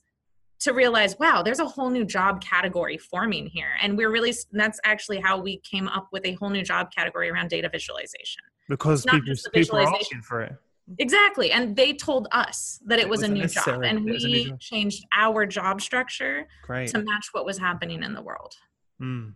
to 0.60 0.74
realize, 0.74 1.18
wow, 1.18 1.42
there's 1.42 1.58
a 1.58 1.66
whole 1.66 1.90
new 1.90 2.06
job 2.06 2.40
category 2.40 3.00
forming 3.00 3.48
here. 3.48 3.72
And 3.82 3.98
we're 3.98 4.12
really, 4.12 4.36
that's 4.52 4.80
actually 4.86 5.22
how 5.22 5.42
we 5.42 5.58
came 5.62 5.88
up 5.88 6.10
with 6.12 6.24
a 6.24 6.34
whole 6.34 6.52
new 6.52 6.62
job 6.62 6.92
category 6.96 7.32
around 7.32 7.50
data 7.50 7.68
visualization 7.68 8.44
because 8.70 9.06
people, 9.06 9.34
people 9.54 9.78
are 9.78 9.96
asking 9.96 10.22
for 10.22 10.42
it. 10.42 10.56
Exactly. 11.00 11.52
And 11.52 11.76
they 11.76 11.94
told 11.94 12.28
us 12.32 12.80
that 12.86 13.00
it, 13.00 13.04
it 13.04 13.10
was, 13.10 13.24
a 13.24 13.28
new 13.28 13.48
job. 13.48 13.84
And 13.84 14.04
we 14.04 14.46
job. 14.46 14.60
changed 14.60 15.06
our 15.16 15.46
job 15.46 15.82
structure 15.82 16.48
Great. 16.64 16.90
to 16.90 17.00
match 17.00 17.30
what 17.32 17.46
was 17.46 17.58
happening 17.58 18.04
in 18.04 18.14
the 18.14 18.22
world. 18.22 18.56
Mm. 19.02 19.34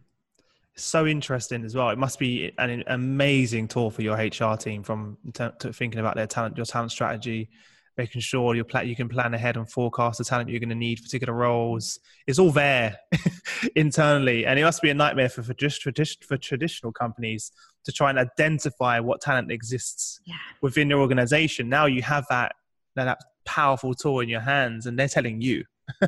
So 0.76 1.06
interesting 1.06 1.64
as 1.64 1.76
well. 1.76 1.90
It 1.90 1.98
must 1.98 2.20
be 2.20 2.52
an 2.58 2.84
amazing 2.88 3.70
tool 3.70 3.90
for 3.90 4.02
your 4.02 4.16
HR 4.16 4.58
team 4.58 4.84
from 4.84 5.18
to 5.34 5.54
thinking 5.72 6.00
about 6.00 6.16
their 6.16 6.28
talent, 6.28 6.58
your 6.58 6.66
talent 6.66 6.92
strategy, 6.92 7.50
making 7.98 8.22
sure 8.22 8.56
you 8.56 8.66
you 8.84 8.96
can 8.96 9.08
plan 9.08 9.34
ahead 9.34 9.58
and 9.58 9.70
forecast 9.70 10.18
the 10.18 10.26
talent 10.26 10.50
you're 10.50 10.60
going 10.60 10.70
to 10.70 10.76
need 10.76 11.00
for 11.00 11.04
particular 11.04 11.34
roles. 11.34 12.00
It's 12.28 12.40
all 12.40 12.52
there 12.52 12.98
internally, 13.76 14.46
and 14.46 14.60
it 14.60 14.64
must 14.64 14.82
be 14.82 14.90
a 14.90 14.94
nightmare 14.94 15.30
for 15.30 15.44
for 15.44 15.54
just 15.54 15.84
for 16.24 16.38
traditional 16.38 16.92
companies 16.92 17.52
to 17.86 17.92
try 17.92 18.10
and 18.10 18.20
identify 18.20 19.00
what 19.00 19.22
talent 19.22 19.52
exists 19.52 20.20
yeah. 20.26 20.36
within 20.62 20.90
your 20.90 21.00
organization. 21.00 21.70
Now 21.70 21.86
you 21.86 22.02
have 22.02 22.26
that 22.30 22.54
that 22.96 23.20
powerful 23.46 23.94
tool 23.94 24.20
in 24.20 24.30
your 24.30 24.42
hands, 24.42 24.86
and 24.86 24.98
they're 24.98 25.08
telling 25.08 25.42
you. 25.42 25.64
uh, 26.02 26.08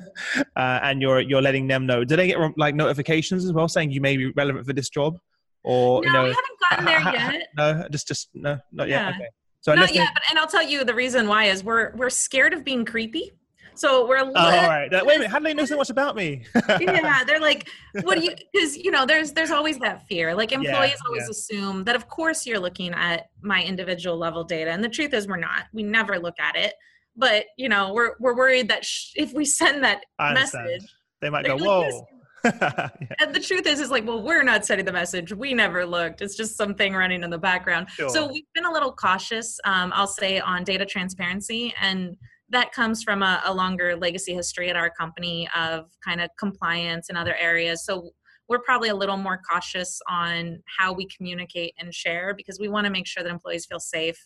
and 0.56 1.04
you're 1.04 1.22
you're 1.22 1.42
letting 1.42 1.68
them 1.68 1.86
know. 1.86 2.04
Do 2.04 2.16
they 2.16 2.28
get 2.28 2.40
like 2.58 2.74
notifications 2.74 3.46
as 3.46 3.54
well 3.54 3.68
saying 3.68 3.92
you 3.92 4.02
may 4.02 4.18
be 4.18 4.32
relevant 4.32 4.66
for 4.66 4.74
this 4.74 4.90
job? 4.90 5.20
Or 5.64 6.02
no, 6.02 6.08
you 6.08 6.14
know, 6.14 6.24
we 6.24 6.30
haven't 6.30 6.60
gotten 6.60 6.86
there 6.86 7.14
yet. 7.14 7.48
No, 7.56 7.88
just 7.92 8.08
just 8.08 8.30
no, 8.34 8.58
not 8.72 8.88
yeah. 8.88 9.10
yet. 9.10 9.16
Okay. 9.16 9.30
So 9.68 9.74
not 9.74 9.94
yet, 9.94 10.12
but, 10.14 10.24
and 10.30 10.40
I'll 10.40 10.48
tell 10.48 10.64
you 10.64 10.86
the 10.86 10.94
reason 10.94 11.28
why 11.28 11.46
is 11.46 11.62
we're 11.62 11.94
we're 11.98 12.10
scared 12.10 12.54
of 12.54 12.64
being 12.64 12.86
creepy. 12.86 13.34
So 13.76 14.08
we're. 14.08 14.20
Oh, 14.20 14.32
all 14.34 14.34
right. 14.34 14.90
Wait 14.90 15.02
a 15.02 15.06
minute. 15.06 15.28
How 15.28 15.40
do 15.40 15.44
they 15.44 15.54
know 15.54 15.66
so 15.66 15.76
much 15.76 15.90
about 15.90 16.16
me? 16.16 16.46
yeah, 16.80 17.26
they're 17.26 17.42
like, 17.42 17.68
what 18.04 18.18
do 18.18 18.24
you? 18.24 18.32
Because 18.54 18.78
you 18.78 18.92
know, 18.92 19.06
there's 19.06 19.34
there's 19.34 19.52
always 19.52 19.78
that 19.80 20.08
fear. 20.08 20.34
Like 20.34 20.54
employees 20.54 20.92
yeah, 20.92 21.06
always 21.06 21.24
yeah. 21.24 21.32
assume 21.32 21.84
that, 21.84 21.98
of 21.98 22.08
course, 22.08 22.48
you're 22.48 22.62
looking 22.62 22.94
at 22.94 23.26
my 23.42 23.62
individual 23.62 24.18
level 24.18 24.46
data, 24.46 24.72
and 24.72 24.82
the 24.82 24.90
truth 24.90 25.14
is, 25.14 25.28
we're 25.28 25.36
not. 25.36 25.66
We 25.74 25.84
never 25.84 26.18
look 26.18 26.40
at 26.40 26.56
it. 26.56 26.74
But 27.18 27.48
you 27.58 27.68
know, 27.68 27.92
we're 27.94 28.12
we're 28.22 28.38
worried 28.38 28.70
that 28.70 28.86
sh- 28.86 29.12
if 29.18 29.34
we 29.34 29.44
send 29.44 29.84
that 29.84 30.06
message, 30.18 30.86
they 31.20 31.30
might 31.30 31.46
go, 31.46 31.58
"Whoa." 31.58 32.08
yeah. 32.46 32.90
And 33.20 33.34
the 33.34 33.40
truth 33.40 33.66
is, 33.66 33.80
is 33.80 33.90
like, 33.90 34.06
well, 34.06 34.22
we're 34.22 34.44
not 34.44 34.66
sending 34.66 34.86
the 34.86 34.92
message. 34.92 35.34
We 35.34 35.54
never 35.54 35.86
looked. 35.86 36.22
It's 36.22 36.36
just 36.36 36.56
something 36.56 36.94
running 36.94 37.24
in 37.24 37.30
the 37.30 37.38
background. 37.38 37.90
Sure. 37.90 38.10
So 38.10 38.32
we've 38.32 38.46
been 38.54 38.66
a 38.66 38.72
little 38.72 38.92
cautious, 38.92 39.60
um, 39.66 39.92
I'll 39.96 40.08
say, 40.08 40.40
on 40.40 40.64
data 40.64 40.86
transparency. 40.86 41.74
And 41.82 42.16
that 42.50 42.72
comes 42.72 43.04
from 43.04 43.24
a, 43.24 43.42
a 43.46 43.54
longer 43.54 43.96
legacy 43.96 44.34
history 44.34 44.70
at 44.70 44.76
our 44.76 44.90
company 44.90 45.50
of 45.56 45.92
kind 46.04 46.22
of 46.22 46.30
compliance 46.40 47.10
in 47.10 47.18
other 47.18 47.36
areas. 47.36 47.84
So 47.84 48.12
we're 48.48 48.60
probably 48.60 48.90
a 48.90 48.96
little 48.96 49.18
more 49.18 49.42
cautious 49.50 50.00
on 50.10 50.64
how 50.78 50.94
we 50.94 51.08
communicate 51.08 51.74
and 51.78 51.94
share 51.94 52.34
because 52.34 52.60
we 52.60 52.70
want 52.70 52.86
to 52.86 52.92
make 52.92 53.08
sure 53.08 53.24
that 53.24 53.30
employees 53.30 53.66
feel 53.66 53.80
safe. 53.80 54.18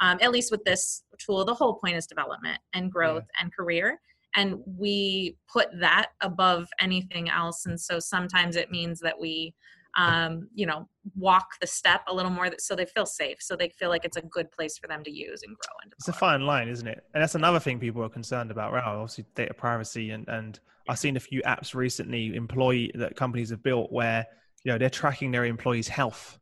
Um, 0.00 0.18
at 0.20 0.30
least 0.30 0.50
with 0.50 0.64
this 0.64 1.02
tool, 1.18 1.44
the 1.44 1.54
whole 1.54 1.74
point 1.74 1.96
is 1.96 2.06
development 2.06 2.58
and 2.74 2.90
growth 2.90 3.24
yeah. 3.34 3.42
and 3.42 3.54
career 3.54 3.98
and 4.36 4.56
we 4.78 5.36
put 5.52 5.68
that 5.80 6.10
above 6.20 6.68
anything 6.80 7.28
else 7.30 7.66
and 7.66 7.80
so 7.80 7.98
sometimes 7.98 8.56
it 8.56 8.70
means 8.70 9.00
that 9.00 9.18
we 9.18 9.54
um, 9.96 10.48
you 10.54 10.66
know 10.66 10.88
walk 11.16 11.48
the 11.60 11.66
step 11.66 12.02
a 12.06 12.14
little 12.14 12.30
more 12.30 12.48
so 12.58 12.76
they 12.76 12.84
feel 12.84 13.06
safe 13.06 13.38
so 13.40 13.56
they 13.56 13.68
feel 13.70 13.88
like 13.88 14.04
it's 14.04 14.16
a 14.16 14.22
good 14.22 14.50
place 14.52 14.78
for 14.78 14.86
them 14.86 15.02
to 15.02 15.10
use 15.10 15.42
and 15.42 15.56
grow 15.56 15.74
and 15.82 15.92
it's 15.98 16.08
a 16.08 16.12
fine 16.12 16.42
line 16.42 16.68
isn't 16.68 16.86
it? 16.86 17.04
And 17.12 17.22
that's 17.22 17.34
another 17.34 17.58
thing 17.58 17.80
people 17.80 18.02
are 18.04 18.08
concerned 18.08 18.50
about 18.50 18.72
right? 18.72 18.84
Obviously 18.84 19.24
data 19.34 19.54
privacy 19.54 20.10
and 20.10 20.28
and 20.28 20.60
i've 20.88 20.98
seen 20.98 21.16
a 21.16 21.20
few 21.20 21.42
apps 21.42 21.74
recently 21.74 22.34
employee 22.34 22.90
that 22.94 23.16
companies 23.16 23.50
have 23.50 23.62
built 23.62 23.90
where 23.92 24.26
you 24.64 24.72
know 24.72 24.78
they're 24.78 24.90
tracking 24.90 25.30
their 25.30 25.44
employees 25.44 25.88
health 25.88 26.38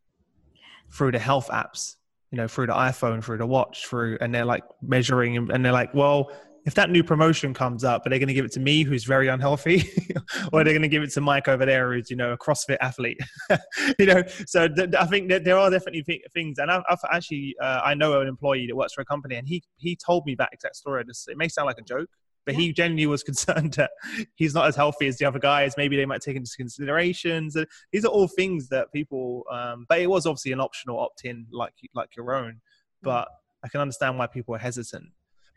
through 0.90 1.12
the 1.12 1.18
health 1.18 1.48
apps 1.48 1.96
you 2.30 2.36
know 2.36 2.46
through 2.46 2.66
the 2.66 2.72
iphone 2.72 3.22
through 3.22 3.38
the 3.38 3.46
watch 3.46 3.86
through 3.86 4.18
and 4.20 4.34
they're 4.34 4.44
like 4.44 4.64
measuring 4.82 5.36
and 5.36 5.64
they're 5.64 5.72
like 5.72 5.92
well 5.94 6.30
if 6.68 6.74
that 6.74 6.90
new 6.90 7.02
promotion 7.02 7.54
comes 7.54 7.82
up, 7.82 8.04
are 8.04 8.10
they 8.10 8.18
going 8.18 8.28
to 8.28 8.34
give 8.34 8.44
it 8.44 8.52
to 8.52 8.60
me, 8.60 8.82
who's 8.82 9.04
very 9.04 9.28
unhealthy, 9.28 9.90
or 10.52 10.60
are 10.60 10.64
they 10.64 10.72
going 10.72 10.82
to 10.82 10.88
give 10.88 11.02
it 11.02 11.10
to 11.12 11.20
Mike 11.22 11.48
over 11.48 11.64
there, 11.64 11.94
who's 11.94 12.10
you 12.10 12.16
know 12.16 12.32
a 12.32 12.36
CrossFit 12.36 12.76
athlete? 12.82 13.18
you 13.98 14.04
know, 14.04 14.22
so 14.46 14.68
th- 14.68 14.90
I 14.94 15.06
think 15.06 15.30
that 15.30 15.44
there 15.44 15.56
are 15.56 15.70
definitely 15.70 16.02
th- 16.02 16.20
things, 16.34 16.58
and 16.58 16.70
I've, 16.70 16.82
I've 16.90 16.98
actually 17.10 17.56
uh, 17.58 17.80
I 17.82 17.94
know 17.94 18.20
an 18.20 18.28
employee 18.28 18.66
that 18.66 18.76
works 18.76 18.92
for 18.92 19.00
a 19.00 19.06
company, 19.06 19.36
and 19.36 19.48
he 19.48 19.62
he 19.78 19.96
told 19.96 20.26
me 20.26 20.34
that 20.34 20.50
exact 20.52 20.76
story. 20.76 21.02
It 21.02 21.38
may 21.38 21.48
sound 21.48 21.64
like 21.64 21.78
a 21.78 21.82
joke, 21.82 22.10
but 22.44 22.54
he 22.54 22.70
genuinely 22.74 23.06
was 23.06 23.22
concerned 23.30 23.72
that 23.74 23.92
he's 24.34 24.52
not 24.52 24.66
as 24.66 24.76
healthy 24.76 25.06
as 25.06 25.16
the 25.16 25.24
other 25.24 25.38
guys. 25.38 25.72
Maybe 25.78 25.96
they 25.96 26.04
might 26.04 26.20
take 26.20 26.36
into 26.36 26.52
considerations. 26.54 27.56
These 27.92 28.04
are 28.04 28.08
all 28.08 28.28
things 28.28 28.68
that 28.68 28.92
people. 28.92 29.44
Um, 29.50 29.86
but 29.88 30.00
it 30.00 30.10
was 30.10 30.26
obviously 30.26 30.52
an 30.52 30.60
optional 30.60 31.00
opt-in, 31.00 31.46
like 31.50 31.72
like 31.94 32.14
your 32.14 32.34
own. 32.34 32.52
Mm. 32.52 32.58
But 33.04 33.28
I 33.64 33.68
can 33.68 33.80
understand 33.80 34.18
why 34.18 34.26
people 34.26 34.54
are 34.54 34.58
hesitant. 34.58 35.06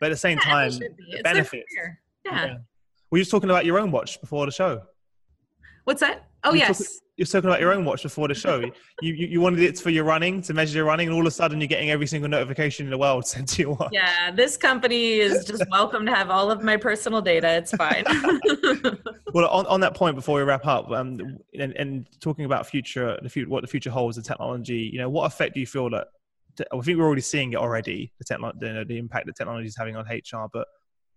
But 0.02 0.08
at 0.08 0.14
the 0.14 0.18
same 0.18 0.40
yeah, 0.44 0.52
time, 0.52 0.72
the 0.72 1.22
benefits. 1.24 1.72
Yeah. 2.26 2.46
yeah. 2.46 2.58
Were 3.12 3.20
you 3.20 3.24
just 3.24 3.30
talking 3.30 3.52
about 3.52 3.66
your 3.66 3.80
own 3.80 3.92
watch 3.92 4.20
before 4.20 4.48
the 4.48 4.52
show? 4.52 4.82
What's 5.84 6.02
that? 6.02 6.28
Oh, 6.44 6.54
You 6.54 6.60
yes. 6.60 6.80
talk- 6.80 6.88
You're 7.18 7.28
talking 7.28 7.50
about 7.52 7.60
your 7.60 7.72
own 7.72 7.86
watch 7.86 8.02
before 8.02 8.28
the 8.28 8.34
show. 8.34 8.62
you, 8.62 9.14
you 9.14 9.28
you 9.28 9.42
wanted 9.42 9.60
it 9.60 9.78
for 9.78 9.92
your 9.92 10.04
running 10.04 10.42
to 10.42 10.56
measure 10.56 10.78
your 10.78 10.86
running, 10.86 11.08
and 11.08 11.14
all 11.14 11.22
of 11.22 11.28
a 11.28 11.32
sudden 11.32 11.62
you're 11.62 11.68
getting 11.68 11.92
every 11.92 12.08
single 12.08 12.28
notification 12.32 12.88
in 12.88 12.90
the 12.90 12.98
world 12.98 13.28
sent 13.34 13.48
to 13.50 13.62
your 13.62 13.76
watch. 13.76 13.92
Yeah, 13.92 14.32
this 14.32 14.58
company 14.58 15.20
is 15.20 15.46
just 15.46 15.64
welcome 15.70 16.04
to 16.08 16.16
have 16.16 16.32
all 16.32 16.50
of 16.50 16.64
my 16.64 16.78
personal 16.78 17.22
data. 17.22 17.50
It's 17.58 17.72
fine. 17.72 18.04
Well, 19.34 19.48
on, 19.48 19.66
on 19.68 19.80
that 19.80 19.94
point, 19.96 20.18
before 20.18 20.36
we 20.40 20.44
wrap 20.44 20.66
up, 20.66 20.92
um, 20.92 21.38
and, 21.58 21.72
and 21.78 22.06
talking 22.20 22.44
about 22.44 22.68
future, 22.68 23.18
the 23.22 23.30
future, 23.30 23.50
what 23.50 23.62
the 23.62 23.68
future 23.68 23.90
holds, 23.90 24.18
the 24.18 24.22
technology, 24.22 24.90
you 24.92 24.98
know, 25.00 25.08
what 25.08 25.24
effect 25.26 25.54
do 25.54 25.62
you 25.62 25.66
feel 25.66 25.90
that? 25.92 26.08
I 26.60 26.80
think 26.82 26.98
we're 26.98 27.06
already 27.06 27.22
seeing 27.22 27.54
it 27.54 27.58
already, 27.58 28.12
the 28.20 28.86
the 28.88 28.98
impact 28.98 29.28
that 29.28 29.36
technology 29.36 29.68
is 29.68 29.78
having 29.78 29.96
on 29.96 30.06
HR. 30.06 30.48
But 30.52 30.68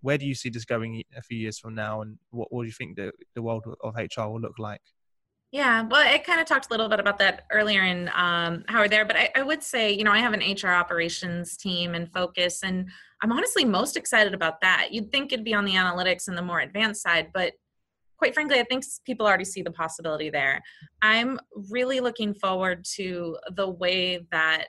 where 0.00 0.18
do 0.18 0.26
you 0.26 0.34
see 0.34 0.50
this 0.50 0.64
going 0.64 1.02
a 1.16 1.22
few 1.22 1.38
years 1.38 1.58
from 1.58 1.74
now, 1.74 2.02
and 2.02 2.18
what, 2.30 2.52
what 2.52 2.62
do 2.62 2.66
you 2.66 2.72
think 2.72 2.96
the, 2.96 3.12
the 3.34 3.42
world 3.42 3.64
of 3.82 3.94
HR 3.96 4.28
will 4.28 4.40
look 4.40 4.58
like? 4.58 4.82
Yeah, 5.50 5.82
well, 5.82 6.04
I 6.04 6.18
kind 6.18 6.40
of 6.40 6.46
talked 6.46 6.66
a 6.66 6.70
little 6.70 6.88
bit 6.88 6.98
about 6.98 7.18
that 7.20 7.44
earlier 7.52 7.84
in 7.84 8.10
um, 8.12 8.64
Howard 8.66 8.90
there, 8.90 9.04
but 9.04 9.16
I, 9.16 9.30
I 9.36 9.42
would 9.42 9.62
say, 9.62 9.92
you 9.92 10.02
know, 10.02 10.10
I 10.10 10.18
have 10.18 10.32
an 10.32 10.40
HR 10.40 10.70
operations 10.70 11.56
team 11.56 11.94
and 11.94 12.12
focus, 12.12 12.64
and 12.64 12.88
I'm 13.22 13.30
honestly 13.30 13.64
most 13.64 13.96
excited 13.96 14.34
about 14.34 14.60
that. 14.62 14.88
You'd 14.90 15.12
think 15.12 15.32
it'd 15.32 15.44
be 15.44 15.54
on 15.54 15.64
the 15.64 15.74
analytics 15.74 16.26
and 16.26 16.36
the 16.36 16.42
more 16.42 16.58
advanced 16.58 17.02
side, 17.02 17.28
but 17.32 17.52
quite 18.18 18.34
frankly, 18.34 18.58
I 18.58 18.64
think 18.64 18.84
people 19.04 19.26
already 19.26 19.44
see 19.44 19.62
the 19.62 19.70
possibility 19.70 20.28
there. 20.28 20.60
I'm 21.02 21.38
really 21.70 22.00
looking 22.00 22.34
forward 22.34 22.84
to 22.96 23.38
the 23.54 23.68
way 23.68 24.26
that 24.32 24.68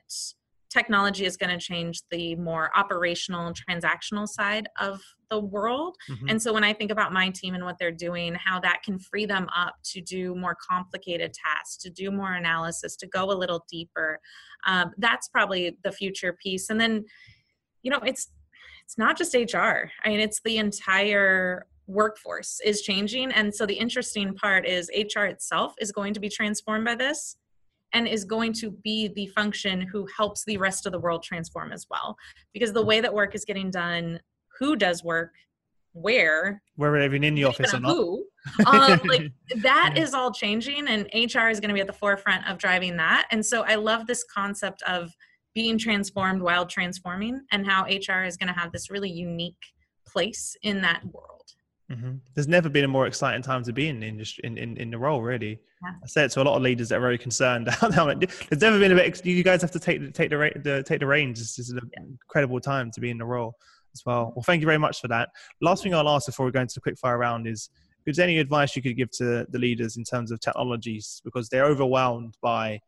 technology 0.79 1.25
is 1.25 1.35
going 1.37 1.53
to 1.57 1.63
change 1.71 1.95
the 2.11 2.35
more 2.35 2.65
operational 2.81 3.53
transactional 3.53 4.27
side 4.27 4.67
of 4.79 5.01
the 5.31 5.39
world 5.39 5.93
Mhm. 6.09 6.29
and 6.31 6.41
so 6.43 6.49
when 6.53 6.63
I 6.63 6.73
think 6.73 6.91
about 6.91 7.11
my 7.11 7.27
team 7.39 7.53
and 7.55 7.63
what 7.67 7.77
they're 7.79 7.99
doing, 8.07 8.29
how 8.47 8.57
that 8.67 8.83
can 8.85 8.99
free 8.99 9.25
them 9.25 9.47
up 9.63 9.73
to 9.91 10.01
do 10.01 10.35
more 10.35 10.55
complicated 10.71 11.31
tasks, 11.33 11.77
to 11.83 11.89
do 11.89 12.11
more 12.11 12.33
analysis, 12.33 12.95
to 12.97 13.07
go 13.07 13.23
a 13.31 13.37
little 13.43 13.61
deeper, 13.75 14.19
um, 14.71 14.91
that's 15.05 15.27
probably 15.29 15.77
the 15.83 15.91
future 15.91 16.33
piece. 16.43 16.69
And 16.69 16.79
then, 16.79 16.93
you 17.83 17.91
know, 17.91 18.01
it's 18.11 18.23
it's 18.83 18.97
not 18.99 19.17
just 19.17 19.33
HR. 19.33 19.89
I 20.03 20.09
mean, 20.09 20.19
it's 20.19 20.41
the 20.41 20.57
entire 20.57 21.65
workforce 21.87 22.59
is 22.63 22.81
changing. 22.81 23.31
And 23.31 23.53
so 23.57 23.65
the 23.65 23.79
interesting 23.85 24.35
part 24.35 24.63
is 24.67 24.91
HR 24.93 25.25
itself 25.25 25.73
is 25.79 25.91
going 25.91 26.13
to 26.13 26.19
be 26.19 26.29
transformed 26.29 26.85
by 26.85 26.95
this 26.95 27.37
and 27.95 28.07
is 28.09 28.25
going 28.25 28.51
to 28.51 28.69
be 28.83 29.07
the 29.07 29.25
function 29.27 29.79
who 29.81 30.05
helps 30.17 30.43
the 30.43 30.57
rest 30.57 30.85
of 30.85 30.91
the 30.91 30.99
world 30.99 31.23
transform 31.23 31.71
as 31.71 31.87
well. 31.89 32.17
Because 32.53 32.73
the 32.73 32.83
way 32.83 32.99
that 32.99 33.11
work 33.13 33.33
is 33.33 33.45
getting 33.45 33.71
done, 33.71 34.19
who 34.59 34.75
does 34.75 35.01
work, 35.03 35.31
where, 35.93 36.61
Whether 36.75 37.01
even 37.01 37.23
in 37.23 37.35
the 37.35 37.45
office 37.45 37.73
or 37.73 37.79
not. 37.79 37.93
who, 37.93 38.25
um, 38.67 38.99
like 39.05 39.31
that 39.63 39.93
Yeah. 39.95 40.03
is 40.03 40.13
all 40.13 40.31
changing 40.31 40.87
and 40.87 41.05
hr 41.13 41.47
is 41.47 41.59
going 41.61 41.69
to 41.69 41.73
be 41.73 41.79
at 41.79 41.87
the 41.87 41.93
forefront 41.93 42.45
of 42.47 42.57
driving 42.57 42.97
that 42.97 43.25
and 43.31 43.43
so 43.43 43.63
i 43.63 43.75
love 43.75 44.05
this 44.05 44.23
concept 44.25 44.83
of 44.83 45.11
being 45.55 45.77
transformed 45.79 46.41
while 46.41 46.65
transforming 46.65 47.41
and 47.51 47.65
how 47.65 47.83
hr 47.85 48.23
is 48.23 48.35
going 48.37 48.53
to 48.53 48.59
have 48.59 48.71
this 48.71 48.91
really 48.91 49.09
unique 49.09 49.63
place 50.05 50.55
in 50.61 50.81
that 50.81 51.01
world 51.05 51.54
hmm 51.91 52.15
There's 52.33 52.47
never 52.47 52.69
been 52.69 52.83
a 52.83 52.87
more 52.87 53.07
exciting 53.07 53.41
time 53.41 53.63
to 53.63 53.73
be 53.73 53.87
in 53.87 53.99
the 53.99 54.07
industry, 54.07 54.41
in, 54.43 54.57
in, 54.57 54.77
in 54.77 54.89
the 54.89 54.97
role, 54.97 55.21
really. 55.21 55.59
Yeah. 55.83 55.91
I 56.03 56.07
say 56.07 56.25
it 56.25 56.31
to 56.31 56.41
a 56.41 56.43
lot 56.43 56.55
of 56.55 56.63
leaders 56.63 56.89
that 56.89 56.97
are 56.97 57.01
very 57.01 57.17
concerned. 57.17 57.67
There's 57.81 58.61
never 58.61 58.79
been 58.79 58.91
a 58.91 58.95
bit. 58.95 59.25
You 59.25 59.43
guys 59.43 59.61
have 59.61 59.71
to 59.71 59.79
take 59.79 60.01
the 60.01 60.11
take 60.11 60.29
the, 60.29 60.51
the 60.63 60.83
take 60.83 60.99
the 60.99 61.07
reins. 61.07 61.39
This 61.39 61.59
is 61.59 61.69
an 61.69 61.91
incredible 61.95 62.59
time 62.59 62.91
to 62.91 62.99
be 62.99 63.09
in 63.11 63.17
the 63.17 63.25
role 63.25 63.55
as 63.93 64.01
well. 64.05 64.33
Well, 64.35 64.43
thank 64.43 64.61
you 64.61 64.65
very 64.65 64.79
much 64.79 64.99
for 64.99 65.07
that. 65.09 65.29
Last 65.61 65.83
thing 65.83 65.93
I'll 65.93 66.09
ask 66.09 66.25
before 66.25 66.45
we 66.45 66.51
go 66.51 66.61
into 66.61 66.75
the 66.75 66.81
quick 66.81 66.97
fire 66.97 67.17
round 67.17 67.47
is: 67.47 67.69
Is 68.05 68.17
there 68.17 68.23
any 68.23 68.39
advice 68.39 68.75
you 68.75 68.81
could 68.81 68.97
give 68.97 69.11
to 69.11 69.45
the 69.49 69.59
leaders 69.59 69.97
in 69.97 70.03
terms 70.03 70.31
of 70.31 70.39
technologies 70.39 71.21
because 71.23 71.49
they're 71.49 71.65
overwhelmed 71.65 72.35
by 72.41 72.79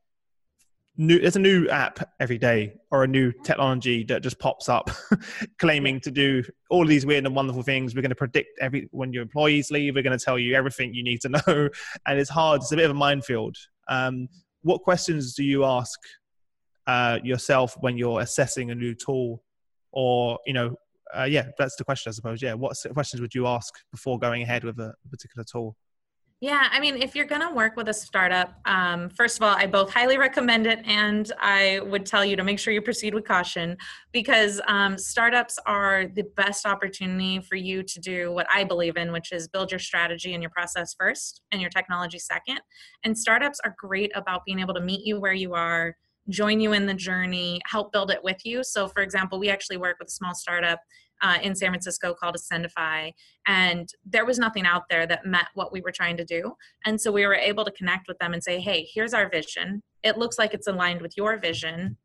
new 0.97 1.19
there's 1.19 1.35
a 1.35 1.39
new 1.39 1.67
app 1.69 1.99
every 2.19 2.37
day 2.37 2.73
or 2.91 3.03
a 3.03 3.07
new 3.07 3.31
technology 3.43 4.03
that 4.05 4.23
just 4.23 4.39
pops 4.39 4.67
up 4.67 4.89
claiming 5.59 5.99
to 6.01 6.11
do 6.11 6.43
all 6.69 6.85
these 6.85 7.05
weird 7.05 7.25
and 7.25 7.35
wonderful 7.35 7.61
things. 7.61 7.95
We're 7.95 8.01
going 8.01 8.09
to 8.09 8.15
predict 8.15 8.59
every 8.59 8.89
when 8.91 9.13
your 9.13 9.23
employees 9.23 9.71
leave 9.71 9.95
we're 9.95 10.03
going 10.03 10.17
to 10.17 10.23
tell 10.23 10.39
you 10.39 10.55
everything 10.55 10.93
you 10.93 11.03
need 11.03 11.21
to 11.21 11.29
know. 11.47 11.69
And 12.05 12.19
it's 12.19 12.29
hard 12.29 12.61
it's 12.61 12.71
a 12.71 12.75
bit 12.75 12.85
of 12.85 12.91
a 12.91 12.95
minefield. 12.95 13.55
Um, 13.87 14.27
what 14.63 14.81
questions 14.81 15.33
do 15.33 15.43
you 15.43 15.63
ask 15.63 15.99
uh, 16.87 17.19
yourself 17.23 17.75
when 17.79 17.97
you're 17.97 18.21
assessing 18.21 18.71
a 18.71 18.75
new 18.75 18.95
tool? 18.95 19.43
Or 19.91 20.39
you 20.45 20.53
know 20.53 20.75
uh, 21.17 21.23
yeah 21.23 21.47
that's 21.57 21.75
the 21.77 21.83
question 21.83 22.09
i 22.09 22.13
suppose. 22.13 22.41
Yeah 22.41 22.53
what 22.53 22.75
questions 22.93 23.21
would 23.21 23.33
you 23.33 23.47
ask 23.47 23.73
before 23.91 24.19
going 24.19 24.41
ahead 24.41 24.63
with 24.63 24.79
a 24.79 24.93
particular 25.09 25.45
tool 25.49 25.75
Yeah, 26.39 26.67
I 26.71 26.79
mean, 26.79 26.97
if 26.97 27.15
you're 27.15 27.25
going 27.25 27.41
to 27.41 27.51
work 27.51 27.75
with 27.75 27.89
a 27.89 27.93
startup, 27.93 28.59
um, 28.65 29.09
first 29.09 29.37
of 29.37 29.43
all, 29.43 29.55
I 29.55 29.65
both 29.65 29.91
highly 29.91 30.19
recommend 30.19 30.67
it 30.67 30.79
and 30.85 31.31
I 31.39 31.79
would 31.83 32.05
tell 32.05 32.23
you 32.23 32.35
to 32.35 32.43
make 32.43 32.59
sure 32.59 32.71
you 32.71 32.81
proceed 32.81 33.15
with 33.15 33.25
caution 33.25 33.75
because 34.11 34.61
um, 34.67 34.99
startups 34.99 35.57
are 35.65 36.05
the 36.05 36.25
best 36.35 36.67
opportunity 36.67 37.39
for 37.39 37.55
you 37.55 37.81
to 37.81 37.99
do 37.99 38.31
what 38.31 38.45
I 38.53 38.65
believe 38.65 38.97
in, 38.97 39.11
which 39.11 39.31
is 39.31 39.47
build 39.47 39.71
your 39.71 39.79
strategy 39.79 40.35
and 40.35 40.43
your 40.43 40.51
process 40.51 40.93
first 40.99 41.41
and 41.51 41.59
your 41.59 41.71
technology 41.71 42.19
second. 42.19 42.59
And 43.03 43.17
startups 43.17 43.59
are 43.65 43.73
great 43.79 44.11
about 44.13 44.45
being 44.45 44.59
able 44.59 44.75
to 44.75 44.81
meet 44.81 45.07
you 45.07 45.19
where 45.19 45.33
you 45.33 45.55
are, 45.55 45.95
join 46.29 46.59
you 46.59 46.73
in 46.73 46.85
the 46.85 46.93
journey, 46.93 47.59
help 47.65 47.91
build 47.91 48.11
it 48.11 48.23
with 48.23 48.45
you. 48.45 48.63
So, 48.63 48.87
for 48.87 49.01
example, 49.01 49.39
we 49.39 49.49
actually 49.49 49.77
work 49.77 49.97
with 49.99 50.09
a 50.09 50.11
small 50.11 50.35
startup 50.35 50.79
uh, 51.21 51.37
in 51.41 51.55
San 51.55 51.69
Francisco 51.69 52.13
called 52.13 52.35
Ascendify, 52.35 53.11
and 53.47 53.89
there 54.05 54.25
was 54.25 54.37
nothing 54.37 54.65
out 54.65 54.83
there 54.89 55.07
that 55.07 55.25
met 55.25 55.47
what 55.53 55.71
we 55.71 55.81
were 55.81 55.91
trying 55.91 56.17
to 56.17 56.25
do. 56.25 56.53
And 56.85 56.99
so 56.99 57.11
we 57.11 57.25
were 57.25 57.35
able 57.35 57.65
to 57.65 57.71
connect 57.71 58.07
with 58.07 58.17
them 58.19 58.33
and 58.33 58.43
say, 58.43 58.59
hey, 58.59 58.87
here's 58.93 59.13
our 59.13 59.29
vision. 59.29 59.81
It 60.03 60.17
looks 60.17 60.37
like 60.37 60.53
it's 60.53 60.67
aligned 60.67 61.01
with 61.01 61.15
your 61.17 61.37
vision. 61.37 61.97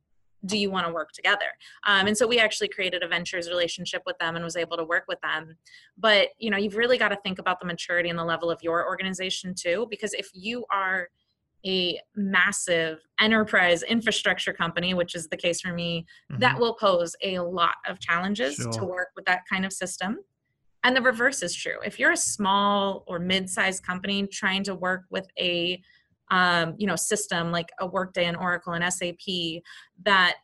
Do 0.45 0.59
you 0.59 0.71
want 0.73 0.87
to 0.87 0.93
work 0.93 1.13
together? 1.13 1.47
Um, 1.87 2.09
and 2.09 2.19
so 2.19 2.27
we 2.27 2.41
actually 2.41 2.69
created 2.69 3.05
a 3.05 3.09
ventures 3.09 3.49
relationship 3.49 4.03
with 4.07 4.19
them 4.19 4.35
and 4.35 4.45
was 4.45 4.57
able 4.57 4.77
to 4.77 4.85
work 4.85 5.05
with 5.07 5.21
them. 5.21 5.57
But 5.97 6.31
you 6.39 6.51
know, 6.51 6.57
you've 6.57 6.77
really 6.77 6.99
got 6.99 7.11
to 7.11 7.19
think 7.23 7.39
about 7.39 7.61
the 7.61 7.67
maturity 7.67 8.09
and 8.09 8.19
the 8.19 8.25
level 8.25 8.51
of 8.51 8.61
your 8.61 8.87
organization 8.87 9.55
too, 9.55 9.87
because 9.89 10.15
if 10.15 10.31
you 10.35 10.65
are 10.73 11.09
a 11.67 11.99
massive 12.17 12.99
enterprise 13.21 13.83
infrastructure 13.83 14.53
company, 14.53 14.95
which 14.95 15.15
is 15.15 15.29
the 15.29 15.37
case 15.37 15.61
for 15.61 15.73
me, 15.73 16.07
that 16.39 16.59
will 16.59 16.75
pose 16.75 17.15
a 17.23 17.39
lot 17.39 17.77
of 17.89 18.01
challenges 18.01 18.57
to 18.73 18.85
work 18.85 19.09
with 19.15 19.25
that 19.27 19.43
kind 19.51 19.65
of 19.65 19.73
system. 19.73 20.19
And 20.85 20.97
the 20.97 21.03
reverse 21.03 21.43
is 21.43 21.55
true. 21.55 21.77
If 21.85 21.99
you're 21.99 22.13
a 22.13 22.17
small 22.17 23.05
or 23.07 23.19
mid-sized 23.19 23.85
company 23.85 24.27
trying 24.27 24.65
to 24.65 24.75
work 24.75 25.05
with 25.11 25.27
a 25.39 25.81
um, 26.31 26.75
you 26.79 26.87
know 26.87 26.97
system 26.97 27.53
like 27.53 27.69
a 27.79 27.87
Workday 27.87 28.25
and 28.25 28.37
Oracle 28.37 28.73
and 28.73 28.93
SAP 28.93 29.63
that 30.05 30.43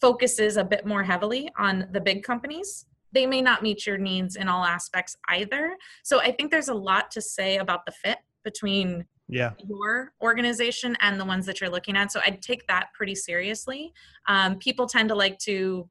focuses 0.00 0.56
a 0.56 0.64
bit 0.64 0.86
more 0.86 1.02
heavily 1.02 1.50
on 1.58 1.88
the 1.92 2.00
big 2.00 2.22
companies, 2.22 2.86
they 3.12 3.26
may 3.26 3.40
not 3.40 3.62
meet 3.62 3.86
your 3.86 3.98
needs 3.98 4.36
in 4.36 4.48
all 4.48 4.64
aspects 4.64 5.16
either. 5.28 5.76
So 6.02 6.20
I 6.20 6.32
think 6.32 6.50
there's 6.50 6.68
a 6.68 6.74
lot 6.74 7.10
to 7.12 7.20
say 7.20 7.58
about 7.58 7.86
the 7.86 7.92
fit 7.92 8.18
between 8.44 9.06
yeah 9.28 9.52
your 9.68 10.12
organization 10.22 10.96
and 11.00 11.18
the 11.18 11.24
ones 11.24 11.46
that 11.46 11.60
you're 11.60 11.70
looking 11.70 11.96
at. 11.96 12.12
So 12.12 12.20
I'd 12.24 12.42
take 12.42 12.66
that 12.68 12.88
pretty 12.94 13.14
seriously. 13.14 13.92
Um, 14.28 14.56
people 14.58 14.86
tend 14.86 15.08
to 15.08 15.14
like 15.14 15.38
to 15.40 15.88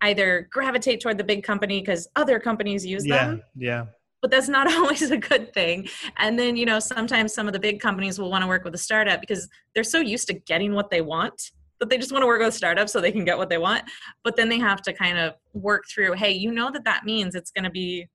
either 0.00 0.48
gravitate 0.50 1.00
toward 1.00 1.16
the 1.16 1.24
big 1.24 1.44
company 1.44 1.80
because 1.80 2.08
other 2.16 2.40
companies 2.40 2.84
use 2.84 3.06
yeah 3.06 3.26
them, 3.26 3.42
yeah 3.56 3.84
but 4.22 4.30
that's 4.30 4.48
not 4.48 4.72
always 4.72 5.10
a 5.10 5.18
good 5.18 5.52
thing. 5.52 5.88
And 6.16 6.38
then, 6.38 6.56
you 6.56 6.64
know, 6.64 6.78
sometimes 6.78 7.34
some 7.34 7.48
of 7.48 7.52
the 7.52 7.58
big 7.58 7.80
companies 7.80 8.18
will 8.18 8.30
want 8.30 8.42
to 8.42 8.48
work 8.48 8.64
with 8.64 8.74
a 8.74 8.78
startup 8.78 9.20
because 9.20 9.48
they're 9.74 9.84
so 9.84 9.98
used 9.98 10.28
to 10.28 10.34
getting 10.34 10.72
what 10.72 10.90
they 10.90 11.02
want 11.02 11.50
that 11.80 11.90
they 11.90 11.98
just 11.98 12.12
want 12.12 12.22
to 12.22 12.26
work 12.28 12.38
with 12.38 12.48
a 12.48 12.52
startup 12.52 12.88
so 12.88 13.00
they 13.00 13.10
can 13.10 13.24
get 13.24 13.36
what 13.36 13.50
they 13.50 13.58
want. 13.58 13.82
But 14.22 14.36
then 14.36 14.48
they 14.48 14.60
have 14.60 14.82
to 14.82 14.92
kind 14.92 15.18
of 15.18 15.34
work 15.52 15.82
through, 15.92 16.12
hey, 16.12 16.30
you 16.30 16.52
know 16.52 16.70
that 16.70 16.84
that 16.84 17.04
means 17.04 17.34
it's 17.34 17.50
going 17.50 17.64
to 17.64 17.70
be 17.70 18.08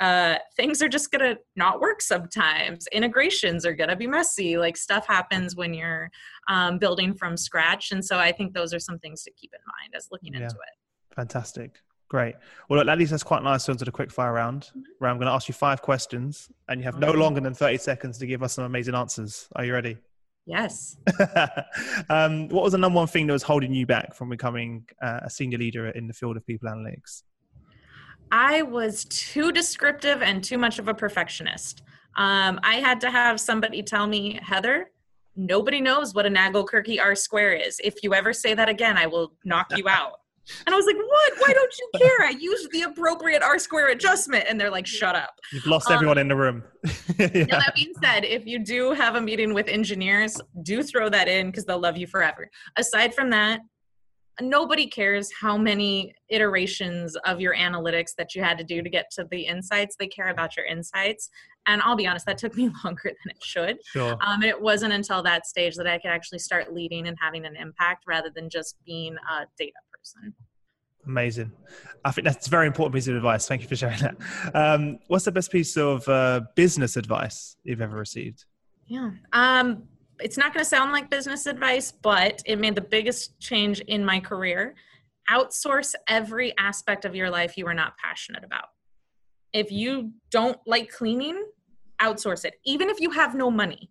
uh, 0.00 0.36
things 0.56 0.82
are 0.82 0.88
just 0.88 1.10
gonna 1.10 1.36
not 1.56 1.80
work 1.80 2.00
sometimes. 2.02 2.86
Integrations 2.92 3.64
are 3.66 3.74
gonna 3.74 3.96
be 3.96 4.06
messy. 4.06 4.56
Like 4.58 4.76
stuff 4.76 5.06
happens 5.06 5.56
when 5.56 5.72
you're 5.74 6.10
um, 6.48 6.78
building 6.78 7.14
from 7.14 7.36
scratch, 7.36 7.92
and 7.92 8.04
so 8.04 8.18
I 8.18 8.32
think 8.32 8.54
those 8.54 8.72
are 8.74 8.78
some 8.80 8.98
things 8.98 9.22
to 9.24 9.30
keep 9.32 9.52
in 9.54 9.60
mind 9.80 9.94
as 9.96 10.08
looking 10.10 10.34
Yeah. 10.34 10.42
into 10.44 10.56
it. 10.56 11.14
Fantastic. 11.14 11.80
Great. 12.08 12.36
Well, 12.68 12.78
look, 12.78 12.86
that 12.86 12.98
leads 12.98 13.12
us 13.12 13.24
quite 13.24 13.42
nicely 13.42 13.72
onto 13.72 13.84
the 13.84 13.90
quick 13.90 14.12
fire 14.12 14.32
round, 14.32 14.62
Mm-hmm. 14.70 14.80
where 14.98 15.10
I'm 15.10 15.16
going 15.16 15.26
to 15.26 15.32
ask 15.32 15.48
you 15.48 15.54
five 15.54 15.82
questions, 15.82 16.48
and 16.68 16.78
you 16.80 16.84
have 16.84 17.00
no 17.00 17.10
longer 17.10 17.40
than 17.40 17.52
30 17.52 17.78
seconds 17.78 18.18
to 18.18 18.26
give 18.26 18.44
us 18.44 18.52
some 18.52 18.64
amazing 18.64 18.94
answers. 18.94 19.48
Are 19.56 19.64
you 19.64 19.72
ready? 19.72 19.96
Yes. 20.46 20.96
um, 22.08 22.48
what 22.48 22.62
was 22.62 22.72
the 22.72 22.78
number 22.78 22.96
one 22.96 23.08
thing 23.08 23.26
that 23.26 23.32
was 23.32 23.42
holding 23.42 23.74
you 23.74 23.86
back 23.86 24.14
from 24.14 24.28
becoming 24.30 24.86
uh, 25.02 25.20
a 25.24 25.30
senior 25.30 25.58
leader 25.58 25.88
in 25.88 26.06
the 26.06 26.12
field 26.12 26.36
of 26.36 26.46
people 26.46 26.68
analytics? 26.68 27.22
I 28.32 28.62
was 28.62 29.04
too 29.06 29.52
descriptive 29.52 30.22
and 30.22 30.42
too 30.42 30.58
much 30.58 30.78
of 30.78 30.88
a 30.88 30.94
perfectionist. 30.94 31.82
Um, 32.16 32.58
I 32.62 32.76
had 32.76 33.00
to 33.02 33.10
have 33.10 33.40
somebody 33.40 33.82
tell 33.82 34.06
me, 34.06 34.40
Heather, 34.42 34.90
nobody 35.36 35.80
knows 35.80 36.14
what 36.14 36.26
a 36.26 36.30
Nagelkerke 36.30 37.00
R 37.00 37.14
square 37.14 37.52
is. 37.52 37.80
If 37.84 38.02
you 38.02 38.14
ever 38.14 38.32
say 38.32 38.54
that 38.54 38.68
again, 38.68 38.96
I 38.96 39.06
will 39.06 39.32
knock 39.44 39.66
you 39.76 39.88
out. 39.88 40.20
And 40.64 40.74
I 40.74 40.76
was 40.76 40.86
like, 40.86 40.96
what? 40.96 41.32
Why 41.38 41.52
don't 41.52 41.72
you 41.78 42.00
care? 42.00 42.26
I 42.26 42.30
used 42.30 42.70
the 42.70 42.82
appropriate 42.82 43.42
R 43.42 43.58
square 43.58 43.88
adjustment. 43.88 44.44
And 44.48 44.60
they're 44.60 44.70
like, 44.70 44.86
shut 44.86 45.16
up. 45.16 45.34
You've 45.52 45.66
lost 45.66 45.90
everyone 45.90 46.18
um, 46.18 46.22
in 46.22 46.28
the 46.28 46.36
room. 46.36 46.62
yeah. 47.18 47.44
Now, 47.44 47.58
that 47.58 47.72
being 47.74 47.92
said, 48.02 48.24
if 48.24 48.46
you 48.46 48.60
do 48.60 48.92
have 48.92 49.16
a 49.16 49.20
meeting 49.20 49.54
with 49.54 49.68
engineers, 49.68 50.40
do 50.62 50.82
throw 50.82 51.08
that 51.08 51.26
in 51.26 51.46
because 51.46 51.64
they'll 51.64 51.80
love 51.80 51.96
you 51.96 52.06
forever. 52.06 52.48
Aside 52.76 53.14
from 53.14 53.30
that, 53.30 53.60
nobody 54.40 54.86
cares 54.86 55.30
how 55.32 55.56
many 55.56 56.14
iterations 56.28 57.16
of 57.24 57.40
your 57.40 57.54
analytics 57.54 58.14
that 58.18 58.34
you 58.34 58.42
had 58.42 58.58
to 58.58 58.64
do 58.64 58.82
to 58.82 58.90
get 58.90 59.10
to 59.12 59.26
the 59.30 59.46
insights. 59.46 59.96
They 59.98 60.08
care 60.08 60.28
about 60.28 60.56
your 60.56 60.66
insights. 60.66 61.30
And 61.66 61.82
I'll 61.82 61.96
be 61.96 62.06
honest, 62.06 62.26
that 62.26 62.38
took 62.38 62.54
me 62.56 62.70
longer 62.84 63.02
than 63.04 63.30
it 63.30 63.42
should. 63.42 63.78
Sure. 63.84 64.16
Um, 64.20 64.42
it 64.42 64.60
wasn't 64.60 64.92
until 64.92 65.22
that 65.22 65.46
stage 65.46 65.76
that 65.76 65.86
I 65.86 65.98
could 65.98 66.10
actually 66.10 66.38
start 66.38 66.72
leading 66.72 67.08
and 67.08 67.16
having 67.20 67.46
an 67.46 67.56
impact 67.56 68.04
rather 68.06 68.30
than 68.34 68.50
just 68.50 68.76
being 68.84 69.14
a 69.14 69.46
data 69.58 69.72
person. 69.92 70.34
Amazing. 71.06 71.52
I 72.04 72.10
think 72.10 72.26
that's 72.26 72.48
a 72.48 72.50
very 72.50 72.66
important 72.66 72.94
piece 72.94 73.06
of 73.06 73.14
advice. 73.14 73.46
Thank 73.46 73.62
you 73.62 73.68
for 73.68 73.76
sharing 73.76 74.00
that. 74.00 74.16
Um, 74.54 74.98
what's 75.06 75.24
the 75.24 75.32
best 75.32 75.52
piece 75.52 75.76
of 75.76 76.06
uh, 76.08 76.42
business 76.56 76.96
advice 76.96 77.56
you've 77.62 77.80
ever 77.80 77.96
received? 77.96 78.44
Yeah. 78.86 79.10
Um, 79.32 79.84
it's 80.20 80.36
not 80.36 80.52
going 80.52 80.64
to 80.64 80.68
sound 80.68 80.92
like 80.92 81.10
business 81.10 81.46
advice, 81.46 81.92
but 81.92 82.42
it 82.46 82.58
made 82.58 82.74
the 82.74 82.80
biggest 82.80 83.38
change 83.40 83.80
in 83.80 84.04
my 84.04 84.20
career. 84.20 84.74
Outsource 85.30 85.94
every 86.08 86.56
aspect 86.58 87.04
of 87.04 87.14
your 87.14 87.30
life 87.30 87.56
you 87.56 87.66
are 87.66 87.74
not 87.74 87.96
passionate 87.98 88.44
about. 88.44 88.66
If 89.52 89.72
you 89.72 90.12
don't 90.30 90.58
like 90.66 90.90
cleaning, 90.90 91.44
outsource 92.00 92.44
it. 92.44 92.54
Even 92.64 92.88
if 92.88 93.00
you 93.00 93.10
have 93.10 93.34
no 93.34 93.50
money, 93.50 93.90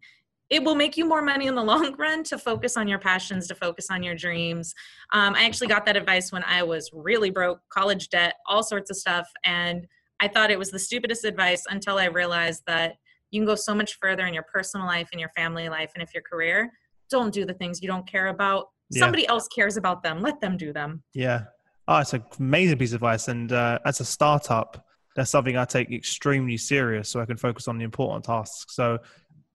it 0.50 0.64
will 0.64 0.76
make 0.76 0.96
you 0.96 1.06
more 1.06 1.22
money 1.22 1.48
in 1.48 1.56
the 1.56 1.64
long 1.64 1.96
run 1.98 2.24
to 2.26 2.38
focus 2.38 2.78
on 2.78 2.88
your 2.88 3.00
passions, 3.00 3.48
to 3.48 3.56
focus 3.56 3.88
on 3.90 4.04
your 4.04 4.16
dreams. 4.16 4.74
Um, 5.14 5.36
I 5.36 5.46
actually 5.46 5.68
got 5.68 5.86
that 5.86 5.98
advice 5.98 6.32
when 6.32 6.44
I 6.44 6.64
was 6.64 6.90
really 6.94 7.30
broke, 7.30 7.60
college 7.70 8.10
debt, 8.10 8.36
all 8.48 8.64
sorts 8.64 8.90
of 8.90 8.98
stuff. 8.98 9.30
And 9.44 9.88
I 10.20 10.28
thought 10.28 10.52
it 10.52 10.60
was 10.60 10.72
the 10.72 10.80
stupidest 10.80 11.26
advice 11.26 11.64
until 11.70 11.98
I 11.98 12.06
realized 12.06 12.64
that 12.68 12.96
you 13.36 13.42
can 13.42 13.46
go 13.46 13.56
so 13.56 13.76
much 13.76 14.00
further 14.00 14.26
in 14.26 14.34
your 14.34 14.44
personal 14.44 14.88
life 14.88 15.10
and 15.12 15.20
your 15.20 15.30
family 15.30 15.68
life 15.68 15.92
and 15.94 16.02
if 16.02 16.14
your 16.14 16.24
career 16.24 16.72
don't 17.10 17.34
do 17.34 17.46
the 17.46 17.54
things 17.54 17.82
you 17.82 17.88
don't 17.88 18.08
care 18.08 18.28
about. 18.28 18.70
Yeah. 18.90 19.00
somebody 19.00 19.28
else 19.28 19.48
cares 19.48 19.78
about 19.78 20.04
them. 20.04 20.22
Let 20.22 20.40
them 20.42 20.58
do 20.58 20.72
them. 20.72 21.04
Yeah. 21.14 21.46
Oh 21.88 21.98
it's 21.98 22.14
an 22.14 22.24
amazing 22.40 22.78
piece 22.78 22.92
of 22.92 22.96
advice. 22.96 23.28
And 23.28 23.52
uh, 23.52 23.80
as 23.86 24.00
a 24.00 24.06
startup 24.06 24.86
that's 25.16 25.32
something 25.32 25.56
i 25.56 25.64
take 25.64 25.92
extremely 25.92 26.58
serious 26.58 27.08
so 27.10 27.22
i 27.22 27.26
can 27.26 27.38
focus 27.38 27.68
on 27.68 27.78
the 27.78 27.84
important 27.84 28.26
tasks. 28.26 28.76
So 28.76 29.00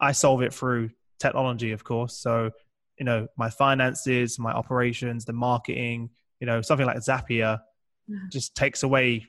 i 0.00 0.12
solve 0.12 0.42
it 0.42 0.52
through 0.52 0.90
technology 1.18 1.72
of 1.72 1.84
course. 1.84 2.18
So 2.18 2.50
you 2.98 3.04
know 3.04 3.28
my 3.38 3.50
finances 3.50 4.38
my 4.38 4.52
operations 4.52 5.24
the 5.24 5.32
marketing 5.32 6.10
you 6.38 6.46
know 6.46 6.60
something 6.60 6.86
like 6.86 6.98
zapier 6.98 7.60
just 8.30 8.54
takes 8.54 8.82
away. 8.82 9.26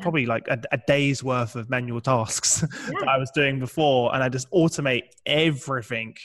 Probably 0.00 0.26
like 0.26 0.46
a, 0.48 0.60
a, 0.72 0.78
day's 0.86 1.22
worth 1.22 1.56
of 1.56 1.70
manual 1.70 2.00
tasks 2.00 2.64
yeah. 2.72 3.00
that 3.00 3.08
I 3.08 3.18
was 3.18 3.30
doing 3.30 3.58
before, 3.58 4.14
and 4.14 4.22
I 4.22 4.28
just 4.28 4.50
automate 4.50 5.04
everything. 5.26 6.16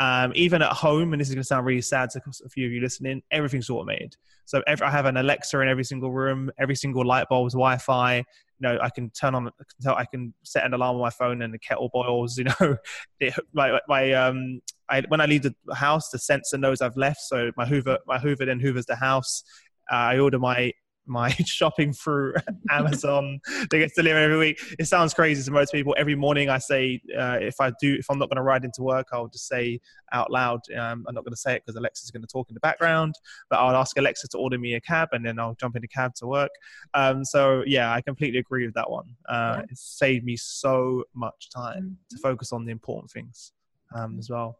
Um, 0.00 0.32
even 0.34 0.60
at 0.60 0.72
home, 0.72 1.12
and 1.12 1.20
this 1.20 1.28
is 1.28 1.34
going 1.34 1.42
to 1.42 1.46
sound 1.46 1.66
really 1.66 1.80
sad 1.80 2.10
to 2.10 2.20
a 2.44 2.48
few 2.48 2.66
of 2.66 2.72
you 2.72 2.80
listening, 2.80 3.22
everything's 3.30 3.70
automated. 3.70 4.16
So 4.44 4.62
every, 4.66 4.86
I 4.86 4.90
have 4.90 5.06
an 5.06 5.16
Alexa 5.16 5.58
in 5.60 5.68
every 5.68 5.84
single 5.84 6.10
room, 6.10 6.50
every 6.58 6.74
single 6.74 7.04
light 7.04 7.28
bulb 7.30 7.46
is 7.46 7.54
Wi-Fi. 7.54 8.16
You 8.16 8.24
know, 8.60 8.78
I 8.82 8.90
can 8.90 9.10
turn 9.10 9.34
on, 9.34 9.50
I 9.86 10.04
can 10.04 10.34
set 10.42 10.64
an 10.64 10.74
alarm 10.74 10.96
on 10.96 11.02
my 11.02 11.10
phone, 11.10 11.42
and 11.42 11.54
the 11.54 11.58
kettle 11.58 11.90
boils. 11.92 12.38
You 12.44 12.44
know, 12.44 12.76
it, 13.20 13.34
my 13.52 13.80
my 13.88 14.12
um, 14.12 14.60
I, 14.88 15.02
when 15.08 15.20
I 15.20 15.26
leave 15.26 15.42
the 15.42 15.54
house, 15.74 16.10
the 16.10 16.18
sensor 16.18 16.58
knows 16.58 16.82
I've 16.82 16.96
left. 16.96 17.20
So 17.20 17.52
my 17.56 17.64
Hoover, 17.64 17.98
my 18.06 18.18
Hoover 18.18 18.44
then 18.44 18.60
hoovers 18.60 18.86
the 18.86 18.96
house. 18.96 19.42
Uh, 19.90 19.96
I 19.96 20.18
order 20.18 20.38
my 20.38 20.72
my 21.06 21.30
shopping 21.44 21.92
through 21.92 22.34
Amazon 22.70 23.40
that 23.46 23.78
gets 23.78 23.94
delivered 23.94 24.18
every 24.18 24.38
week. 24.38 24.60
It 24.78 24.86
sounds 24.86 25.14
crazy 25.14 25.42
to 25.42 25.50
most 25.50 25.72
people. 25.72 25.94
Every 25.98 26.14
morning 26.14 26.48
I 26.48 26.58
say, 26.58 27.00
uh, 27.16 27.38
if 27.40 27.60
I 27.60 27.72
do, 27.80 27.94
if 27.94 28.06
I'm 28.10 28.18
not 28.18 28.28
going 28.28 28.36
to 28.36 28.42
ride 28.42 28.64
into 28.64 28.82
work, 28.82 29.08
I'll 29.12 29.28
just 29.28 29.46
say 29.46 29.80
out 30.12 30.30
loud. 30.30 30.60
Um, 30.76 31.04
I'm 31.08 31.14
not 31.14 31.24
going 31.24 31.32
to 31.32 31.40
say 31.40 31.54
it 31.54 31.62
because 31.64 31.76
Alexa's 31.76 32.10
going 32.10 32.22
to 32.22 32.28
talk 32.28 32.48
in 32.48 32.54
the 32.54 32.60
background, 32.60 33.14
but 33.50 33.58
I'll 33.58 33.76
ask 33.76 33.96
Alexa 33.98 34.28
to 34.28 34.38
order 34.38 34.58
me 34.58 34.74
a 34.74 34.80
cab 34.80 35.08
and 35.12 35.24
then 35.24 35.38
I'll 35.38 35.54
jump 35.54 35.76
in 35.76 35.84
a 35.84 35.88
cab 35.88 36.14
to 36.16 36.26
work. 36.26 36.50
Um, 36.94 37.24
so 37.24 37.62
yeah, 37.66 37.92
I 37.92 38.00
completely 38.00 38.38
agree 38.38 38.64
with 38.64 38.74
that 38.74 38.90
one. 38.90 39.06
Uh, 39.28 39.56
yeah. 39.58 39.62
It 39.70 39.78
saved 39.78 40.24
me 40.24 40.36
so 40.36 41.04
much 41.14 41.50
time 41.54 41.82
mm-hmm. 41.82 42.16
to 42.16 42.18
focus 42.18 42.52
on 42.52 42.64
the 42.64 42.72
important 42.72 43.10
things 43.10 43.52
um, 43.94 44.18
as 44.18 44.30
well. 44.30 44.58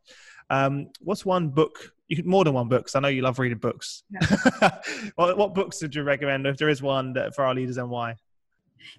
Um, 0.51 0.89
what's 1.01 1.25
one 1.25 1.49
book? 1.49 1.94
You 2.09 2.17
could 2.17 2.27
more 2.27 2.45
than 2.45 2.55
one 2.55 2.69
book. 2.69 2.83
Because 2.83 2.95
I 2.95 3.01
know 3.01 3.09
you 3.09 3.23
love 3.23 3.39
reading 3.39 3.59
books. 3.59 4.03
Yeah. 4.11 4.71
what, 5.15 5.37
what, 5.37 5.55
books 5.55 5.81
would 5.83 5.95
you 5.95 6.03
recommend 6.03 6.47
if 6.47 6.57
there 6.59 6.69
is 6.69 6.83
one 6.83 7.13
that, 7.15 7.35
for 7.35 7.45
our 7.45 7.55
leaders 7.55 7.77
and 7.77 7.89
why? 7.89 8.17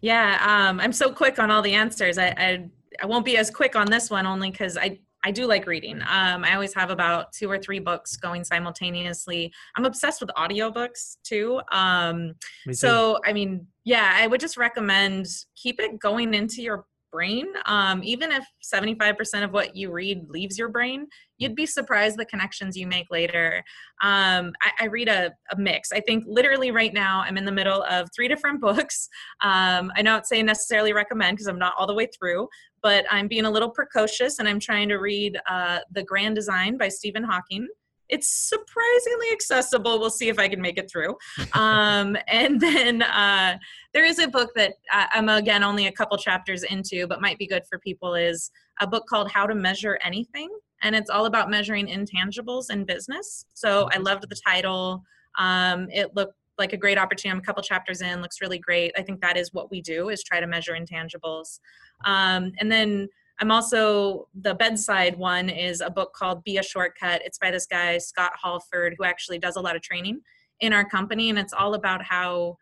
Yeah, 0.01 0.39
um, 0.41 0.79
I'm 0.79 0.91
so 0.91 1.11
quick 1.11 1.37
on 1.37 1.51
all 1.51 1.61
the 1.61 1.73
answers. 1.73 2.17
I, 2.17 2.27
I, 2.29 2.69
I 3.01 3.05
won't 3.05 3.25
be 3.25 3.37
as 3.37 3.51
quick 3.51 3.75
on 3.75 3.85
this 3.87 4.09
one 4.09 4.25
only 4.25 4.49
because 4.49 4.77
I 4.77 4.99
I 5.25 5.31
do 5.31 5.47
like 5.47 5.65
reading. 5.65 6.03
Um, 6.03 6.45
I 6.45 6.53
always 6.53 6.75
have 6.75 6.91
about 6.91 7.33
two 7.33 7.49
or 7.49 7.57
three 7.57 7.79
books 7.79 8.15
going 8.15 8.43
simultaneously. 8.43 9.51
I'm 9.75 9.85
obsessed 9.85 10.21
with 10.21 10.29
audiobooks 10.37 11.17
too. 11.23 11.61
Um, 11.71 12.35
so, 12.71 13.17
I 13.25 13.33
mean, 13.33 13.65
yeah, 13.85 14.13
I 14.17 14.27
would 14.27 14.39
just 14.39 14.55
recommend 14.55 15.25
keep 15.55 15.79
it 15.79 15.99
going 15.99 16.35
into 16.35 16.61
your 16.61 16.85
brain. 17.15 17.45
Um, 17.65 18.03
even 18.03 18.29
if 18.29 18.43
75% 18.61 19.45
of 19.45 19.53
what 19.53 19.73
you 19.73 19.89
read 19.89 20.29
leaves 20.29 20.57
your 20.57 20.67
brain, 20.67 21.07
you'd 21.37 21.55
be 21.55 21.65
surprised 21.65 22.17
the 22.17 22.25
connections 22.25 22.75
you 22.75 22.87
make 22.87 23.09
later. 23.09 23.63
Um, 24.01 24.51
I, 24.61 24.71
I, 24.81 24.85
read 24.87 25.07
a, 25.07 25.31
a, 25.49 25.55
mix. 25.55 25.93
I 25.93 26.01
think 26.01 26.25
literally 26.27 26.71
right 26.71 26.93
now 26.93 27.21
I'm 27.25 27.37
in 27.37 27.45
the 27.45 27.53
middle 27.53 27.83
of 27.83 28.09
three 28.13 28.27
different 28.27 28.59
books. 28.67 29.07
Um, 29.41 29.93
I 29.95 30.01
don't 30.01 30.25
say 30.25 30.43
necessarily 30.43 30.91
recommend 30.91 31.37
because 31.37 31.47
I'm 31.47 31.57
not 31.57 31.73
all 31.79 31.87
the 31.87 31.93
way 31.93 32.09
through, 32.19 32.49
but 32.83 33.05
I'm 33.09 33.29
being 33.29 33.45
a 33.45 33.51
little 33.51 33.69
precocious 33.69 34.39
and 34.39 34.47
I'm 34.49 34.59
trying 34.59 34.89
to 34.89 34.97
read 34.97 35.39
uh, 35.49 35.79
The 35.93 36.03
Grand 36.03 36.35
Design 36.35 36.77
by 36.77 36.89
Stephen 36.89 37.23
Hawking 37.23 37.65
it's 38.09 38.27
surprisingly 38.27 39.31
accessible. 39.31 39.99
We'll 39.99 40.09
see 40.09 40.29
if 40.29 40.39
I 40.39 40.47
can 40.47 40.61
make 40.61 40.77
it 40.77 40.89
through. 40.89 41.15
Um, 41.53 42.17
and 42.27 42.59
then 42.59 43.01
uh, 43.01 43.57
there 43.93 44.05
is 44.05 44.19
a 44.19 44.27
book 44.27 44.51
that 44.55 44.73
I'm 44.91 45.29
again 45.29 45.63
only 45.63 45.87
a 45.87 45.91
couple 45.91 46.17
chapters 46.17 46.63
into, 46.63 47.07
but 47.07 47.21
might 47.21 47.37
be 47.37 47.47
good 47.47 47.63
for 47.69 47.79
people. 47.79 48.15
Is 48.15 48.51
a 48.81 48.87
book 48.87 49.05
called 49.07 49.31
How 49.31 49.45
to 49.45 49.55
Measure 49.55 49.99
Anything, 50.03 50.49
and 50.81 50.95
it's 50.95 51.09
all 51.09 51.25
about 51.25 51.49
measuring 51.49 51.87
intangibles 51.87 52.69
in 52.69 52.85
business. 52.85 53.45
So 53.53 53.89
I 53.91 53.97
loved 53.97 54.29
the 54.29 54.35
title. 54.45 55.03
Um, 55.37 55.87
it 55.91 56.15
looked 56.15 56.35
like 56.57 56.73
a 56.73 56.77
great 56.77 56.97
opportunity. 56.97 57.35
I'm 57.35 57.39
a 57.39 57.45
couple 57.45 57.61
chapters 57.63 58.01
in, 58.01 58.21
looks 58.21 58.41
really 58.41 58.59
great. 58.59 58.93
I 58.97 59.01
think 59.01 59.21
that 59.21 59.37
is 59.37 59.53
what 59.53 59.69
we 59.71 59.81
do 59.81 60.09
is 60.09 60.23
try 60.23 60.39
to 60.39 60.47
measure 60.47 60.73
intangibles. 60.73 61.59
Um, 62.05 62.51
and 62.59 62.71
then 62.71 63.09
I'm 63.39 63.51
also 63.51 64.27
the 64.33 64.55
bedside 64.55 65.17
one 65.17 65.49
is 65.49 65.81
a 65.81 65.89
book 65.89 66.13
called 66.13 66.43
Be 66.43 66.57
a 66.57 66.63
Shortcut. 66.63 67.21
It's 67.25 67.37
by 67.37 67.51
this 67.51 67.65
guy 67.65 67.97
Scott 67.97 68.31
Halford 68.41 68.95
who 68.97 69.03
actually 69.03 69.39
does 69.39 69.55
a 69.55 69.61
lot 69.61 69.75
of 69.75 69.81
training 69.81 70.21
in 70.61 70.71
our 70.71 70.85
company, 70.85 71.29
and 71.29 71.37
it's 71.37 71.53
all 71.53 71.73
about 71.73 72.03
how 72.03 72.57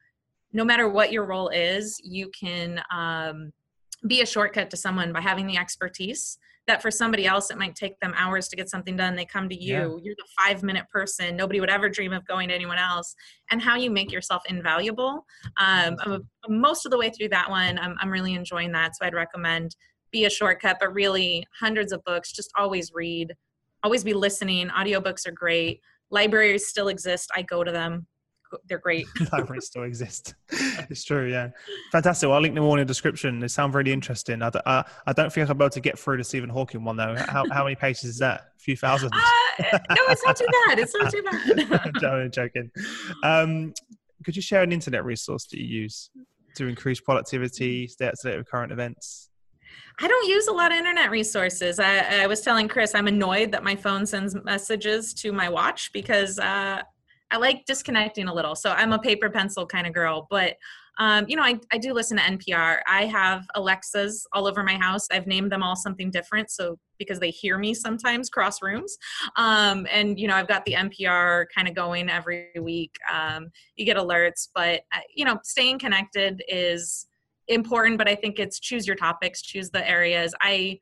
no 0.52 0.64
matter 0.64 0.90
what 0.90 1.12
your 1.12 1.26
role 1.26 1.50
is, 1.50 2.00
you 2.04 2.30
can 2.40 2.82
um, 2.92 3.52
be 4.08 4.22
a 4.22 4.26
shortcut 4.26 4.70
to 4.72 4.78
someone 4.78 5.14
by 5.14 5.22
having 5.22 5.48
the 5.48 5.58
expertise 5.58 6.38
that 6.66 6.82
for 6.82 6.90
somebody 6.90 7.26
else 7.26 7.50
it 7.52 7.58
might 7.58 7.76
take 7.76 8.00
them 8.00 8.14
hours 8.16 8.48
to 8.48 8.56
get 8.56 8.70
something 8.70 8.96
done 8.96 9.16
they 9.16 9.26
come 9.26 9.50
to 9.50 9.56
you 9.56 9.74
yeah. 9.74 9.98
you're 10.02 10.16
the 10.16 10.26
five 10.38 10.64
minute 10.64 10.86
person 10.92 11.36
nobody 11.36 11.60
would 11.60 11.70
ever 11.70 11.90
dream 11.90 12.14
of 12.14 12.26
going 12.26 12.50
to 12.50 12.56
anyone 12.56 12.78
else 12.78 13.16
and 13.52 13.62
how 13.62 13.76
you 13.76 13.90
make 13.90 14.12
yourself 14.12 14.42
invaluable 14.48 15.26
um, 15.60 15.96
most 16.48 16.86
of 16.86 16.92
the 16.92 16.98
way 16.98 17.10
through 17.10 17.30
that 17.30 17.50
one 17.50 17.78
I'm, 17.80 17.96
I'm 18.00 18.10
really 18.10 18.34
enjoying 18.34 18.72
that 18.74 18.96
so 18.96 19.06
i'd 19.06 19.14
recommend 19.14 19.76
be 20.14 20.24
a 20.26 20.30
shortcut, 20.30 20.78
but 20.80 20.94
really 20.94 21.46
hundreds 21.60 21.92
of 21.92 22.02
books. 22.06 22.32
Just 22.32 22.52
always 22.56 22.94
read, 22.94 23.36
always 23.84 24.06
be 24.06 24.14
listening. 24.14 24.70
Audiobooks 24.70 25.28
are 25.28 25.32
great. 25.32 25.82
Libraries 26.10 26.68
still 26.68 26.88
exist. 26.88 27.30
I 27.36 27.42
go 27.42 27.66
to 27.66 27.72
them. 27.72 28.08
They're 28.70 28.78
great. 28.78 29.08
Libraries 29.34 29.66
still 29.66 29.84
exist. 29.84 30.36
it's 30.52 31.04
true. 31.04 31.30
Yeah. 31.30 31.50
Fantastic. 31.92 32.28
Well, 32.28 32.36
I'll 32.36 32.42
link 32.42 32.54
them 32.54 32.64
all 32.64 32.74
in 32.74 32.80
the 32.80 32.86
description. 32.86 33.40
They 33.40 33.48
sound 33.48 33.74
really 33.74 33.92
interesting. 33.92 34.44
I, 34.44 34.48
uh, 34.48 34.84
I 35.08 35.14
don't 35.14 35.34
think 35.34 35.50
I'll 35.50 35.56
be 35.56 35.64
able 35.64 35.72
to 35.72 35.82
get 35.82 35.98
through 35.98 36.18
the 36.18 36.24
Stephen 36.24 36.50
Hawking 36.50 36.84
one 36.84 36.96
though. 36.96 37.16
How, 37.18 37.46
how 37.52 37.64
many 37.64 37.76
pages 37.76 38.04
is 38.04 38.20
that? 38.20 38.42
A 38.56 38.60
few 38.60 38.78
thousand? 38.78 39.12
Uh, 39.14 39.80
no, 39.90 39.98
it's 40.10 40.24
not 40.24 40.36
too 40.36 40.48
bad. 40.68 40.80
It's 40.80 40.96
not 40.96 41.12
too 41.12 41.24
bad. 41.24 42.04
I'm 42.06 42.32
joking. 42.32 42.70
Um, 43.24 43.74
could 44.24 44.36
you 44.36 44.42
share 44.42 44.62
an 44.62 44.72
internet 44.72 45.04
resource 45.04 45.48
that 45.48 45.60
you 45.60 45.66
use 45.66 46.12
to 46.56 46.68
increase 46.68 47.00
productivity, 47.00 47.88
stay 47.88 48.08
up 48.08 48.14
to 48.22 48.30
date 48.30 48.38
with 48.38 48.48
current 48.48 48.72
events? 48.72 49.30
I 50.00 50.08
don't 50.08 50.28
use 50.28 50.48
a 50.48 50.52
lot 50.52 50.72
of 50.72 50.78
internet 50.78 51.12
resources. 51.12 51.80
I, 51.80 52.24
I, 52.24 52.28
was 52.28 52.42
telling 52.42 52.68
Chris 52.68 52.96
I'm 52.96 53.08
annoyed 53.08 53.52
that 53.52 53.64
my 53.64 53.76
phone 53.76 54.06
sends 54.06 54.36
messages 54.44 55.14
to 55.16 55.32
my 55.32 55.50
watch 55.50 55.92
because 55.94 56.40
uh, 56.40 56.82
I 57.32 57.38
like 57.38 57.66
disconnecting 57.66 58.28
a 58.28 58.34
little. 58.34 58.56
So 58.56 58.72
I'm 58.72 58.94
a 58.94 59.00
paper 59.00 59.30
pencil 59.30 59.66
kind 59.66 59.88
of 59.88 59.94
girl. 59.94 60.28
But 60.30 60.56
Um, 61.00 61.26
you 61.28 61.36
know, 61.36 61.42
I, 61.44 61.60
I 61.72 61.80
do 61.80 61.92
listen 61.92 62.18
to 62.18 62.24
NPR. 62.24 62.78
I 62.88 63.06
have 63.06 63.46
Alexas 63.56 64.28
all 64.32 64.46
over 64.46 64.64
my 64.64 64.76
house. 64.76 65.08
I've 65.12 65.26
named 65.26 65.52
them 65.52 65.64
all 65.64 65.76
something 65.76 66.12
different. 66.12 66.52
So 66.52 66.78
because 67.00 67.20
they 67.20 67.32
hear 67.32 67.58
me 67.58 67.74
sometimes 67.74 68.30
cross 68.30 68.62
rooms. 68.62 68.98
Um, 69.36 69.88
and, 69.92 70.20
you 70.20 70.28
know, 70.28 70.36
I've 70.36 70.48
got 70.48 70.66
the 70.66 70.74
NPR 70.74 71.46
kind 71.56 71.68
of 71.68 71.74
going 71.74 72.10
every 72.10 72.50
week. 72.62 72.96
Um, 73.12 73.50
you 73.76 73.86
get 73.86 73.98
alerts, 73.98 74.50
but, 74.54 74.82
uh, 74.94 75.00
you 75.16 75.26
know, 75.26 75.40
staying 75.44 75.80
connected 75.80 76.44
is 76.48 77.08
important, 77.48 77.98
but 77.98 78.08
I 78.08 78.16
think 78.16 78.40
it's 78.40 78.60
choose 78.60 78.86
your 78.88 78.96
topics, 78.96 79.42
choose 79.42 79.70
the 79.70 79.88
areas. 79.90 80.34
I, 80.42 80.80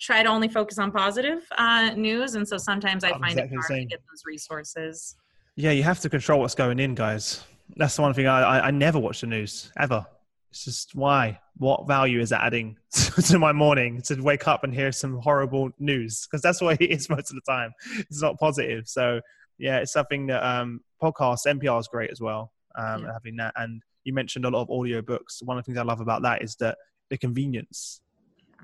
try 0.00 0.20
to 0.20 0.28
only 0.28 0.48
focus 0.48 0.80
on 0.80 0.90
positive 0.90 1.46
uh, 1.58 1.90
news 1.94 2.34
and 2.34 2.48
so 2.48 2.58
sometimes 2.58 3.04
i 3.04 3.10
I'm 3.10 3.20
find 3.20 3.38
exactly 3.38 3.56
it 3.56 3.60
hard 3.60 3.80
to 3.82 3.84
get 3.84 4.00
those 4.10 4.22
resources 4.26 5.14
yeah 5.54 5.70
you 5.70 5.84
have 5.84 6.00
to 6.00 6.08
control 6.08 6.40
what's 6.40 6.56
going 6.56 6.80
in 6.80 6.96
guys 6.96 7.44
that's 7.76 7.96
the 7.96 8.02
one 8.02 8.14
thing 8.14 8.26
I, 8.26 8.40
I, 8.40 8.66
I 8.66 8.70
never 8.70 8.98
watch 8.98 9.20
the 9.20 9.26
news 9.26 9.72
ever. 9.78 10.06
It's 10.50 10.64
just 10.64 10.94
why? 10.94 11.40
What 11.56 11.86
value 11.86 12.20
is 12.20 12.30
that 12.30 12.42
adding 12.42 12.76
to 13.26 13.38
my 13.38 13.52
morning 13.52 14.02
to 14.02 14.20
wake 14.20 14.46
up 14.46 14.64
and 14.64 14.74
hear 14.74 14.92
some 14.92 15.18
horrible 15.18 15.70
news? 15.78 16.26
Because 16.26 16.42
that's 16.42 16.60
what 16.60 16.80
it 16.80 16.90
is 16.90 17.08
most 17.10 17.30
of 17.30 17.36
the 17.36 17.52
time. 17.52 17.72
It's 17.98 18.22
not 18.22 18.38
positive. 18.38 18.88
So 18.88 19.20
yeah, 19.58 19.78
it's 19.78 19.92
something 19.92 20.26
that 20.26 20.44
um, 20.44 20.80
podcasts, 21.02 21.46
NPR 21.46 21.80
is 21.80 21.88
great 21.88 22.10
as 22.10 22.20
well. 22.20 22.52
Um, 22.76 23.04
yeah. 23.04 23.12
Having 23.12 23.36
that, 23.36 23.54
and 23.56 23.82
you 24.04 24.12
mentioned 24.12 24.44
a 24.44 24.50
lot 24.50 24.62
of 24.62 24.70
audio 24.70 25.02
books. 25.02 25.42
One 25.42 25.58
of 25.58 25.64
the 25.64 25.66
things 25.66 25.78
I 25.78 25.82
love 25.82 26.00
about 26.00 26.22
that 26.22 26.42
is 26.42 26.56
that 26.56 26.78
the 27.10 27.18
convenience 27.18 28.00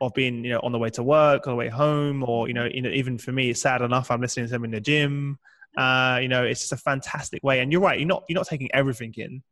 of 0.01 0.13
being, 0.15 0.45
you 0.45 0.53
know, 0.53 0.61
on 0.63 0.73
the 0.73 0.79
way 0.79 0.91
to 0.91 1.03
work, 1.03 1.47
on 1.47 1.53
the 1.53 1.57
way 1.57 1.69
home, 1.69 2.23
or 2.23 2.49
you 2.49 2.55
know, 2.55 2.69
even 2.73 3.19
for 3.19 3.33
me, 3.33 3.51
it's 3.51 3.63
sad 3.63 3.83
enough. 3.83 4.11
I'm 4.11 4.21
listening 4.21 4.47
to 4.47 4.53
them 4.53 4.65
in 4.65 4.71
the 4.71 4.81
gym. 4.81 5.39
Uh, 5.77 6.19
you 6.21 6.29
know, 6.29 6.45
it's 6.45 6.61
just 6.61 6.73
a 6.73 6.77
fantastic 6.77 7.43
way. 7.45 7.61
And 7.61 7.71
you're 7.71 7.81
right, 7.81 7.99
you're 7.99 8.09
not 8.09 8.25
you're 8.29 8.39
not 8.39 8.47
taking 8.47 8.69
everything 8.73 9.13
in, 9.17 9.43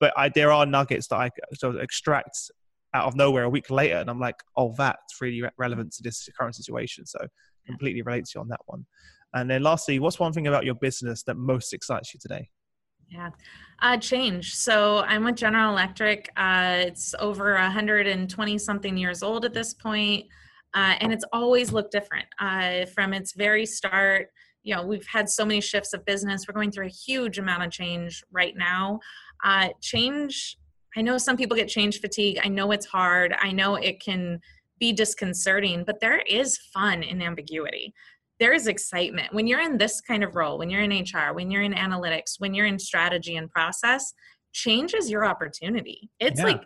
but 0.00 0.12
I, 0.16 0.28
there 0.28 0.52
are 0.52 0.66
nuggets 0.66 1.08
that 1.08 1.16
I 1.16 1.30
sort 1.54 1.76
of 1.76 1.80
extract 1.80 2.50
out 2.94 3.06
of 3.06 3.16
nowhere 3.16 3.44
a 3.44 3.50
week 3.50 3.70
later, 3.70 3.96
and 3.96 4.10
I'm 4.10 4.20
like, 4.20 4.36
oh, 4.56 4.74
that's 4.76 5.20
really 5.20 5.42
re- 5.42 5.50
relevant 5.56 5.92
to 5.94 6.02
this 6.02 6.28
current 6.38 6.54
situation. 6.54 7.06
So 7.06 7.18
completely 7.66 8.02
relates 8.02 8.32
to 8.32 8.38
you 8.38 8.42
on 8.42 8.48
that 8.48 8.60
one. 8.66 8.84
And 9.34 9.50
then 9.50 9.62
lastly, 9.62 9.98
what's 9.98 10.18
one 10.18 10.32
thing 10.32 10.46
about 10.46 10.64
your 10.64 10.74
business 10.74 11.22
that 11.24 11.36
most 11.36 11.72
excites 11.72 12.12
you 12.12 12.20
today? 12.20 12.50
Yeah, 13.12 13.30
uh, 13.82 13.98
change. 13.98 14.54
So 14.54 15.00
I'm 15.00 15.24
with 15.24 15.36
General 15.36 15.70
Electric. 15.70 16.30
Uh, 16.36 16.76
it's 16.78 17.14
over 17.18 17.52
120 17.54 18.58
something 18.58 18.96
years 18.96 19.22
old 19.22 19.44
at 19.44 19.52
this 19.52 19.74
point, 19.74 20.26
uh, 20.72 20.94
and 21.00 21.12
it's 21.12 21.24
always 21.30 21.72
looked 21.72 21.92
different 21.92 22.24
uh, 22.38 22.86
from 22.86 23.12
its 23.12 23.34
very 23.34 23.66
start. 23.66 24.28
You 24.62 24.76
know 24.76 24.86
we've 24.86 25.06
had 25.06 25.28
so 25.28 25.44
many 25.44 25.60
shifts 25.60 25.92
of 25.92 26.04
business. 26.06 26.46
We're 26.48 26.54
going 26.54 26.70
through 26.70 26.86
a 26.86 26.90
huge 27.06 27.38
amount 27.38 27.64
of 27.64 27.70
change 27.70 28.24
right 28.32 28.56
now. 28.56 29.00
Uh, 29.44 29.68
change 29.80 30.56
i 30.94 31.00
know 31.00 31.16
some 31.18 31.36
people 31.36 31.56
get 31.56 31.68
change 31.68 32.00
fatigue. 32.00 32.38
I 32.42 32.48
know 32.48 32.70
it's 32.70 32.86
hard. 32.86 33.34
I 33.38 33.52
know 33.52 33.74
it 33.74 34.00
can 34.00 34.40
be 34.78 34.92
disconcerting 34.92 35.84
but 35.84 36.00
there 36.00 36.18
is 36.28 36.58
fun 36.74 37.04
in 37.04 37.22
ambiguity 37.22 37.94
there 38.42 38.52
is 38.52 38.66
excitement 38.66 39.32
when 39.32 39.46
you're 39.46 39.60
in 39.60 39.78
this 39.78 40.00
kind 40.00 40.24
of 40.24 40.34
role 40.34 40.58
when 40.58 40.68
you're 40.68 40.82
in 40.82 40.90
hr 40.90 41.32
when 41.32 41.50
you're 41.50 41.62
in 41.62 41.72
analytics 41.72 42.34
when 42.38 42.54
you're 42.54 42.66
in 42.66 42.78
strategy 42.78 43.36
and 43.36 43.50
process 43.50 44.14
change 44.52 44.94
is 44.94 45.10
your 45.10 45.24
opportunity 45.24 46.10
it's 46.20 46.40
yeah. 46.40 46.46
like 46.46 46.62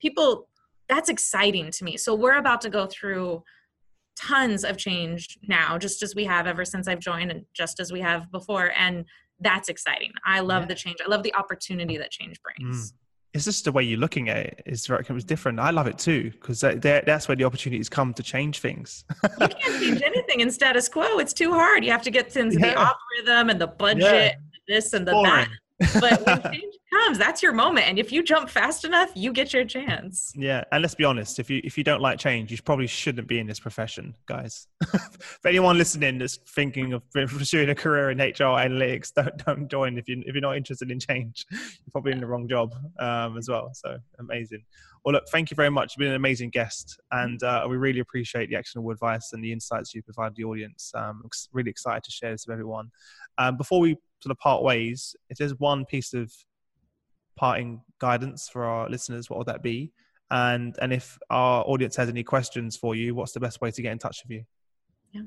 people 0.00 0.48
that's 0.88 1.08
exciting 1.08 1.70
to 1.70 1.84
me 1.84 1.96
so 1.96 2.14
we're 2.14 2.38
about 2.38 2.60
to 2.60 2.70
go 2.70 2.86
through 2.86 3.42
tons 4.18 4.64
of 4.64 4.76
change 4.76 5.38
now, 5.46 5.78
just 5.78 6.02
as 6.02 6.14
we 6.14 6.24
have 6.24 6.46
ever 6.46 6.64
since 6.64 6.88
I've 6.88 6.98
joined 6.98 7.30
and 7.30 7.44
just 7.54 7.78
as 7.78 7.92
we 7.92 8.00
have 8.00 8.30
before. 8.32 8.72
And 8.76 9.04
that's 9.40 9.68
exciting. 9.68 10.10
I 10.26 10.40
love 10.40 10.62
yeah. 10.62 10.68
the 10.68 10.74
change. 10.74 10.96
I 11.04 11.08
love 11.08 11.22
the 11.22 11.34
opportunity 11.34 11.96
that 11.98 12.10
change 12.10 12.40
brings. 12.42 12.92
Mm. 12.92 12.94
It's 13.34 13.44
just 13.44 13.64
the 13.64 13.72
way 13.72 13.82
you're 13.82 13.98
looking 13.98 14.30
at 14.30 14.38
it 14.38 14.62
is 14.66 14.88
it 14.88 15.10
was 15.10 15.24
different. 15.24 15.60
I 15.60 15.70
love 15.70 15.86
it 15.86 15.98
too 15.98 16.30
because 16.30 16.60
that's 16.60 17.28
where 17.28 17.36
the 17.36 17.44
opportunities 17.44 17.88
come 17.88 18.14
to 18.14 18.22
change 18.22 18.60
things. 18.60 19.04
you 19.40 19.48
can't 19.48 19.82
change 19.82 20.02
anything 20.02 20.40
in 20.40 20.50
status 20.50 20.88
quo. 20.88 21.18
It's 21.18 21.34
too 21.34 21.52
hard. 21.52 21.84
You 21.84 21.90
have 21.92 22.02
to 22.02 22.10
get 22.10 22.34
into 22.36 22.58
yeah. 22.58 22.70
the 22.70 22.78
algorithm 22.78 23.50
and 23.50 23.60
the 23.60 23.66
budget, 23.66 24.02
yeah. 24.02 24.32
this 24.66 24.92
and 24.94 25.06
the 25.06 25.12
Boring. 25.12 25.46
that 25.80 26.00
but 26.00 26.26
when 26.26 26.42
change 26.52 26.74
comes, 26.90 27.18
that's 27.18 27.42
your 27.42 27.52
moment. 27.52 27.86
And 27.86 27.98
if 27.98 28.12
you 28.12 28.22
jump 28.22 28.48
fast 28.48 28.84
enough, 28.84 29.10
you 29.14 29.32
get 29.32 29.52
your 29.52 29.64
chance. 29.64 30.32
Yeah, 30.34 30.64
and 30.72 30.82
let's 30.82 30.94
be 30.94 31.04
honest, 31.04 31.38
if 31.38 31.50
you 31.50 31.60
if 31.64 31.78
you 31.78 31.84
don't 31.84 32.00
like 32.00 32.18
change, 32.18 32.50
you 32.50 32.58
probably 32.62 32.86
shouldn't 32.86 33.28
be 33.28 33.38
in 33.38 33.46
this 33.46 33.60
profession, 33.60 34.14
guys. 34.26 34.66
if 34.82 35.44
anyone 35.46 35.78
listening 35.78 36.20
is 36.20 36.38
thinking 36.48 36.92
of 36.92 37.02
pursuing 37.12 37.70
a 37.70 37.74
career 37.74 38.10
in 38.10 38.18
HR 38.18 38.58
analytics, 38.58 39.12
don't 39.12 39.44
don't 39.44 39.70
join 39.70 39.98
if 39.98 40.08
you 40.08 40.22
if 40.26 40.34
you're 40.34 40.42
not 40.42 40.56
interested 40.56 40.90
in 40.90 41.00
change. 41.00 41.46
You're 41.50 41.92
probably 41.92 42.12
in 42.12 42.20
the 42.20 42.26
wrong 42.26 42.48
job 42.48 42.74
um, 42.98 43.36
as 43.38 43.48
well. 43.48 43.70
So 43.72 43.98
amazing. 44.18 44.64
Well, 45.04 45.14
look, 45.14 45.28
thank 45.28 45.50
you 45.50 45.54
very 45.54 45.70
much. 45.70 45.94
You've 45.94 46.00
been 46.00 46.10
an 46.10 46.16
amazing 46.16 46.50
guest, 46.50 47.00
and 47.12 47.42
uh, 47.42 47.66
we 47.68 47.76
really 47.76 48.00
appreciate 48.00 48.50
the 48.50 48.56
actionable 48.56 48.90
advice 48.90 49.32
and 49.32 49.42
the 49.42 49.52
insights 49.52 49.94
you 49.94 50.02
provide 50.02 50.34
the 50.34 50.44
audience. 50.44 50.92
Um, 50.94 51.22
really 51.52 51.70
excited 51.70 52.04
to 52.04 52.10
share 52.10 52.32
this 52.32 52.46
with 52.46 52.52
everyone. 52.52 52.90
Um, 53.38 53.56
before 53.56 53.80
we 53.80 53.96
sort 54.20 54.32
of 54.32 54.38
part 54.38 54.62
ways, 54.62 55.14
if 55.30 55.38
there's 55.38 55.58
one 55.58 55.84
piece 55.84 56.12
of 56.12 56.32
parting 57.38 57.80
guidance 58.00 58.48
for 58.48 58.64
our 58.64 58.88
listeners, 58.90 59.30
what 59.30 59.38
would 59.38 59.48
that 59.48 59.62
be? 59.62 59.92
And 60.30 60.76
and 60.82 60.92
if 60.92 61.18
our 61.30 61.64
audience 61.66 61.96
has 61.96 62.08
any 62.08 62.22
questions 62.22 62.76
for 62.76 62.94
you, 62.94 63.14
what's 63.14 63.32
the 63.32 63.40
best 63.40 63.60
way 63.60 63.70
to 63.70 63.82
get 63.82 63.92
in 63.92 63.98
touch 63.98 64.22
with 64.24 64.30
you? 64.30 64.44
Yeah. 65.12 65.22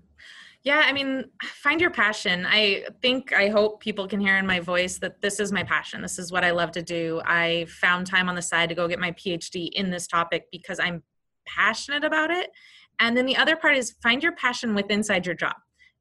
Yeah, 0.64 0.84
I 0.86 0.93
mean, 0.93 1.26
find 1.43 1.82
your 1.82 1.89
passion. 1.89 2.45
I 2.47 2.86
think, 3.01 3.34
I 3.34 3.49
hope 3.49 3.80
people 3.80 4.07
can 4.07 4.20
hear 4.20 4.38
in 4.38 4.45
my 4.45 4.59
voice 4.59 4.99
that 4.99 5.20
this 5.20 5.39
is 5.39 5.51
my 5.51 5.64
passion. 5.64 6.03
This 6.03 6.20
is 6.20 6.32
what 6.32 6.43
I 6.43 6.51
love 6.51 6.72
to 6.74 6.84
do. 6.84 7.20
I 7.26 7.66
found 7.68 8.05
time 8.05 8.30
on 8.30 8.36
the 8.36 8.43
side 8.43 8.70
to 8.70 8.76
go 8.76 8.88
get 8.88 8.99
my 8.99 9.12
PhD 9.14 9.70
in 9.74 9.89
this 9.89 10.05
topic 10.05 10.43
because 10.51 10.80
I'm 10.80 11.01
passionate 11.47 12.03
about 12.03 12.30
it. 12.30 12.51
And 12.99 13.18
then 13.18 13.26
the 13.26 13.38
other 13.38 13.55
part 13.55 13.76
is 13.76 13.95
find 14.03 14.22
your 14.22 14.34
passion 14.34 14.76
with 14.76 14.91
inside 14.91 15.26
your 15.26 15.34
job. 15.34 15.55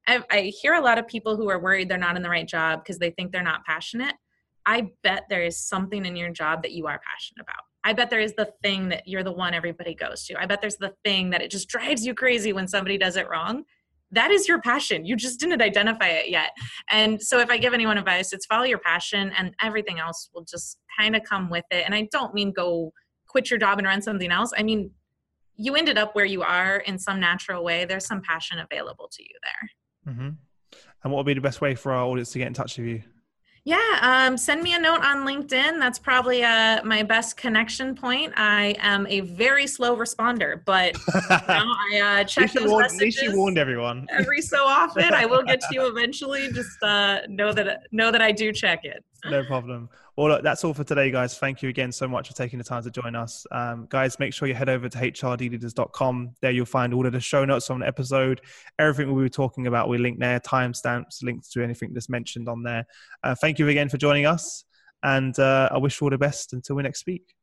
I, 0.06 0.22
I 0.30 0.52
hear 0.60 0.74
a 0.74 0.82
lot 0.82 0.98
of 0.98 1.08
people 1.08 1.38
who 1.38 1.48
are 1.48 1.58
worried 1.58 1.88
they're 1.88 1.96
not 1.96 2.16
in 2.16 2.22
the 2.22 2.28
right 2.28 2.46
job 2.46 2.80
because 2.82 2.98
they 2.98 3.12
think 3.12 3.32
they're 3.32 3.42
not 3.42 3.64
passionate. 3.64 4.14
I 4.70 4.92
bet 5.02 5.24
there 5.28 5.42
is 5.42 5.58
something 5.58 6.06
in 6.06 6.14
your 6.14 6.30
job 6.30 6.62
that 6.62 6.70
you 6.70 6.86
are 6.86 7.00
passionate 7.04 7.42
about. 7.42 7.64
I 7.82 7.92
bet 7.92 8.08
there 8.08 8.20
is 8.20 8.34
the 8.34 8.52
thing 8.62 8.88
that 8.90 9.08
you're 9.08 9.24
the 9.24 9.32
one 9.32 9.52
everybody 9.52 9.96
goes 9.96 10.24
to. 10.26 10.40
I 10.40 10.46
bet 10.46 10.60
there's 10.60 10.76
the 10.76 10.94
thing 11.02 11.30
that 11.30 11.42
it 11.42 11.50
just 11.50 11.68
drives 11.68 12.06
you 12.06 12.14
crazy 12.14 12.52
when 12.52 12.68
somebody 12.68 12.96
does 12.96 13.16
it 13.16 13.28
wrong. 13.28 13.64
That 14.12 14.30
is 14.30 14.46
your 14.46 14.60
passion. 14.60 15.04
You 15.04 15.16
just 15.16 15.40
didn't 15.40 15.60
identify 15.60 16.06
it 16.06 16.30
yet. 16.30 16.50
And 16.88 17.20
so, 17.20 17.40
if 17.40 17.50
I 17.50 17.58
give 17.58 17.74
anyone 17.74 17.98
advice, 17.98 18.32
it's 18.32 18.46
follow 18.46 18.62
your 18.62 18.78
passion 18.78 19.32
and 19.36 19.54
everything 19.60 19.98
else 19.98 20.30
will 20.32 20.44
just 20.44 20.78
kind 20.96 21.16
of 21.16 21.24
come 21.24 21.50
with 21.50 21.64
it. 21.72 21.82
And 21.84 21.92
I 21.92 22.08
don't 22.12 22.32
mean 22.32 22.52
go 22.52 22.92
quit 23.26 23.50
your 23.50 23.58
job 23.58 23.78
and 23.78 23.88
run 23.88 24.02
something 24.02 24.30
else. 24.30 24.52
I 24.56 24.62
mean, 24.62 24.92
you 25.56 25.74
ended 25.74 25.98
up 25.98 26.14
where 26.14 26.24
you 26.24 26.42
are 26.42 26.76
in 26.78 26.96
some 26.96 27.18
natural 27.18 27.64
way. 27.64 27.86
There's 27.86 28.06
some 28.06 28.22
passion 28.22 28.60
available 28.60 29.10
to 29.12 29.22
you 29.22 29.34
there. 29.42 30.14
Mm-hmm. 30.14 30.28
And 31.02 31.12
what 31.12 31.18
would 31.18 31.26
be 31.26 31.34
the 31.34 31.40
best 31.40 31.60
way 31.60 31.74
for 31.74 31.90
our 31.90 32.04
audience 32.04 32.30
to 32.32 32.38
get 32.38 32.46
in 32.46 32.54
touch 32.54 32.78
with 32.78 32.86
you? 32.86 33.02
Yeah, 33.64 33.98
um, 34.00 34.38
send 34.38 34.62
me 34.62 34.74
a 34.74 34.78
note 34.78 35.02
on 35.02 35.26
LinkedIn. 35.26 35.78
That's 35.78 35.98
probably 35.98 36.42
uh, 36.42 36.82
my 36.82 37.02
best 37.02 37.36
connection 37.36 37.94
point. 37.94 38.32
I 38.36 38.74
am 38.78 39.06
a 39.06 39.20
very 39.20 39.66
slow 39.66 39.96
responder, 39.96 40.64
but 40.64 40.94
you 40.94 41.54
know, 41.54 41.74
I 41.92 42.20
uh, 42.20 42.24
check 42.24 42.52
those 42.52 42.68
warn, 42.68 42.82
messages. 42.82 43.00
At 43.00 43.04
least 43.04 43.22
you 43.22 43.38
warned 43.38 43.58
everyone. 43.58 44.06
every 44.18 44.40
so 44.40 44.64
often, 44.64 45.12
I 45.12 45.26
will 45.26 45.42
get 45.42 45.60
to 45.60 45.74
you 45.74 45.86
eventually. 45.86 46.50
Just 46.52 46.82
uh, 46.82 47.20
know 47.28 47.52
that 47.52 47.82
know 47.92 48.10
that 48.10 48.22
I 48.22 48.32
do 48.32 48.50
check 48.50 48.84
it. 48.84 49.04
No 49.26 49.44
problem. 49.44 49.90
Well, 50.20 50.28
look, 50.28 50.42
that's 50.42 50.64
all 50.64 50.74
for 50.74 50.84
today, 50.84 51.10
guys. 51.10 51.38
Thank 51.38 51.62
you 51.62 51.70
again 51.70 51.90
so 51.90 52.06
much 52.06 52.28
for 52.28 52.34
taking 52.34 52.58
the 52.58 52.64
time 52.64 52.82
to 52.82 52.90
join 52.90 53.16
us. 53.16 53.46
Um, 53.52 53.86
guys, 53.88 54.18
make 54.18 54.34
sure 54.34 54.46
you 54.46 54.52
head 54.52 54.68
over 54.68 54.86
to 54.86 54.98
hrdleaders.com. 54.98 56.34
There 56.42 56.50
you'll 56.50 56.66
find 56.66 56.92
all 56.92 57.06
of 57.06 57.12
the 57.12 57.20
show 57.20 57.46
notes 57.46 57.70
on 57.70 57.80
the 57.80 57.86
episode. 57.86 58.42
Everything 58.78 59.14
we 59.14 59.22
were 59.22 59.30
talking 59.30 59.66
about, 59.66 59.88
we 59.88 59.96
link 59.96 60.18
there, 60.18 60.38
timestamps, 60.38 61.22
links 61.22 61.48
to 61.52 61.62
anything 61.62 61.94
that's 61.94 62.10
mentioned 62.10 62.50
on 62.50 62.62
there. 62.62 62.84
Uh, 63.24 63.34
thank 63.34 63.58
you 63.58 63.66
again 63.68 63.88
for 63.88 63.96
joining 63.96 64.26
us. 64.26 64.64
And 65.02 65.38
uh, 65.38 65.70
I 65.72 65.78
wish 65.78 65.98
you 65.98 66.04
all 66.04 66.10
the 66.10 66.18
best 66.18 66.52
until 66.52 66.76
we 66.76 66.82
next 66.82 67.00
speak. 67.00 67.34